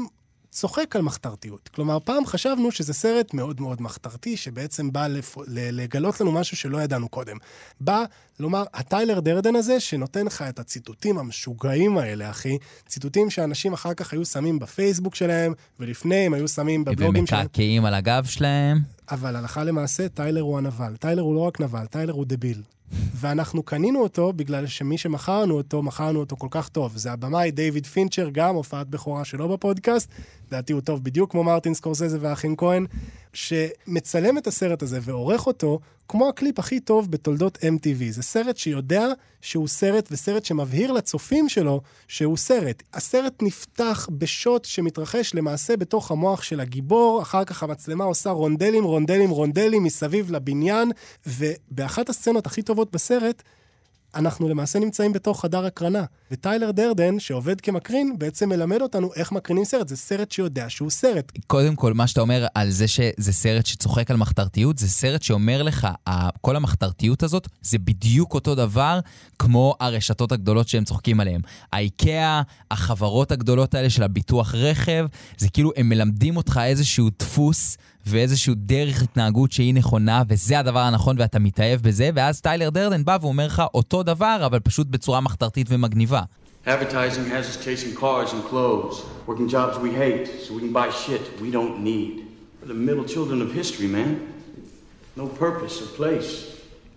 צוחק 0.55 0.95
על 0.95 1.01
מחתרתיות. 1.01 1.69
כלומר, 1.73 1.97
פעם 1.99 2.25
חשבנו 2.25 2.71
שזה 2.71 2.93
סרט 2.93 3.33
מאוד 3.33 3.61
מאוד 3.61 3.81
מחתרתי, 3.81 4.37
שבעצם 4.37 4.91
בא 4.91 5.07
לפ... 5.07 5.35
לגלות 5.47 6.21
לנו 6.21 6.31
משהו 6.31 6.57
שלא 6.57 6.77
ידענו 6.77 7.09
קודם. 7.09 7.37
בא 7.81 8.03
לומר, 8.39 8.63
הטיילר 8.73 9.19
דרדן 9.19 9.55
הזה, 9.55 9.79
שנותן 9.79 10.25
לך 10.25 10.41
את 10.41 10.59
הציטוטים 10.59 11.17
המשוגעים 11.17 11.97
האלה, 11.97 12.29
אחי, 12.29 12.57
ציטוטים 12.87 13.29
שאנשים 13.29 13.73
אחר 13.73 13.93
כך 13.93 14.13
היו 14.13 14.25
שמים 14.25 14.59
בפייסבוק 14.59 15.15
שלהם, 15.15 15.53
ולפני 15.79 16.15
הם 16.15 16.33
היו 16.33 16.47
שמים 16.47 16.85
בבלוגים 16.85 17.27
שלהם. 17.27 17.41
ומקעקעים 17.41 17.85
על 17.85 17.93
הגב 17.93 18.25
שלהם. 18.25 18.79
אבל 19.11 19.35
הלכה 19.35 19.63
למעשה, 19.63 20.09
טיילר 20.09 20.41
הוא 20.41 20.57
הנבל. 20.57 20.95
טיילר 20.95 21.21
הוא 21.21 21.35
לא 21.35 21.39
רק 21.39 21.59
נבל, 21.59 21.85
טיילר 21.85 22.13
הוא 22.13 22.25
דביל. 22.27 22.61
ואנחנו 22.91 23.63
קנינו 23.63 24.03
אותו 24.03 24.33
בגלל 24.33 24.67
שמי 24.67 24.97
שמכר 24.97 25.36
לנו 25.36 25.55
אותו, 25.57 25.83
מכר 25.83 26.04
לנו 26.04 26.19
אותו 26.19 26.35
כל 26.35 26.47
כך 26.51 26.69
טוב. 26.69 26.97
זה 26.97 27.11
הבמאי 27.11 27.51
דיוויד 27.51 27.85
פינצ'ר, 27.85 28.29
גם 28.31 28.55
הופעת 28.55 28.87
בכורה 28.87 29.25
שלו 29.25 29.49
בפודקאסט. 29.49 30.11
לדעתי 30.47 30.73
הוא 30.73 30.81
טוב 30.81 31.03
בדיוק 31.03 31.31
כמו 31.31 31.43
מרטין 31.43 31.73
סקורסזה 31.73 32.17
והאחים 32.21 32.55
כהן, 32.55 32.85
שמצלם 33.35 34.37
את 34.37 34.47
הסרט 34.47 34.83
הזה 34.83 34.99
ועורך 35.01 35.47
אותו 35.47 35.79
כמו 36.07 36.29
הקליפ 36.29 36.59
הכי 36.59 36.79
טוב 36.79 37.11
בתולדות 37.11 37.57
MTV. 37.57 38.11
זה 38.11 38.23
סרט 38.23 38.57
שיודע 38.57 39.07
שהוא 39.41 39.67
סרט, 39.67 40.07
וסרט 40.11 40.45
שמבהיר 40.45 40.91
לצופים 40.91 41.49
שלו 41.49 41.81
שהוא 42.07 42.37
סרט. 42.37 42.83
הסרט 42.93 43.33
נפתח 43.41 44.09
בשוט 44.11 44.65
שמתרחש 44.65 45.35
למעשה 45.35 45.77
בתוך 45.77 46.11
המוח 46.11 46.43
של 46.43 46.59
הגיבור, 46.59 47.21
אחר 47.21 47.43
כך 47.43 47.63
המצלמה 47.63 48.03
עושה 48.03 48.29
רונדלים, 48.29 48.83
רונדלים, 48.83 49.29
רונדלים 49.29 49.83
מסביב 49.83 50.31
לבניין, 50.31 50.91
ובאחת 51.27 52.09
הסצנות 52.09 52.45
הכי 52.45 52.61
טובות 52.61 52.91
בסרט, 52.91 53.43
אנחנו 54.15 54.49
למעשה 54.49 54.79
נמצאים 54.79 55.13
בתוך 55.13 55.41
חדר 55.41 55.65
הקרנה. 55.65 56.03
וטיילר 56.31 56.71
דרדן, 56.71 57.19
שעובד 57.19 57.61
כמקרין, 57.61 58.15
בעצם 58.19 58.49
מלמד 58.49 58.81
אותנו 58.81 59.13
איך 59.15 59.31
מקרינים 59.31 59.65
סרט. 59.65 59.87
זה 59.87 59.97
סרט 59.97 60.31
שיודע 60.31 60.65
שהוא 60.69 60.89
סרט. 60.89 61.31
קודם 61.47 61.75
כל, 61.75 61.93
מה 61.93 62.07
שאתה 62.07 62.21
אומר 62.21 62.45
על 62.55 62.69
זה 62.69 62.87
שזה 62.87 63.33
סרט 63.33 63.65
שצוחק 63.65 64.11
על 64.11 64.17
מחתרתיות, 64.17 64.77
זה 64.77 64.89
סרט 64.89 65.21
שאומר 65.21 65.63
לך, 65.63 65.87
כל 66.41 66.55
המחתרתיות 66.55 67.23
הזאת, 67.23 67.47
זה 67.61 67.77
בדיוק 67.77 68.33
אותו 68.33 68.55
דבר 68.55 68.99
כמו 69.39 69.75
הרשתות 69.79 70.31
הגדולות 70.31 70.67
שהם 70.67 70.83
צוחקים 70.83 71.19
עליהן. 71.19 71.41
האיקאה, 71.73 72.41
החברות 72.71 73.31
הגדולות 73.31 73.73
האלה 73.73 73.89
של 73.89 74.03
הביטוח 74.03 74.55
רכב, 74.55 75.05
זה 75.37 75.49
כאילו 75.49 75.71
הם 75.77 75.89
מלמדים 75.89 76.37
אותך 76.37 76.59
איזשהו 76.63 77.09
דפוס 77.19 77.77
ואיזשהו 78.05 78.53
דרך 78.57 79.03
התנהגות 79.03 79.51
שהיא 79.51 79.73
נכונה, 79.73 80.23
וזה 80.27 80.59
הדבר 80.59 80.79
הנכון 80.79 81.15
ואתה 81.19 81.39
מתאהב 81.39 81.81
בזה, 81.81 82.09
ואז 82.15 82.41
טיילר 82.41 82.69
דרדן 82.69 83.05
בא 83.05 83.17
ואומר 83.21 83.47
לך 83.47 83.63
אותו 83.73 84.03
דבר, 84.03 84.41
אבל 84.45 84.59
פשוט 84.59 84.87
בצורה 84.87 85.21
מחתרתית 85.21 85.67
ומגניבה. 85.69 86.21
Advertising 86.67 87.25
has 87.25 87.45
us 87.51 87.57
chasing 87.63 87.93
cars 87.93 88.33
and 88.33 88.43
clothes, 88.43 88.95
working 89.27 89.47
jobs 89.47 89.77
we 89.77 89.91
hate 89.91 90.25
so 90.43 90.55
we 90.55 90.61
can 90.65 90.73
buy 90.73 90.89
shit 90.89 91.21
we 91.39 91.51
don't 91.51 91.83
need. 91.83 92.25
We're 92.59 92.69
the 92.69 92.73
middle 92.73 93.05
children 93.05 93.39
of 93.45 93.53
history, 93.53 93.85
man. 93.85 94.33
No 95.15 95.27
purpose 95.27 95.81
or 95.81 95.87
place. 95.97 96.43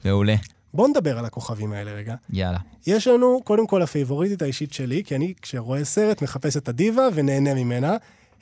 מעולה. 0.04 0.34
בואו 0.74 0.88
נדבר 0.88 1.18
על 1.18 1.24
הכוכבים 1.24 1.72
האלה 1.72 1.90
רגע. 1.92 2.14
יאללה. 2.32 2.58
יש 2.86 3.06
לנו, 3.06 3.40
קודם 3.44 3.66
כל, 3.66 3.82
הפייבוריטית 3.82 4.42
האישית 4.42 4.72
שלי, 4.72 5.02
כי 5.04 5.16
אני, 5.16 5.34
כשרואה 5.42 5.84
סרט, 5.84 6.22
מחפש 6.22 6.56
את 6.56 6.68
הדיבה 6.68 7.08
ונהנה 7.14 7.54
ממנה. 7.54 7.96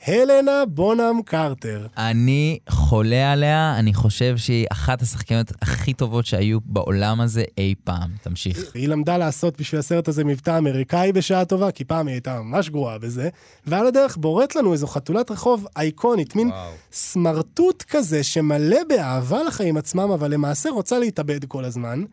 הלנה 0.05 0.63
בונאם 0.67 1.21
קרטר. 1.21 1.87
אני 1.97 2.59
חולה 2.69 3.31
עליה, 3.31 3.75
אני 3.79 3.93
חושב 3.93 4.37
שהיא 4.37 4.65
אחת 4.71 5.01
השחקניות 5.01 5.51
הכי 5.61 5.93
טובות 5.93 6.25
שהיו 6.25 6.59
בעולם 6.65 7.21
הזה 7.21 7.43
אי 7.57 7.73
פעם. 7.83 8.11
תמשיך. 8.21 8.71
היא 8.73 8.87
למדה 8.87 9.17
לעשות 9.17 9.59
בשביל 9.59 9.79
הסרט 9.79 10.07
הזה 10.07 10.23
מבטא 10.23 10.57
אמריקאי 10.57 11.11
בשעה 11.11 11.45
טובה, 11.45 11.71
כי 11.71 11.83
פעם 11.85 12.07
היא 12.07 12.13
הייתה 12.13 12.41
ממש 12.41 12.69
גרועה 12.69 12.97
בזה, 12.97 13.29
ועל 13.65 13.87
הדרך 13.87 14.17
בורט 14.17 14.55
לנו 14.55 14.73
איזו 14.73 14.87
חתולת 14.87 15.31
רחוב 15.31 15.67
אייקונית, 15.77 16.35
מין 16.35 16.47
וואו. 16.47 16.71
סמרטוט 16.91 17.83
כזה 17.83 18.23
שמלא 18.23 18.77
באהבה 18.89 19.43
לחיים 19.43 19.77
עצמם, 19.77 20.11
אבל 20.11 20.31
למעשה 20.33 20.69
רוצה 20.69 20.99
להתאבד 20.99 21.45
כל 21.45 21.65
הזמן. 21.65 22.03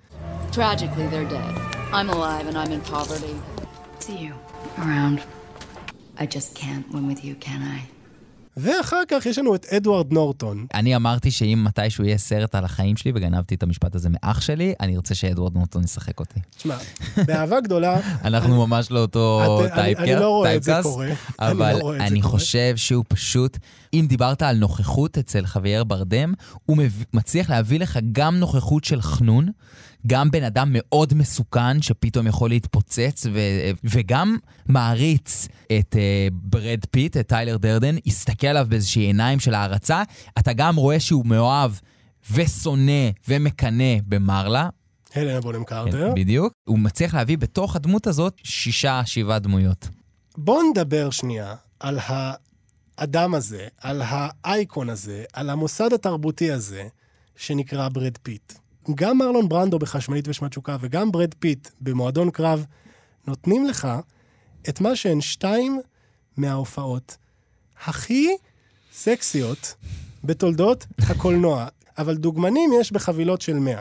Tragically, 0.53 1.07
they're 1.13 1.33
dead. 1.33 1.75
I'm 1.93 2.11
alive 2.11 2.47
and 2.49 2.57
I'm 2.57 2.73
in 2.73 2.81
poverty. 2.93 3.35
See 4.01 4.19
you 4.19 4.35
around. 4.79 5.34
I 6.17 6.27
just 6.27 6.55
can't 6.55 6.87
win 6.93 7.07
with 7.09 7.25
you, 7.25 7.35
can 7.45 7.63
I? 7.63 7.95
ואחר 8.57 9.03
כך 9.09 9.27
יש 9.27 9.39
לנו 9.39 9.55
את 9.55 9.67
אדוארד 9.67 10.13
נורטון. 10.13 10.67
אני 10.75 10.97
אמרתי 10.97 11.31
שאם 11.31 11.65
מתישהו 11.67 12.05
יהיה 12.05 12.19
סרט 12.19 12.55
על 12.55 12.65
החיים 12.65 12.97
שלי, 12.97 13.13
וגנבתי 13.15 13.55
את 13.55 13.63
המשפט 13.63 13.95
הזה 13.95 14.09
מאח 14.13 14.41
שלי, 14.41 14.75
אני 14.81 14.97
ארצה 14.97 15.15
שאדוארד 15.15 15.55
נורטון 15.55 15.85
ישחק 15.85 16.21
אותי. 16.21 16.41
תשמע, 16.57 16.77
באהבה 17.27 17.61
גדולה, 17.61 18.01
אנחנו 18.25 18.67
ממש 18.67 18.91
לא 18.91 19.01
אותו 19.01 19.61
typecast, 19.75 20.11
אני 20.11 20.21
לא 20.21 20.29
רואה 20.29 20.57
את 20.57 20.63
זה 20.63 20.73
קורה. 20.83 21.09
לא 21.09 21.15
אבל 21.39 21.79
זה 21.99 22.07
אני. 22.07 22.23
חושב 22.23 22.77
שהוא 22.77 23.05
פשוט, 23.09 23.59
אם 23.95 24.07
דיברת 24.09 24.43
על 24.43 24.57
נוכחות 24.57 25.19
אצל 25.19 25.47
חוויאר 25.47 25.85
ברדם, 25.85 26.35
הוא 26.67 26.77
מצליח 27.13 27.51
להביא 27.51 27.79
לך 27.79 27.99
גם 28.13 28.37
נוכחות 28.37 28.85
של 28.85 29.01
חנון, 29.01 29.49
גם 30.07 30.31
בן 30.31 30.45
אדם 30.45 30.69
מאוד 30.73 31.15
מסוכן 31.15 31.83
שפתאום 31.83 32.27
יכול 32.27 32.51
להתפוצץ, 32.51 33.27
ו- 33.33 33.71
וגם 33.85 34.37
מעריץ 34.67 35.49
את 35.79 35.95
אה, 35.95 36.33
ברד 36.33 36.81
פיט, 36.91 37.17
את 37.17 37.29
טיילר 37.29 37.57
דרדן, 37.57 37.97
הסתכל 38.07 38.47
עליו 38.47 38.67
באיזושהי 38.69 39.03
עיניים 39.03 39.41
של 39.41 39.55
הערצה, 39.55 40.03
אתה 40.39 40.53
גם 40.53 40.77
רואה 40.77 41.01
שהוא 41.01 41.27
מאוהב 41.27 41.73
ושונא 42.33 43.11
ומקנא 43.29 43.97
במרלה, 44.07 44.69
הלנה 45.15 45.41
בונאם 45.41 45.65
קרטר. 45.65 46.09
כן, 46.09 46.15
בדיוק. 46.15 46.53
הוא 46.65 46.79
מצליח 46.79 47.15
להביא 47.15 47.39
בתוך 47.39 47.77
הדמות 47.77 48.07
הזאת 48.07 48.35
שישה, 48.45 49.03
שבעה 49.05 49.39
דמויות. 49.39 49.89
בואו 50.37 50.71
נדבר 50.71 51.11
שנייה 51.11 51.55
על 51.81 51.99
האדם 52.07 53.35
הזה, 53.35 53.67
על 53.79 54.03
האייקון 54.05 54.91
הזה, 54.91 55.25
על 55.33 55.51
המוסד 55.51 55.93
התרבותי 55.93 56.53
הזה, 56.53 56.85
שנקרא 57.37 57.89
ברד 57.89 58.19
פיט. 58.23 58.53
גם 58.95 59.19
מרלון 59.19 59.49
ברנדו 59.49 59.79
בחשמלית 59.79 60.29
ושמה 60.29 60.51
תשוקה 60.51 60.77
וגם 60.81 61.13
ברד 61.13 61.35
פיט 61.39 61.69
במועדון 61.81 62.31
קרב, 62.31 62.67
נותנים 63.27 63.67
לך 63.67 63.89
את 64.69 64.81
מה 64.81 64.97
שהן 64.97 65.21
שתיים 65.21 65.81
מההופעות 66.37 67.17
הכי 67.87 68.29
סקסיות 68.93 69.75
בתולדות 70.25 70.87
הקולנוע. 70.99 71.67
אבל 71.99 72.17
דוגמנים 72.17 72.71
יש 72.81 72.93
בחבילות 72.93 73.41
של 73.41 73.59
100. 73.59 73.81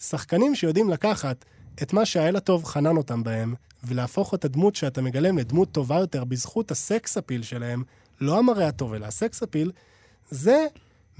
שחקנים 0.00 0.54
שיודעים 0.54 0.90
לקחת 0.90 1.44
את 1.82 1.92
מה 1.92 2.06
שהאל 2.06 2.36
הטוב 2.36 2.64
חנן 2.64 2.96
אותם 2.96 3.22
בהם, 3.22 3.54
ולהפוך 3.84 4.34
את 4.34 4.44
הדמות 4.44 4.76
שאתה 4.76 5.02
מגלם 5.02 5.38
לדמות 5.38 5.72
טובה 5.72 5.98
יותר 5.98 6.24
בזכות 6.24 6.70
ה 6.70 6.82
sex 6.82 7.16
appeal 7.16 7.42
שלהם, 7.42 7.82
לא 8.20 8.38
המראה 8.38 8.68
הטוב 8.68 8.94
אלא 8.94 9.06
ה 9.06 9.15
sex 9.15 9.42
appeal, 9.42 9.72
זה 10.30 10.66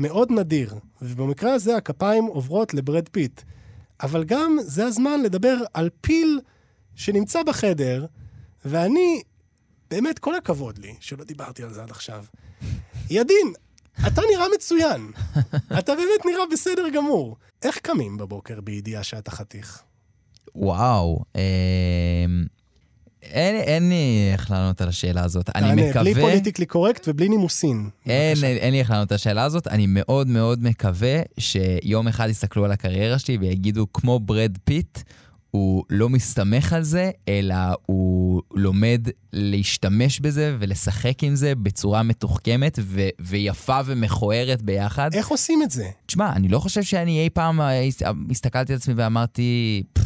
מאוד 0.02 0.32
נדיר. 0.32 0.74
ובמקרה 1.02 1.54
הזה 1.54 1.76
הכפיים 1.76 2.24
עוברות 2.24 2.74
לברד 2.74 3.08
פיט. 3.08 3.40
אבל 4.02 4.24
גם 4.24 4.58
זה 4.60 4.84
הזמן 4.84 5.22
לדבר 5.22 5.56
על 5.74 5.90
פיל 6.00 6.40
שנמצא 6.94 7.42
בחדר, 7.42 8.06
ואני, 8.64 9.22
באמת 9.90 10.18
כל 10.18 10.34
הכבוד 10.34 10.78
לי 10.78 10.94
שלא 11.00 11.24
דיברתי 11.24 11.62
על 11.62 11.72
זה 11.72 11.82
עד 11.82 11.90
עכשיו. 11.90 12.24
ידין, 13.10 13.52
אתה 14.06 14.22
נראה 14.32 14.46
מצוין. 14.54 15.10
אתה 15.78 15.94
באמת 15.94 16.24
נראה 16.24 16.46
בסדר 16.52 16.88
גמור. 16.88 17.36
איך 17.62 17.78
קמים 17.78 18.16
בבוקר 18.16 18.60
בידיעה 18.60 19.02
שאתה 19.02 19.30
חתיך? 19.30 19.82
וואו, 20.54 21.24
אה, 21.36 22.24
אין, 23.22 23.56
אין 23.56 23.88
לי 23.88 24.28
איך 24.32 24.50
לענות 24.50 24.80
על 24.80 24.88
השאלה 24.88 25.24
הזאת. 25.24 25.50
אני 25.56 25.68
תענה, 25.68 25.88
מקווה... 25.88 26.02
בלי 26.02 26.14
politically 26.14 26.66
correct 26.66 27.08
ובלי 27.08 27.28
נימוסין. 27.28 27.88
אין. 28.06 28.44
אין, 28.44 28.56
אין 28.56 28.72
לי 28.72 28.78
איך 28.80 28.90
לענות 28.90 29.12
על 29.12 29.16
השאלה 29.16 29.44
הזאת. 29.44 29.66
אני 29.68 29.86
מאוד 29.88 30.26
מאוד 30.28 30.62
מקווה 30.62 31.20
שיום 31.38 32.08
אחד 32.08 32.28
יסתכלו 32.28 32.64
על 32.64 32.72
הקריירה 32.72 33.18
שלי 33.18 33.36
ויגידו, 33.36 33.86
כמו 33.92 34.20
ברד 34.20 34.58
פיט, 34.64 34.98
הוא 35.50 35.84
לא 35.90 36.08
מסתמך 36.08 36.72
על 36.72 36.82
זה, 36.82 37.10
אלא 37.28 37.54
הוא 37.86 38.42
לומד 38.54 39.08
להשתמש 39.32 40.20
בזה 40.20 40.56
ולשחק 40.58 41.24
עם 41.24 41.34
זה 41.34 41.54
בצורה 41.54 42.02
מתוחכמת 42.02 42.78
ו- 42.82 43.08
ויפה 43.20 43.78
ומכוערת 43.86 44.62
ביחד. 44.62 45.10
איך 45.14 45.28
עושים 45.28 45.62
את 45.62 45.70
זה? 45.70 45.86
תשמע, 46.06 46.32
אני 46.32 46.48
לא 46.48 46.58
חושב 46.58 46.82
שאני 46.82 47.24
אי 47.24 47.30
פעם 47.30 47.60
אה, 47.60 47.82
הס- 47.84 48.02
הסתכלתי 48.30 48.72
על 48.72 48.76
עצמי 48.76 48.94
ואמרתי, 48.96 49.82
"פפ, 49.92 50.02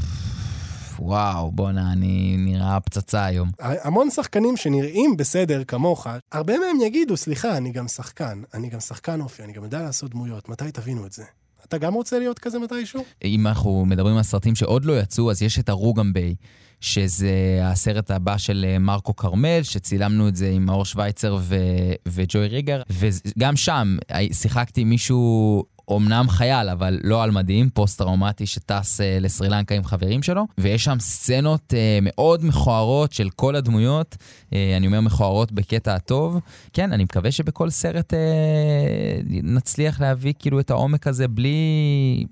וואו, 1.00 1.52
בואנה, 1.52 1.92
אני 1.92 2.36
נראה 2.38 2.80
פצצה 2.80 3.24
היום. 3.24 3.50
המון 3.58 4.10
שחקנים 4.10 4.56
שנראים 4.56 5.16
בסדר 5.16 5.64
כמוך, 5.64 6.06
הרבה 6.32 6.58
מהם 6.58 6.80
יגידו, 6.86 7.16
סליחה, 7.16 7.56
אני 7.56 7.72
גם 7.72 7.88
שחקן, 7.88 8.42
אני 8.54 8.68
גם 8.68 8.80
שחקן 8.80 9.20
אופי, 9.20 9.42
אני 9.42 9.52
גם 9.52 9.64
יודע 9.64 9.82
לעשות 9.82 10.10
דמויות, 10.10 10.48
מתי 10.48 10.72
תבינו 10.72 11.06
את 11.06 11.12
זה? 11.12 11.24
אתה 11.68 11.78
גם 11.78 11.94
רוצה 11.94 12.18
להיות 12.18 12.38
כזה 12.38 12.58
מתישהו? 12.58 13.04
אם 13.24 13.46
אנחנו 13.46 13.84
מדברים 13.84 14.16
על 14.16 14.22
סרטים 14.22 14.54
שעוד 14.54 14.84
לא 14.84 15.00
יצאו, 15.00 15.30
אז 15.30 15.42
יש 15.42 15.58
את 15.58 15.68
ארוגם 15.68 16.12
ביי, 16.12 16.34
שזה 16.80 17.60
הסרט 17.62 18.10
הבא 18.10 18.36
של 18.36 18.66
אה, 18.68 18.78
מרקו 18.78 19.16
כרמל, 19.16 19.62
שצילמנו 19.62 20.28
את 20.28 20.36
זה 20.36 20.50
עם 20.50 20.66
מאור 20.66 20.84
שווייצר 20.84 21.38
ו- 21.40 21.56
וג'וי 22.08 22.46
ריגר, 22.46 22.82
וגם 22.90 23.56
שם 23.56 23.96
שיחקתי 24.32 24.84
מישהו 24.84 25.64
אומנם 25.88 26.28
חייל, 26.28 26.68
אבל 26.68 26.98
לא 27.04 27.22
על 27.22 27.30
מדים, 27.30 27.70
פוסט-טראומטי 27.70 28.46
שטס 28.46 29.00
אה, 29.00 29.18
לסרילנקה 29.20 29.74
עם 29.74 29.84
חברים 29.84 30.22
שלו, 30.22 30.46
ויש 30.58 30.84
שם 30.84 30.96
סצנות 31.00 31.74
אה, 31.74 31.98
מאוד 32.02 32.44
מכוערות 32.44 33.12
של 33.12 33.30
כל 33.30 33.56
הדמויות, 33.56 34.16
אה, 34.52 34.76
אני 34.76 34.86
אומר 34.86 35.00
מכוערות 35.00 35.52
בקטע 35.52 35.94
הטוב. 35.94 36.40
כן, 36.72 36.92
אני 36.92 37.04
מקווה 37.04 37.30
שבכל 37.30 37.70
סרט 37.70 38.14
אה, 38.14 38.18
נצליח 39.26 40.00
להביא 40.00 40.32
כאילו 40.38 40.60
את 40.60 40.70
העומק 40.70 41.06
הזה 41.06 41.28
בלי, 41.28 41.56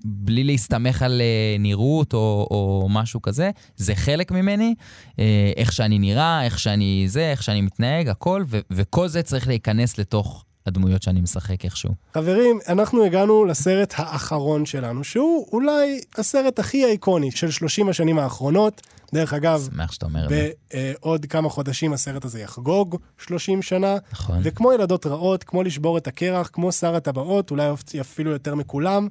בלי 0.05 0.43
להסתמך 0.43 1.01
על 1.01 1.21
אה, 1.21 1.55
נראות 1.59 2.13
או, 2.13 2.47
או 2.51 2.87
משהו 2.89 3.21
כזה. 3.21 3.49
זה 3.77 3.95
חלק 3.95 4.31
ממני, 4.31 4.75
אה, 5.19 5.51
איך 5.57 5.71
שאני 5.71 5.99
נראה, 5.99 6.43
איך 6.43 6.59
שאני 6.59 7.05
זה, 7.07 7.31
איך 7.31 7.43
שאני 7.43 7.61
מתנהג, 7.61 8.09
הכל, 8.09 8.43
ו- 8.47 8.59
וכל 8.71 9.07
זה 9.07 9.21
צריך 9.21 9.47
להיכנס 9.47 9.97
לתוך 9.97 10.45
הדמויות 10.65 11.03
שאני 11.03 11.21
משחק 11.21 11.65
איכשהו. 11.65 11.91
חברים, 12.13 12.59
אנחנו 12.67 13.05
הגענו 13.05 13.45
לסרט 13.45 13.93
האחרון 13.97 14.65
שלנו, 14.65 15.03
שהוא 15.03 15.47
אולי 15.51 16.01
הסרט 16.17 16.59
הכי 16.59 16.85
איקוני 16.85 17.31
של 17.31 17.51
30 17.51 17.89
השנים 17.89 18.19
האחרונות. 18.19 18.81
דרך 19.13 19.33
אגב, 19.33 19.67
שמח 19.73 19.91
שאתה 19.91 20.05
אומר 20.05 20.29
זה. 20.29 20.49
בעוד 20.73 21.25
כמה 21.25 21.49
חודשים 21.49 21.93
הסרט 21.93 22.25
הזה 22.25 22.39
יחגוג 22.39 22.97
30 23.17 23.61
שנה. 23.61 23.97
נכון. 24.11 24.39
וכמו 24.43 24.73
ילדות 24.73 25.05
רעות, 25.05 25.43
כמו 25.43 25.63
לשבור 25.63 25.97
את 25.97 26.07
הקרח, 26.07 26.49
כמו 26.53 26.71
שר 26.71 26.95
הטבעות, 26.95 27.51
אולי 27.51 27.69
אפילו 28.01 28.31
יותר 28.31 28.55
מכולם, 28.55 29.07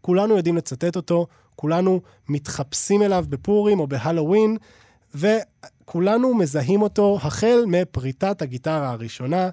כולנו 0.00 0.36
יודעים 0.36 0.56
לצטט 0.56 0.96
אותו, 0.96 1.26
כולנו 1.56 2.00
מתחפשים 2.28 3.02
אליו 3.02 3.24
בפורים 3.28 3.80
או 3.80 3.86
בהלואוין, 3.86 4.56
וכולנו 5.14 6.34
מזהים 6.34 6.82
אותו 6.82 7.18
החל 7.22 7.64
מפריטת 7.66 8.42
הגיטרה 8.42 8.90
הראשונה. 8.90 9.48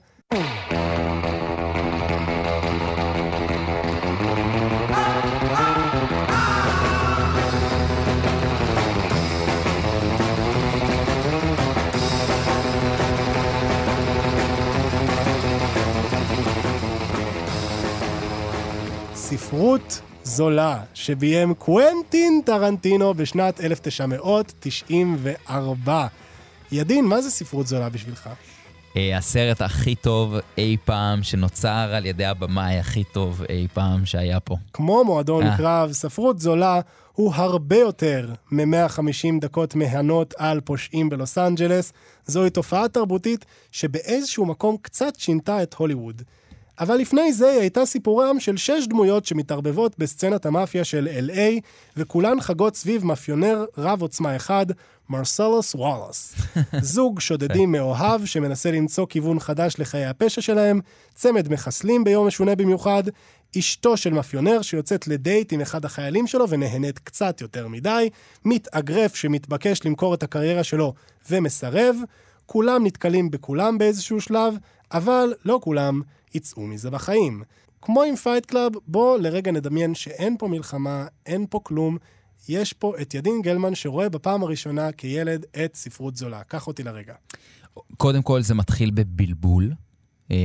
ספרות 19.38 20.02
זולה 20.24 20.84
שביים 20.94 21.54
קוונטין 21.54 22.42
טרנטינו 22.46 23.14
בשנת 23.14 23.62
1994. 23.62 26.08
ידין, 26.72 27.06
מה 27.06 27.22
זה 27.22 27.32
ספרות 27.32 27.68
זולה 27.68 27.90
בשבילך? 27.90 28.30
אה, 28.98 29.18
הסרט 29.18 29.62
הכי 29.62 29.96
טוב 29.96 30.36
אי 30.58 30.78
פעם 30.86 31.24
שנוצר 31.24 31.90
על 31.94 32.06
ידי 32.06 32.26
הבמאי 32.26 32.80
הכי 32.80 33.04
טוב 33.04 33.42
אי 33.50 33.68
פעם 33.74 34.06
שהיה 34.06 34.40
פה. 34.40 34.56
כמו 34.74 35.04
מועדון 35.04 35.48
אה. 35.48 35.58
קרב, 35.58 35.92
ספרות 35.92 36.40
זולה 36.40 36.82
הוא 37.14 37.34
הרבה 37.36 37.78
יותר 37.78 38.30
מ-150 38.52 39.42
דקות 39.42 39.76
מהנות 39.76 40.34
על 40.38 40.62
פושעים 40.62 41.10
בלוס 41.10 41.38
אנג'לס. 41.38 41.94
זוהי 42.26 42.50
תופעה 42.50 42.88
תרבותית 42.88 43.46
שבאיזשהו 43.72 44.46
מקום 44.46 44.78
קצת 44.82 45.14
שינתה 45.18 45.64
את 45.64 45.74
הוליווד. 45.74 46.22
אבל 46.80 46.96
לפני 46.96 47.34
זה 47.34 47.50
היא 47.50 47.60
הייתה 47.60 47.86
סיפורם 47.86 48.40
של 48.40 48.58
שש 48.58 48.88
דמויות 48.88 49.26
שמתערבבות 49.26 50.00
בסצנת 50.00 50.46
המאפיה 50.46 50.84
של 50.84 51.08
LA, 51.28 51.62
וכולן 51.98 52.42
חגות 52.42 52.76
סביב 52.76 53.06
מאפיונר 53.06 53.66
רב 53.78 54.02
עוצמה 54.02 54.36
אחד, 54.36 54.66
מרסלוס 55.10 55.76
וואלאס. 55.76 56.36
זוג 56.82 57.20
שודדים 57.20 57.72
מאוהב 57.72 58.26
שמנסה 58.26 58.72
למצוא 58.72 59.06
כיוון 59.10 59.40
חדש 59.40 59.76
לחיי 59.80 60.06
הפשע 60.06 60.42
שלהם, 60.42 60.80
צמד 61.16 61.52
מחסלים 61.52 62.04
ביום 62.04 62.28
משונה 62.28 62.56
במיוחד, 62.56 63.04
אשתו 63.60 63.98
של 63.98 64.14
מאפיונר 64.14 64.62
שיוצאת 64.62 65.08
לדייט 65.08 65.54
עם 65.54 65.62
אחד 65.62 65.86
החיילים 65.86 66.28
שלו 66.28 66.50
ונהנית 66.50 67.00
קצת 67.00 67.42
יותר 67.42 67.68
מדי, 67.68 68.10
מתאגרף 68.46 69.16
שמתבקש 69.16 69.86
למכור 69.86 70.14
את 70.14 70.24
הקריירה 70.24 70.64
שלו 70.64 70.94
ומסרב, 71.30 71.96
כולם 72.46 72.86
נתקלים 72.86 73.32
בכולם 73.32 73.78
באיזשהו 73.78 74.22
שלב, 74.22 74.56
אבל 74.92 75.34
לא 75.46 75.60
כולם 75.64 76.02
יצאו 76.34 76.68
מזה 76.68 76.90
בחיים. 76.90 77.44
כמו 77.82 78.04
עם 78.04 78.16
Fight 78.16 78.46
Club, 78.46 78.72
בוא 78.88 79.18
לרגע 79.18 79.52
נדמיין 79.52 79.96
שאין 79.96 80.36
פה 80.40 80.48
מלחמה, 80.48 81.08
אין 81.26 81.46
פה 81.50 81.60
כלום. 81.64 81.98
יש 82.50 82.74
פה 82.74 82.94
את 83.02 83.14
ידין 83.14 83.42
גלמן 83.42 83.76
שרואה 83.76 84.10
בפעם 84.10 84.44
הראשונה 84.44 84.92
כילד 84.92 85.46
את 85.66 85.76
ספרות 85.76 86.16
זולה. 86.16 86.44
קח 86.44 86.68
אותי 86.68 86.84
לרגע. 86.84 87.14
קודם 87.98 88.22
כל 88.22 88.42
זה 88.42 88.54
מתחיל 88.54 88.92
בבלבול. 88.92 89.72
אה, 90.24 90.36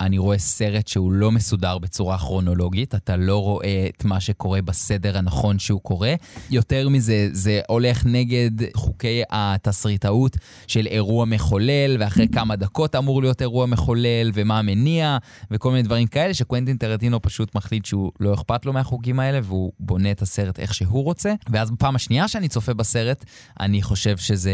אני 0.00 0.18
רואה 0.18 0.38
סרט 0.38 0.88
שהוא 0.88 1.12
לא 1.12 1.32
מסודר 1.32 1.78
בצורה 1.78 2.18
כרונולוגית, 2.18 2.94
אתה 2.94 3.16
לא 3.16 3.42
רואה 3.42 3.86
את 3.96 4.04
מה 4.04 4.20
שקורה 4.20 4.62
בסדר 4.62 5.18
הנכון 5.18 5.58
שהוא 5.58 5.80
קורה. 5.80 6.14
יותר 6.50 6.88
מזה, 6.88 7.28
זה 7.32 7.60
הולך 7.68 8.06
נגד 8.06 8.50
חוקי 8.74 9.22
התסריטאות 9.30 10.36
של 10.66 10.86
אירוע 10.86 11.24
מחולל, 11.24 11.96
ואחרי 12.00 12.28
כמה 12.28 12.56
דקות 12.56 12.94
אמור 12.94 13.22
להיות 13.22 13.42
אירוע 13.42 13.66
מחולל, 13.66 14.30
ומה 14.34 14.58
המניע, 14.58 15.18
וכל 15.50 15.70
מיני 15.70 15.82
דברים 15.82 16.06
כאלה, 16.06 16.34
שקוונטין 16.34 16.76
טרנטינו 16.76 17.22
פשוט 17.22 17.54
מחליט 17.54 17.84
שהוא 17.84 18.12
לא 18.20 18.34
אכפת 18.34 18.66
לו 18.66 18.72
מהחוקים 18.72 19.20
האלה, 19.20 19.40
והוא 19.42 19.72
בונה 19.80 20.10
את 20.10 20.22
הסרט 20.22 20.58
איך 20.58 20.74
שהוא 20.74 21.04
רוצה. 21.04 21.34
ואז 21.50 21.70
בפעם 21.70 21.96
השנייה 21.96 22.28
שאני 22.28 22.48
צופה 22.48 22.74
בסרט, 22.74 23.24
אני 23.60 23.82
חושב 23.82 24.16
שזה 24.16 24.52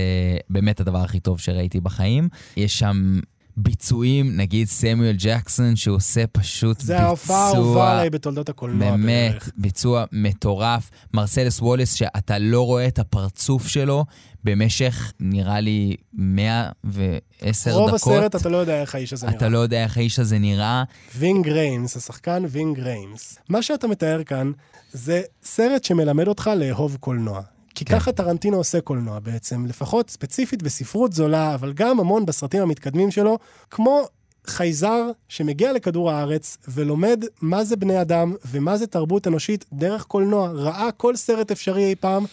באמת 0.50 0.80
הדבר 0.80 0.98
הכי 0.98 1.20
טוב 1.20 1.40
שראיתי 1.40 1.80
בחיים. 1.80 2.28
יש 2.56 2.78
שם... 2.78 3.20
ביצועים, 3.56 4.36
נגיד 4.36 4.68
סמואל 4.68 5.16
ג'קסון, 5.18 5.76
שהוא 5.76 5.96
עושה 5.96 6.26
פשוט 6.26 6.80
זה 6.80 6.92
ביצוע... 6.92 7.06
ההופעה 7.06 7.48
האהובה 7.48 7.92
עליי 7.92 8.10
בתולדות 8.10 8.48
הקולנוע 8.48 8.90
באמת, 8.90 9.32
בערך. 9.32 9.50
ביצוע 9.56 10.04
מטורף. 10.12 10.90
מרסלס 11.14 11.60
ווליס, 11.60 11.92
שאתה 11.92 12.38
לא 12.38 12.66
רואה 12.66 12.86
את 12.86 12.98
הפרצוף 12.98 13.66
שלו 13.66 14.04
במשך, 14.44 15.12
נראה 15.20 15.60
לי, 15.60 15.96
110 16.12 17.72
רוב 17.72 17.88
דקות. 17.88 18.00
הסרט 18.00 18.36
אתה 18.36 18.48
לא 18.48 18.56
יודע 18.56 18.80
איך 18.80 18.94
האיש 18.94 19.12
הזה 19.12 19.26
נראה. 19.26 19.36
אתה 19.36 19.48
לא 19.48 19.58
יודע 19.58 19.84
איך 19.84 19.96
האיש 19.96 20.18
הזה 20.18 20.38
נראה. 20.38 20.84
וינג 21.18 21.48
ריימס, 21.48 21.96
השחקן 21.96 22.42
וינג 22.48 22.80
ריימס. 22.80 23.38
מה 23.48 23.62
שאתה 23.62 23.86
מתאר 23.86 24.24
כאן 24.24 24.52
זה 24.92 25.22
סרט 25.42 25.84
שמלמד 25.84 26.28
אותך 26.28 26.50
לאהוב 26.56 26.96
קולנוע. 27.00 27.40
כי 27.74 27.84
כן. 27.84 27.94
ככה 27.98 28.12
טרנטינו 28.12 28.56
עושה 28.56 28.80
קולנוע 28.80 29.18
בעצם, 29.18 29.66
לפחות 29.66 30.10
ספציפית 30.10 30.62
בספרות 30.62 31.12
זולה, 31.12 31.54
אבל 31.54 31.72
גם 31.72 32.00
המון 32.00 32.26
בסרטים 32.26 32.62
המתקדמים 32.62 33.10
שלו, 33.10 33.38
כמו 33.70 34.04
חייזר 34.46 35.10
שמגיע 35.28 35.72
לכדור 35.72 36.10
הארץ 36.10 36.58
ולומד 36.68 37.24
מה 37.40 37.64
זה 37.64 37.76
בני 37.76 38.00
אדם 38.00 38.34
ומה 38.50 38.76
זה 38.76 38.86
תרבות 38.86 39.26
אנושית 39.26 39.64
דרך 39.72 40.04
קולנוע. 40.04 40.50
ראה 40.50 40.92
כל 40.92 41.16
סרט 41.16 41.50
אפשרי 41.50 41.84
אי 41.84 41.94
פעם, 41.94 42.24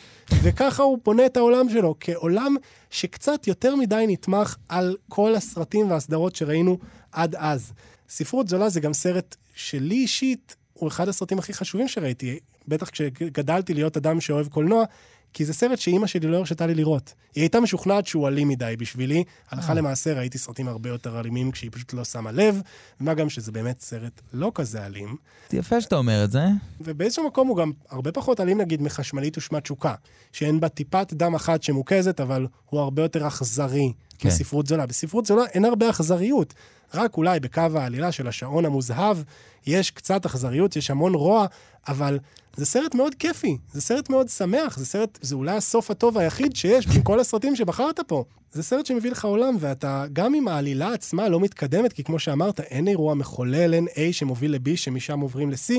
וככה 0.44 0.84
הוא 0.84 0.98
בונה 1.06 1.26
את 1.26 1.38
העולם 1.38 1.70
שלו, 1.70 1.96
כעולם 2.00 2.56
שקצת 2.90 3.48
יותר 3.48 3.76
מדי 3.76 4.06
נתמך 4.08 4.56
על 4.70 4.98
כל 5.10 5.36
הסרטים 5.36 5.92
והסדרות 5.92 6.36
שראינו 6.36 6.78
עד 7.12 7.36
אז. 7.36 7.74
ספרות 8.10 8.48
זולה 8.48 8.70
זה 8.70 8.80
גם 8.80 8.94
סרט 8.94 9.36
שלי 9.56 9.96
אישית 9.96 10.56
הוא 10.74 10.88
אחד 10.88 11.08
הסרטים 11.08 11.40
הכי 11.40 11.54
חשובים 11.54 11.88
שראיתי, 11.88 12.40
בטח 12.68 12.90
כשגדלתי 12.90 13.74
להיות 13.74 13.98
אדם 13.98 14.22
שאוהב 14.22 14.48
קולנוע, 14.48 14.84
כי 15.34 15.46
זה 15.46 15.54
סרט 15.54 15.80
שאימא 15.80 16.08
שלי 16.08 16.28
לא 16.28 16.38
הרשתה 16.38 16.68
לי 16.68 16.76
לראות. 16.76 17.14
היא 17.36 17.42
הייתה 17.42 17.60
משוכנעת 17.60 18.08
שהוא 18.08 18.28
אלים 18.28 18.48
מדי 18.48 18.76
בשבילי. 18.78 19.24
הלכה 19.50 19.74
למעשה 19.74 20.14
ראיתי 20.14 20.38
סרטים 20.38 20.68
הרבה 20.68 20.90
יותר 20.90 21.20
אלימים 21.20 21.52
כשהיא 21.52 21.72
פשוט 21.74 21.94
לא 21.94 22.04
שמה 22.04 22.32
לב, 22.32 22.62
ומה 23.02 23.14
גם 23.14 23.30
שזה 23.30 23.52
באמת 23.52 23.82
סרט 23.82 24.22
לא 24.34 24.52
כזה 24.56 24.86
אלים. 24.86 25.16
יפה 25.54 25.82
שאתה 25.82 25.96
אומר 25.96 26.24
את 26.24 26.32
זה. 26.32 26.44
ובאיזשהו 26.82 27.28
מקום 27.28 27.48
הוא 27.48 27.58
גם 27.58 27.72
הרבה 27.90 28.12
פחות 28.12 28.40
אלים 28.40 28.62
נגיד 28.62 28.82
מחשמלית 28.82 29.38
ושמת 29.38 29.64
תשוקה, 29.64 29.94
שאין 30.32 30.60
בה 30.60 30.70
טיפת 30.70 31.14
דם 31.14 31.36
אחת 31.36 31.64
שמוקזת, 31.64 32.20
אבל 32.20 32.48
הוא 32.70 32.80
הרבה 32.80 33.02
יותר 33.02 33.28
אכזרי 33.28 33.94
כן. 34.18 34.30
מספרות 34.30 34.68
זולה. 34.68 34.86
בספרות 34.86 35.26
זולה 35.26 35.46
אין 35.46 35.66
הרבה 35.66 35.90
אכזריות. 35.90 36.54
רק 36.94 37.18
אולי 37.18 37.40
בקו 37.40 37.62
העלילה 37.76 38.12
של 38.12 38.28
השעון 38.28 38.66
המוזהב 38.66 39.18
יש 39.68 39.92
קצת 39.92 40.26
אכזריות, 40.26 40.76
יש 40.76 40.92
המון 40.92 41.14
רוע, 41.14 41.46
אבל 41.88 42.20
זה 42.56 42.66
סרט 42.66 42.96
מאוד 42.96 43.16
כיפי, 43.16 43.58
זה 43.72 43.82
סרט 43.82 44.10
מאוד 44.10 44.30
שמח, 44.30 44.78
זה 44.78 44.86
סרט, 44.86 45.20
זה 45.22 45.36
אולי 45.36 45.56
הסוף 45.56 45.92
הטוב 45.92 46.18
היחיד 46.18 46.56
שיש 46.56 46.88
בין 46.88 47.04
כל 47.04 47.20
הסרטים 47.20 47.56
שבחרת 47.56 48.00
פה. 48.08 48.24
זה 48.54 48.64
סרט 48.64 48.86
שמביא 48.86 49.12
לך 49.12 49.26
עולם, 49.26 49.56
ואתה, 49.60 50.06
גם 50.14 50.36
אם 50.36 50.48
העלילה 50.48 50.94
עצמה 50.94 51.30
לא 51.30 51.40
מתקדמת, 51.40 51.94
כי 51.94 52.04
כמו 52.04 52.20
שאמרת, 52.20 52.60
אין 52.60 52.88
אירוע 52.88 53.14
מחולל, 53.14 53.74
אין 53.74 53.88
A 53.88 54.00
שמוביל 54.12 54.52
ל-B 54.56 54.70
שמשם 54.76 55.20
עוברים 55.20 55.52
ל-C, 55.52 55.74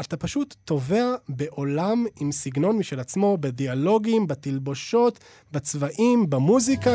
אתה 0.00 0.16
פשוט 0.16 0.54
טובע 0.64 1.14
בעולם 1.28 2.06
עם 2.20 2.32
סגנון 2.32 2.76
משל 2.76 3.00
עצמו, 3.00 3.38
בדיאלוגים, 3.40 4.26
בתלבושות, 4.26 5.18
בצבעים, 5.52 6.30
במוזיקה. 6.30 6.94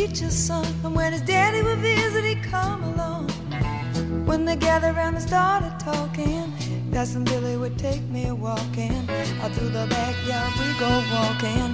Preacher's 0.00 0.38
son, 0.48 0.66
and 0.84 0.94
when 0.96 1.12
his 1.12 1.20
daddy 1.20 1.60
would 1.66 1.80
visit, 1.92 2.24
he'd 2.24 2.42
come 2.42 2.82
along. 2.90 3.28
When 4.28 4.40
they 4.46 4.56
gathered 4.56 4.94
around 4.96 5.14
and 5.18 5.24
started 5.30 5.74
talking, 5.90 6.46
Cousin 6.94 7.22
Billy 7.30 7.56
would 7.62 7.76
take 7.78 8.04
me 8.16 8.24
walking. 8.46 9.00
Out 9.42 9.52
through 9.56 9.72
the 9.78 9.86
backyard 9.96 10.52
we 10.60 10.68
go 10.84 10.92
walking. 11.16 11.68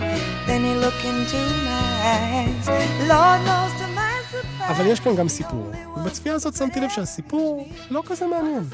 Then 0.49 0.61
he 0.69 0.75
look 0.85 1.01
into 1.13 1.41
my 1.71 1.89
eyes. 2.17 2.65
Lord 3.13 3.41
knows 3.49 3.73
to 3.81 3.87
my 4.01 4.15
surprise. 4.33 4.71
אבל 4.71 4.87
יש 4.87 5.01
כאן 5.01 5.17
גם 5.17 5.29
סיפור, 5.29 5.71
ובצפייה 5.97 6.35
הזאת 6.35 6.57
שמתי 6.57 6.81
לב 6.81 6.91
שהסיפור 6.91 7.69
לא 7.91 8.03
כזה 8.07 8.27
מעניין. 8.27 8.65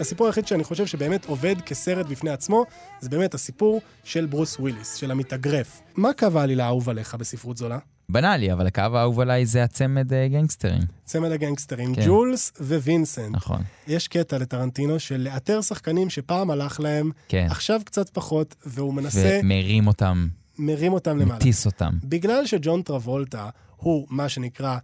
הסיפור 0.00 0.26
היחיד 0.26 0.46
שאני 0.46 0.64
חושב 0.64 0.86
שבאמת 0.86 1.24
עובד 1.26 1.60
כסרט 1.60 2.06
בפני 2.06 2.30
עצמו, 2.30 2.64
זה 3.00 3.08
באמת 3.08 3.34
הסיפור 3.34 3.80
של 4.04 4.26
ברוס 4.26 4.58
וויליס, 4.58 4.94
של 4.94 5.10
המתאגרף. 5.10 5.80
מה 5.96 6.12
קו 6.12 6.26
העלילה 6.34 6.64
האהוב 6.64 6.88
עליך 6.88 7.14
בספרות 7.14 7.56
זולה? 7.56 7.78
בנאלי, 8.10 8.52
אבל 8.52 8.66
הקו 8.66 8.82
האהוב 8.94 9.20
עליי 9.20 9.46
זה 9.46 9.62
הצמד 9.64 10.12
אה, 10.12 10.28
גנגסטרים. 10.28 10.82
צמד 11.04 11.32
הגנגסטרים, 11.32 11.94
כן. 11.94 12.02
ג'ולס 12.06 12.52
ווינסנט. 12.60 13.36
נכון. 13.36 13.62
יש 13.86 14.08
קטע 14.08 14.38
לטרנטינו 14.38 15.00
של 15.00 15.16
לאתר 15.16 15.60
שחקנים 15.60 16.10
שפעם 16.10 16.50
הלך 16.50 16.80
להם, 16.80 17.10
כן. 17.28 17.46
עכשיו 17.50 17.80
קצת 17.84 18.08
פחות, 18.08 18.54
והוא 18.66 18.94
מנסה, 18.94 19.40
ומרים 19.42 19.86
אותם, 19.86 20.28
מרים 20.58 20.92
אותם 20.92 21.18
למעלה. 21.18 21.36
מטיס 21.38 21.66
אותם. 21.66 21.92
בגלל 22.04 22.46
שג'ון 22.46 22.82
טרבולטה 22.82 23.48
הוא 23.76 24.06
מה 24.10 24.28
שנקרא 24.28 24.78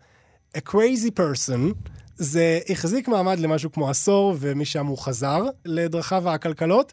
a 0.56 0.60
crazy 0.68 1.10
person, 1.18 1.74
זה 2.16 2.58
החזיק 2.68 3.08
מעמד 3.08 3.38
למשהו 3.38 3.72
כמו 3.72 3.90
עשור, 3.90 4.34
ומשם 4.38 4.86
הוא 4.86 4.98
חזר 4.98 5.42
לדרכיו 5.64 6.28
העקלקלות, 6.28 6.92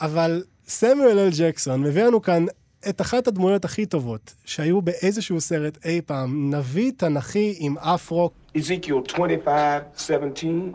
אבל 0.00 0.42
סמואל 0.68 1.18
אל 1.18 1.30
ג'קסון 1.38 1.82
מביא 1.82 2.02
לנו 2.04 2.22
כאן 2.22 2.46
את 2.89 3.01
אחת 3.01 3.27
הדמויות 3.27 3.65
הכי 3.65 3.85
טובות 3.85 4.35
שהיו 4.45 4.81
באיזשהו 4.81 5.41
סרט 5.41 5.85
אי 5.85 6.01
פעם, 6.01 6.53
נביא 6.53 6.91
תנכי 6.97 7.55
עם 7.59 7.77
אפרו. 7.77 8.29
Ezekiel 8.57 9.01
25, 9.05 9.83
17. 9.97 10.71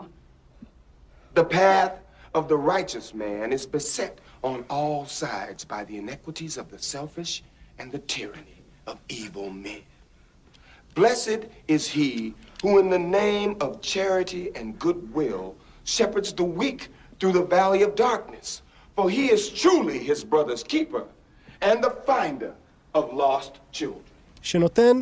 The 1.35 1.43
path 1.43 1.93
of 2.35 2.47
the 2.47 2.57
righteous 2.57 3.13
man 3.13 3.53
is 3.53 3.65
beset 3.65 4.19
on 4.43 4.63
all 4.69 5.05
sides 5.05 5.63
by 5.63 5.83
the 5.85 5.97
iniquities 5.97 6.57
of 6.57 6.69
the 6.69 6.79
selfish 6.79 7.43
and 7.79 7.91
the 7.91 7.99
tyranny 7.99 8.59
of 8.87 8.97
evil 9.09 9.49
men. 9.49 9.83
Blessed 10.93 11.41
is 11.67 11.87
he 11.87 12.33
who, 12.61 12.79
in 12.79 12.89
the 12.89 12.99
name 12.99 13.55
of 13.61 13.81
charity 13.81 14.51
and 14.57 14.77
goodwill, 14.77 15.55
shepherds 15.85 16.33
the 16.33 16.43
weak 16.43 16.89
through 17.19 17.31
the 17.31 17.47
valley 17.57 17.81
of 17.83 17.95
darkness. 17.95 18.61
For 18.95 19.09
he 19.09 19.31
is 19.31 19.49
truly 19.49 19.99
his 19.99 20.23
brother's 20.23 20.63
keeper 20.63 21.05
And 21.62 21.84
the 21.84 21.90
finder 22.06 22.52
of 22.94 23.04
lost 23.12 23.52
children. 23.72 24.06
שנותן 24.42 25.00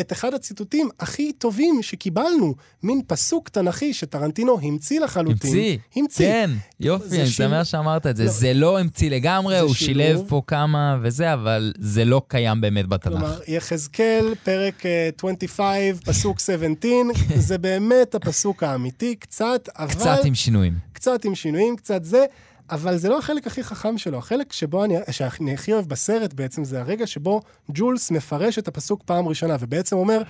את 0.00 0.12
אחד 0.12 0.34
הציטוטים 0.34 0.88
הכי 1.00 1.32
טובים 1.32 1.82
שקיבלנו, 1.82 2.54
מין 2.82 3.00
פסוק 3.06 3.48
תנכי 3.48 3.94
שטרנטינו 3.94 4.58
המציא 4.62 5.00
לחלוטין. 5.00 5.50
המציא. 5.50 5.78
המציא. 5.96 6.26
כן, 6.26 6.50
יופי, 6.80 7.20
אני 7.20 7.26
שמח 7.26 7.64
שאמרת 7.64 8.06
את 8.06 8.16
זה. 8.16 8.24
לא. 8.24 8.30
זה 8.30 8.54
לא 8.54 8.80
המציא 8.80 9.10
לגמרי, 9.10 9.58
הוא 9.58 9.74
שילוב. 9.74 10.06
שילב 10.06 10.28
פה 10.28 10.42
כמה 10.46 10.98
וזה, 11.02 11.32
אבל 11.32 11.72
זה 11.78 12.04
לא 12.04 12.22
קיים 12.28 12.60
באמת 12.60 12.86
בתנ"ך. 12.86 13.12
כלומר, 13.12 13.40
יחזקאל, 13.48 14.34
פרק 14.44 14.86
אה, 14.86 15.10
25, 15.18 16.00
פסוק 16.04 16.40
17, 16.40 16.90
זה 17.36 17.58
באמת 17.58 18.14
הפסוק 18.14 18.62
האמיתי, 18.62 19.16
קצת, 19.16 19.68
אבל... 19.78 19.90
קצת 19.90 20.24
עם 20.24 20.34
שינויים. 20.34 20.74
קצת 20.92 21.24
עם 21.24 21.34
שינויים, 21.34 21.76
קצת 21.76 22.04
זה, 22.04 22.24
אבל 22.72 22.96
זה 22.96 23.08
לא 23.08 23.18
החלק 23.18 23.46
הכי 23.46 23.62
חכם 23.62 23.98
שלו. 23.98 24.18
החלק 24.18 24.52
שבו 24.52 24.84
אני, 24.84 24.94
שאני 25.10 25.54
הכי 25.54 25.72
אוהב 25.72 25.88
בסרט 25.88 26.32
בעצם, 26.32 26.64
זה 26.64 26.80
הרגע 26.80 27.06
שבו 27.06 27.40
ג'ולס 27.70 28.10
מפרש 28.10 28.58
את 28.58 28.68
הפסוק 28.68 29.02
פעם 29.02 29.28
ראשונה, 29.28 29.56
ובעצם 29.60 29.96
אומר, 29.96 30.22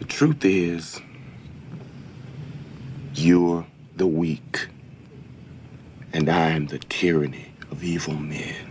The 0.00 0.04
truth 0.04 0.44
is, 0.44 1.00
you're 3.14 3.64
the 3.96 4.06
weak, 4.06 4.68
and 6.12 6.28
I'm 6.28 6.66
the 6.66 6.78
tyranny 7.00 7.48
of 7.72 7.82
evil 7.82 8.14
men. 8.14 8.66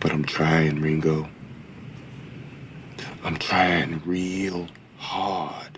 But 0.00 0.10
I'm 0.12 0.24
trying, 0.24 0.80
Ringo. 0.86 1.18
I'm 3.24 3.38
trying 3.50 3.90
real 4.04 4.66
hard 4.98 5.72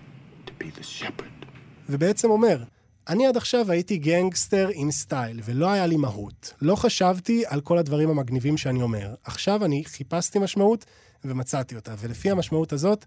to 0.46 0.52
be 0.58 0.70
the 0.70 0.82
shepherd. 0.82 1.46
ובעצם 1.88 2.30
אומר, 2.30 2.62
אני 3.08 3.26
עד 3.26 3.36
עכשיו 3.36 3.70
הייתי 3.70 3.98
גנגסטר 3.98 4.68
עם 4.74 4.90
סטייל, 4.90 5.40
ולא 5.44 5.70
היה 5.70 5.86
לי 5.86 5.96
מהות. 5.96 6.54
לא 6.62 6.76
חשבתי 6.76 7.44
על 7.46 7.60
כל 7.60 7.78
הדברים 7.78 8.10
המגניבים 8.10 8.56
שאני 8.56 8.82
אומר. 8.82 9.14
עכשיו 9.24 9.64
אני 9.64 9.84
חיפשתי 9.84 10.38
משמעות 10.38 10.84
ומצאתי 11.24 11.76
אותה, 11.76 11.94
ולפי 11.98 12.30
המשמעות 12.30 12.72
הזאת, 12.72 13.04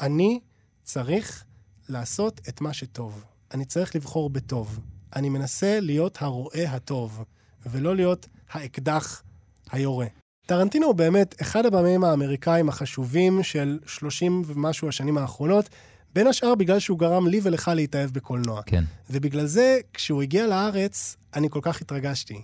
אני 0.00 0.40
צריך 0.82 1.44
לעשות 1.88 2.40
את 2.48 2.60
מה 2.60 2.72
שטוב. 2.72 3.24
אני 3.54 3.64
צריך 3.64 3.96
לבחור 3.96 4.30
בטוב. 4.30 4.80
אני 5.16 5.28
מנסה 5.28 5.80
להיות 5.80 6.22
הרועה 6.22 6.64
הטוב, 6.64 7.24
ולא 7.66 7.96
להיות 7.96 8.28
האקדח 8.50 9.22
היורה. 9.70 10.06
טרנטינו 10.46 10.86
הוא 10.86 10.94
באמת 10.94 11.34
אחד 11.42 11.66
הבמאים 11.66 12.04
האמריקאים 12.04 12.68
החשובים 12.68 13.42
של 13.42 13.78
30 13.86 14.42
ומשהו 14.46 14.88
השנים 14.88 15.18
האחרונות, 15.18 15.68
בין 16.14 16.26
השאר 16.26 16.54
בגלל 16.54 16.78
שהוא 16.78 16.98
גרם 16.98 17.28
לי 17.28 17.40
ולך 17.42 17.70
להתאהב 17.74 18.10
בקולנוע. 18.10 18.62
כן. 18.66 18.84
ובגלל 19.10 19.46
זה, 19.46 19.78
כשהוא 19.94 20.22
הגיע 20.22 20.46
לארץ, 20.46 21.16
אני 21.34 21.50
כל 21.50 21.60
כך 21.62 21.80
התרגשתי. 21.80 22.42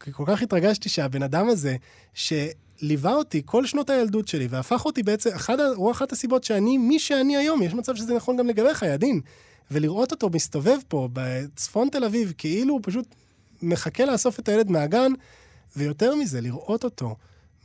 כי 0.00 0.12
כל 0.12 0.24
כך 0.26 0.42
התרגשתי 0.42 0.88
שהבן 0.88 1.22
אדם 1.22 1.48
הזה, 1.48 1.76
שליווה 2.14 3.12
אותי 3.14 3.42
כל 3.44 3.66
שנות 3.66 3.90
הילדות 3.90 4.28
שלי, 4.28 4.46
והפך 4.46 4.84
אותי 4.84 5.02
בעצם, 5.02 5.30
אחד, 5.34 5.60
הוא 5.60 5.90
אחת 5.90 6.12
הסיבות 6.12 6.44
שאני 6.44 6.78
מי 6.78 6.98
שאני 6.98 7.36
היום, 7.36 7.62
יש 7.62 7.74
מצב 7.74 7.96
שזה 7.96 8.14
נכון 8.14 8.36
גם 8.36 8.46
לגביך, 8.46 8.82
ידין. 8.82 9.20
ולראות 9.70 10.12
אותו 10.12 10.30
מסתובב 10.30 10.78
פה 10.88 11.08
בצפון 11.12 11.88
תל 11.92 12.04
אביב, 12.04 12.32
כאילו 12.38 12.74
הוא 12.74 12.80
פשוט 12.82 13.14
מחכה 13.62 14.04
לאסוף 14.04 14.38
את 14.38 14.48
הילד 14.48 14.70
מהגן, 14.70 15.12
ויותר 15.76 16.14
מזה, 16.14 16.40
לראות 16.40 16.84
אותו 16.84 17.16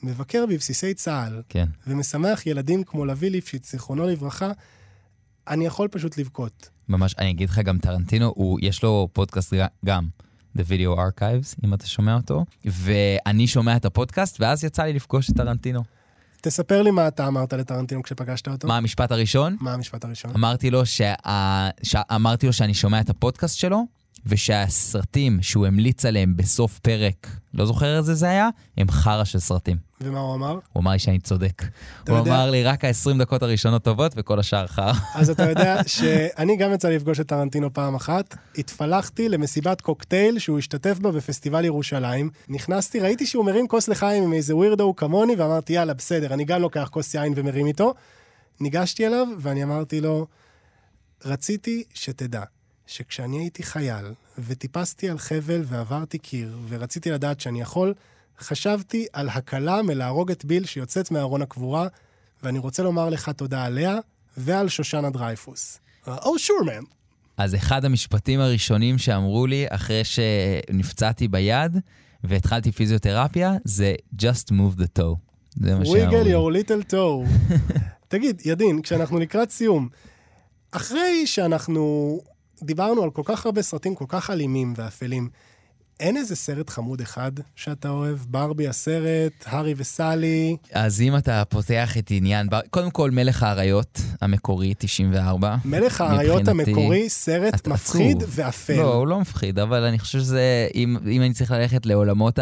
מבקר 0.04 0.46
בבסיסי 0.46 0.94
צה"ל, 0.94 1.42
כן. 1.50 1.66
ומשמח 1.88 2.48
ילדים 2.48 2.84
כמו 2.84 3.06
לוי 3.06 3.30
ליפשיץ, 3.30 3.72
זיכרונו 3.72 4.08
לברכה, 4.08 4.52
אני 5.48 5.66
יכול 5.66 5.88
פשוט 5.88 6.18
לבכות. 6.18 6.70
ממש, 6.90 7.16
אני 7.20 7.30
אגיד 7.30 7.50
לך 7.50 7.60
גם 7.60 7.78
טרנטינו, 7.78 8.34
הוא, 8.36 8.60
יש 8.62 8.84
לו 8.84 9.10
פודקאסט 9.14 9.54
גם, 9.86 10.08
The 10.58 10.62
Video 10.62 10.98
Archives, 10.98 11.56
אם 11.66 11.74
אתה 11.74 11.88
שומע 11.88 12.16
אותו, 12.16 12.46
ואני 12.66 13.48
שומע 13.48 13.76
את 13.76 13.86
הפודקאסט, 13.86 14.42
ואז 14.42 14.64
יצא 14.64 14.84
לי 14.84 14.94
לפגוש 14.94 15.30
את 15.30 15.36
טרנטינו. 15.36 15.84
תספר 16.42 16.82
לי 16.82 16.92
מה 16.92 17.08
אתה 17.08 17.28
אמרת 17.28 17.54
לטרנטינו 17.54 18.04
כשפגשת 18.04 18.48
אותו. 18.48 18.68
מה 18.68 18.78
המשפט 18.78 19.12
הראשון? 19.12 19.58
מה 19.60 19.74
המשפט 19.74 20.06
הראשון? 20.06 20.32
אמרתי 20.36 20.72
לו, 20.72 20.86
שה... 20.86 21.14
ש... 21.84 21.96
אמרתי 21.96 22.46
לו 22.46 22.54
שאני 22.54 22.74
שומע 22.74 23.02
את 23.02 23.10
הפודקאסט 23.10 23.58
שלו, 23.58 23.86
ושהסרטים 24.26 25.42
שהוא 25.42 25.68
המליץ 25.68 26.06
עליהם 26.06 26.38
בסוף 26.38 26.80
פרק, 26.80 27.28
לא 27.54 27.66
זוכר 27.66 27.98
איזה 27.98 28.14
זה 28.14 28.30
היה, 28.30 28.50
הם 28.78 28.92
חרא 28.92 29.24
של 29.24 29.40
סרטים. 29.40 29.78
ומה 30.02 30.20
הוא 30.20 30.36
אמר? 30.36 30.60
הוא 30.74 30.82
אמר 30.82 30.92
לי 30.92 31.00
שאני 31.00 31.20
צודק. 31.20 31.64
הוא 32.08 32.18
יודע- 32.18 32.32
אמר 32.32 32.52
לי, 32.52 32.64
רק 32.64 32.86
ה-20 32.86 33.20
דקות 33.20 33.44
הראשונות 33.44 33.84
טובות 33.84 34.12
וכל 34.16 34.40
השאר 34.40 34.68
חרא. 34.68 34.94
אז 35.16 35.30
אתה 35.30 35.50
יודע 35.50 35.82
שאני 35.88 36.58
גם 36.58 36.74
יצא 36.74 36.90
לפגוש 36.90 37.20
את 37.20 37.28
טרנטינו 37.28 37.74
פעם 37.74 37.96
אחת. 37.96 38.36
התפלחתי 38.58 39.30
למסיבת 39.30 39.82
קוקטייל 39.82 40.40
שהוא 40.40 40.60
השתתף 40.60 41.00
בה 41.00 41.12
בפסטיבל 41.12 41.66
ירושלים. 41.66 42.30
נכנסתי, 42.50 43.00
ראיתי 43.00 43.26
שהוא 43.26 43.46
מרים 43.46 43.68
כוס 43.68 43.88
לחיים 43.88 44.24
עם 44.24 44.34
איזה 44.34 44.56
ווירדו 44.56 44.96
כמוני, 44.96 45.36
ואמרתי, 45.36 45.74
יאללה, 45.74 45.94
בסדר, 45.94 46.34
אני 46.34 46.46
גם 46.46 46.62
לוקח 46.62 46.90
כוס 46.92 47.14
יין 47.14 47.34
ומרים 47.36 47.66
איתו. 47.68 47.94
ניגשתי 48.60 49.08
אליו, 49.08 49.28
ואני 49.40 49.64
אמרתי 49.64 50.02
לו, 50.02 50.28
רציתי 51.26 51.84
שתדע 51.94 52.44
שכשאני 52.92 53.40
הייתי 53.40 53.64
חייל, 53.64 54.06
וטיפסתי 54.40 55.10
על 55.10 55.18
חבל 55.18 55.62
ועברתי 55.66 56.18
קיר, 56.18 56.58
ורציתי 56.70 57.12
לדעת 57.12 57.40
שאני 57.40 57.62
יכול, 57.62 57.94
חשבתי 58.40 59.06
על 59.14 59.30
הקלה 59.30 59.82
מלהרוג 59.82 60.32
את 60.32 60.46
ביל 60.46 60.66
שיוצאת 60.66 61.12
מארון 61.12 61.42
הקבורה, 61.42 61.88
ואני 62.44 62.60
רוצה 62.60 62.84
לומר 62.84 63.10
לך 63.10 63.30
תודה 63.30 63.66
עליה 63.66 63.98
ועל 64.38 64.70
שושנה 64.70 65.10
דרייפוס. 65.10 65.80
או 66.08 66.40
שור 66.40 66.58
מן. 66.66 66.84
אז 67.38 67.56
אחד 67.56 67.86
המשפטים 67.86 68.40
הראשונים 68.40 68.98
שאמרו 68.98 69.48
לי, 69.48 69.66
אחרי 69.70 70.02
שנפצעתי 70.04 71.28
ביד 71.28 71.78
והתחלתי 72.24 72.72
פיזיותרפיה, 72.72 73.54
זה 73.64 73.96
just 74.22 74.50
move 74.50 74.80
the 74.80 75.00
toe. 75.00 75.16
זה 75.56 75.76
מה 75.76 75.86
שאמרו 75.86 76.24
לי. 76.24 76.34
your 76.34 76.66
little 76.66 76.94
toe. 76.94 77.52
תגיד, 78.08 78.42
ידין, 78.46 78.82
כשאנחנו 78.82 79.20
לקראת 79.20 79.52
סיום, 79.52 79.90
אחרי 80.72 81.28
שאנחנו 81.28 82.20
דיברנו 82.64 83.04
על 83.04 83.12
כל 83.12 83.22
כך 83.26 83.46
הרבה 83.46 83.62
סרטים 83.62 83.96
כל 83.96 84.06
כך 84.08 84.30
אלימים 84.30 84.74
ואפלים, 84.76 85.30
אין 86.02 86.18
איזה 86.18 86.36
סרט 86.36 86.70
חמוד 86.70 87.02
אחד 87.02 87.32
שאתה 87.56 87.90
אוהב? 87.90 88.18
ברבי 88.28 88.68
הסרט, 88.68 89.32
הארי 89.46 89.74
וסאלי. 89.78 90.58
אז 90.74 91.02
אם 91.02 91.18
אתה 91.18 91.44
פותח 91.50 91.98
את 91.98 92.12
עניין, 92.12 92.48
קודם 92.70 92.92
כל 92.92 93.12
מלך 93.12 93.44
האריות 93.44 94.00
המקורי, 94.22 94.74
94. 94.78 95.56
מלך 95.66 96.02
האריות 96.02 96.48
המקורי, 96.48 97.10
סרט 97.10 97.68
מפחיד 97.68 98.18
עצוב. 98.18 98.34
ואפל. 98.36 98.74
לא, 98.78 98.94
הוא 98.94 99.08
לא 99.08 99.20
מפחיד, 99.20 99.60
אבל 99.60 99.84
אני 99.84 100.00
חושב 100.00 100.20
שזה, 100.20 100.68
אם, 100.76 100.98
אם 101.12 101.22
אני 101.22 101.34
צריך 101.34 101.52
ללכת 101.52 101.86
לעולמות 101.86 102.40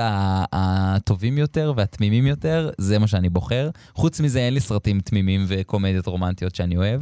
הטובים 0.51 1.37
יותר 1.37 1.73
והתמימים 1.75 2.27
יותר, 2.27 2.69
זה 2.77 2.99
מה 2.99 3.07
שאני 3.07 3.29
בוחר. 3.29 3.69
חוץ 3.95 4.19
מזה, 4.19 4.39
אין 4.39 4.53
לי 4.53 4.59
סרטים 4.59 4.99
תמימים 4.99 5.45
וקומדיות 5.47 6.07
רומנטיות 6.07 6.55
שאני 6.55 6.77
אוהב. 6.77 7.01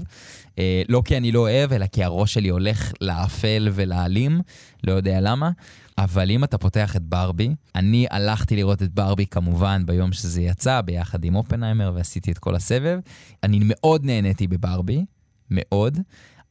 אה, 0.60 0.82
לא 0.90 1.02
כי 1.06 1.18
אני 1.18 1.32
לא 1.32 1.40
אוהב, 1.40 1.74
אלא 1.74 1.86
כי 1.86 2.04
הראש 2.04 2.34
שלי 2.34 2.50
הולך 2.50 2.92
לאפל 3.02 3.70
ולאלים, 3.72 4.42
לא 4.84 4.92
יודע 4.94 5.18
למה. 5.22 5.50
אבל 5.98 6.32
אם 6.32 6.44
אתה 6.44 6.58
פותח 6.58 6.96
את 6.96 7.02
ברבי, 7.02 7.56
אני 7.76 8.08
הלכתי 8.12 8.56
לראות 8.56 8.84
את 8.84 8.94
ברבי 8.94 9.26
כמובן 9.26 9.86
ביום 9.86 10.12
שזה 10.14 10.42
יצא, 10.42 10.82
ביחד 10.82 11.24
עם 11.24 11.36
אופנהיימר, 11.36 11.92
ועשיתי 11.96 12.32
את 12.32 12.38
כל 12.38 12.56
הסבב. 12.56 13.00
אני 13.44 13.60
מאוד 13.62 14.06
נהניתי 14.06 14.48
בברבי, 14.48 15.06
מאוד. 15.52 16.00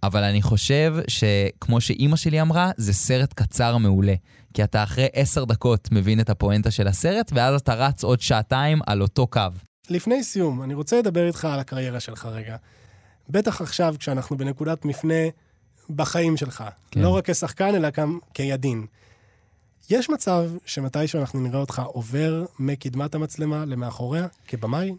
אבל 0.03 0.25
אני 0.25 0.43
חושב 0.43 0.97
שכמו 1.09 1.81
שאימא 1.81 2.17
שלי 2.17 2.41
אמרה, 2.41 2.71
זה 2.77 2.93
סרט 2.93 3.33
קצר 3.33 3.77
מעולה. 3.77 4.15
כי 4.55 4.65
אתה 4.65 4.83
אחרי 4.83 5.07
עשר 5.13 5.45
דקות 5.45 5.89
מבין 5.93 6.21
את 6.21 6.31
הפואנטה 6.31 6.71
של 6.71 6.89
הסרט, 6.89 7.33
ואז 7.35 7.61
אתה 7.61 7.75
רץ 7.75 8.05
עוד 8.05 8.21
שעתיים 8.21 8.81
על 8.87 9.03
אותו 9.03 9.27
קו. 9.27 9.41
לפני 9.91 10.25
סיום, 10.25 10.63
אני 10.63 10.75
רוצה 10.75 10.99
לדבר 10.99 11.27
איתך 11.27 11.45
על 11.45 11.59
הקריירה 11.61 12.01
שלך 12.01 12.27
רגע. 12.27 12.57
בטח 13.29 13.61
עכשיו, 13.61 13.95
כשאנחנו 13.99 14.37
בנקודת 14.37 14.85
מפנה 14.85 15.29
בחיים 15.91 16.37
שלך. 16.37 16.65
כן. 16.91 17.01
לא 17.01 17.09
רק 17.09 17.31
כשחקן, 17.31 17.75
אלא 17.75 17.91
גם 17.91 18.19
כידין. 18.35 18.87
יש 19.91 20.11
מצב 20.11 20.45
שמתישהו 20.67 21.21
אנחנו 21.21 21.41
נראה 21.41 21.61
אותך 21.61 21.83
עובר 21.87 22.45
מקדמת 22.59 23.15
המצלמה 23.15 23.65
למאחוריה, 23.65 24.27
כבמאי? 24.49 24.93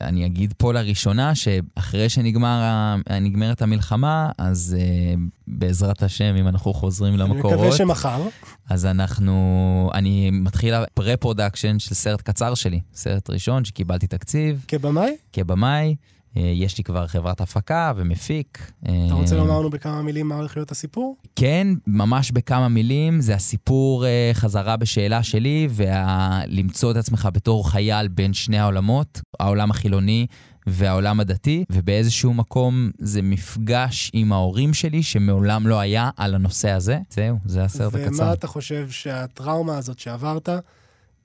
אני 0.00 0.26
אגיד 0.26 0.54
פה 0.58 0.72
לראשונה 0.72 1.34
שאחרי 1.34 2.08
שנגמר 2.08 2.60
ה- 2.62 3.18
נגמרת 3.20 3.62
המלחמה, 3.62 4.30
אז 4.38 4.76
uh, 4.78 5.18
בעזרת 5.46 6.02
השם, 6.02 6.34
אם 6.38 6.48
אנחנו 6.48 6.74
חוזרים 6.74 7.14
אני 7.14 7.22
למקורות, 7.22 7.54
מקווה 7.54 7.72
שמחר. 7.72 8.22
אז 8.68 8.86
אנחנו, 8.86 9.90
אני 9.94 10.30
מתחיל 10.30 10.74
ה 10.74 10.81
pre-production 10.81 11.78
של 11.78 11.94
סרט 11.94 12.20
קצר 12.22 12.54
שלי, 12.54 12.80
סרט 12.94 13.30
ראשון 13.30 13.64
שקיבלתי 13.64 14.06
תקציב 14.06 14.64
כבמאי? 14.68 15.16
כבמאי. 15.32 15.94
אה, 16.36 16.42
יש 16.42 16.78
לי 16.78 16.84
כבר 16.84 17.06
חברת 17.06 17.40
הפקה 17.40 17.92
ומפיק. 17.96 18.72
אתה 18.82 19.14
רוצה 19.14 19.36
לומר 19.36 19.58
לנו 19.58 19.70
בכמה 19.70 20.02
מילים 20.02 20.28
מה 20.28 20.34
הולך 20.34 20.56
להיות 20.56 20.70
הסיפור? 20.70 21.16
כן, 21.36 21.68
ממש 21.86 22.30
בכמה 22.30 22.68
מילים, 22.68 23.20
זה 23.20 23.34
הסיפור 23.34 24.04
אה, 24.04 24.36
חזרה 24.36 24.76
בשאלה 24.76 25.22
שלי, 25.22 25.68
ולמצוא 25.70 26.90
את 26.90 26.96
עצמך 26.96 27.28
בתור 27.32 27.70
חייל 27.70 28.08
בין 28.08 28.32
שני 28.32 28.58
העולמות, 28.58 29.20
העולם 29.40 29.70
החילוני 29.70 30.26
והעולם 30.66 31.20
הדתי, 31.20 31.64
ובאיזשהו 31.70 32.34
מקום 32.34 32.90
זה 32.98 33.22
מפגש 33.22 34.10
עם 34.12 34.32
ההורים 34.32 34.74
שלי 34.74 35.02
שמעולם 35.02 35.66
לא 35.66 35.80
היה 35.80 36.10
על 36.16 36.34
הנושא 36.34 36.70
הזה. 36.70 36.98
זהו, 37.10 37.36
זה 37.44 37.64
הסרט 37.64 37.94
ומה 37.94 38.06
הקצר. 38.06 38.32
אתה 38.32 38.46
חושב 38.46 38.90
שהטראומה 38.90 39.78
הזאת 39.78 39.98
שעברת 39.98 40.48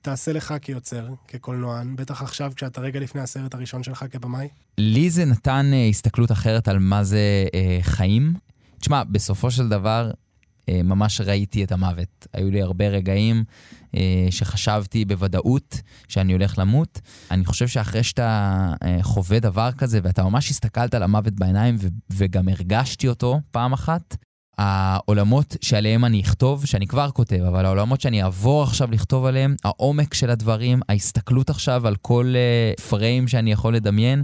תעשה 0.06 0.32
לך 0.32 0.54
כיוצר, 0.62 1.08
כקולנוען, 1.28 1.96
בטח 1.96 2.22
עכשיו 2.22 2.52
כשאתה 2.56 2.80
רגע 2.80 3.00
לפני 3.00 3.20
הסרט 3.20 3.54
הראשון 3.54 3.82
שלך 3.82 4.04
כבמאי? 4.10 4.48
לי 4.78 5.10
זה 5.10 5.24
נתן 5.24 5.70
uh, 5.72 5.90
הסתכלות 5.90 6.32
אחרת 6.32 6.68
על 6.68 6.78
מה 6.78 7.04
זה 7.04 7.44
uh, 7.46 7.82
חיים. 7.82 8.34
תשמע, 8.80 9.04
בסופו 9.04 9.50
של 9.50 9.68
דבר, 9.68 10.10
uh, 10.10 10.72
ממש 10.84 11.20
ראיתי 11.20 11.64
את 11.64 11.72
המוות. 11.72 12.26
היו 12.32 12.50
לי 12.50 12.62
הרבה 12.62 12.88
רגעים 12.88 13.44
uh, 13.84 13.98
שחשבתי 14.30 15.04
בוודאות 15.04 15.80
שאני 16.08 16.32
הולך 16.32 16.58
למות. 16.58 17.00
אני 17.30 17.44
חושב 17.44 17.68
שאחרי 17.68 18.02
שאתה 18.02 18.72
uh, 18.74 19.02
חווה 19.02 19.40
דבר 19.40 19.72
כזה, 19.72 20.00
ואתה 20.02 20.24
ממש 20.24 20.50
הסתכלת 20.50 20.94
על 20.94 21.02
המוות 21.02 21.34
בעיניים, 21.34 21.76
ו- 21.80 21.88
וגם 22.12 22.48
הרגשתי 22.48 23.08
אותו 23.08 23.40
פעם 23.50 23.72
אחת, 23.72 24.16
העולמות 24.58 25.56
שעליהם 25.60 26.04
אני 26.04 26.20
אכתוב, 26.20 26.64
שאני 26.66 26.86
כבר 26.86 27.10
כותב, 27.10 27.40
אבל 27.48 27.64
העולמות 27.66 28.00
שאני 28.00 28.22
אעבור 28.22 28.62
עכשיו 28.62 28.90
לכתוב 28.90 29.26
עליהם, 29.26 29.54
העומק 29.64 30.14
של 30.14 30.30
הדברים, 30.30 30.80
ההסתכלות 30.88 31.50
עכשיו 31.50 31.86
על 31.86 31.96
כל 31.96 32.34
uh, 32.76 32.80
פריים 32.82 33.28
שאני 33.28 33.52
יכול 33.52 33.74
לדמיין, 33.74 34.22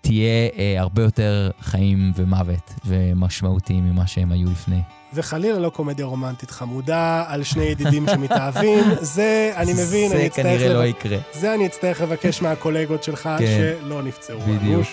תהיה 0.00 0.48
uh, 0.48 0.58
הרבה 0.80 1.02
יותר 1.02 1.50
חיים 1.60 2.12
ומוות 2.16 2.72
ומשמעותיים 2.86 3.84
ממה 3.90 4.06
שהם 4.06 4.32
היו 4.32 4.50
לפני. 4.50 4.80
וחלילה 5.14 5.58
לא 5.58 5.68
קומדיה 5.68 6.06
רומנטית 6.06 6.50
חמודה 6.50 7.24
על 7.28 7.42
שני 7.42 7.64
ידידים 7.64 8.06
שמתאהבים, 8.08 8.84
זה, 9.00 9.52
אני 9.56 9.72
מבין, 9.72 10.08
זה 10.08 10.16
אני 10.16 10.26
אצטרך... 10.26 10.46
כנראה 10.46 10.68
לב- 10.68 10.76
לא 10.76 10.84
יקרה. 10.86 11.18
זה 11.32 11.54
אני 11.54 11.66
אצטרך 11.66 12.00
לבקש 12.00 12.42
מהקולגות 12.42 13.02
שלך, 13.02 13.28
כן. 13.38 13.74
שלא 13.82 14.02
נפצעו. 14.02 14.40
בדיוק. 14.40 14.86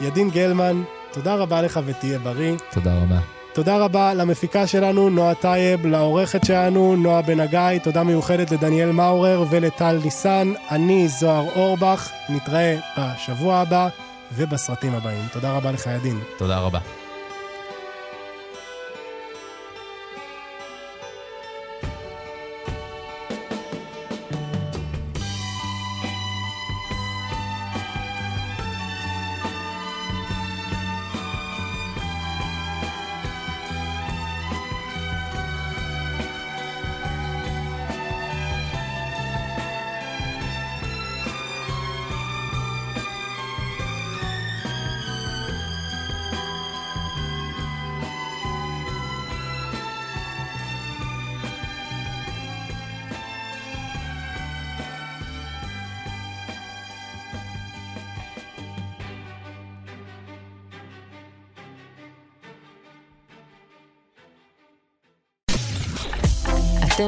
ידין 0.00 0.30
גלמן, 0.30 0.82
תודה 1.12 1.34
רבה 1.34 1.62
לך 1.62 1.80
ותהיה 1.86 2.18
בריא. 2.18 2.54
תודה 2.72 3.02
רבה. 3.02 3.39
תודה 3.52 3.78
רבה 3.78 4.14
למפיקה 4.14 4.66
שלנו, 4.66 5.10
נועה 5.10 5.34
טייב, 5.34 5.86
לעורכת 5.86 6.44
שלנו, 6.44 6.96
נועה 6.96 7.22
בן 7.22 7.40
הגיא, 7.40 7.78
תודה 7.82 8.02
מיוחדת 8.02 8.50
לדניאל 8.50 8.92
מאורר 8.92 9.44
ולטל 9.50 9.98
ניסן. 10.04 10.52
אני 10.70 11.08
זוהר 11.08 11.46
אורבך, 11.56 12.10
נתראה 12.28 12.76
בשבוע 12.98 13.56
הבא 13.56 13.88
ובסרטים 14.36 14.94
הבאים. 14.94 15.26
תודה 15.32 15.52
רבה 15.52 15.72
לך, 15.72 15.86
ידין. 15.86 16.20
תודה 16.38 16.58
רבה. 16.58 16.99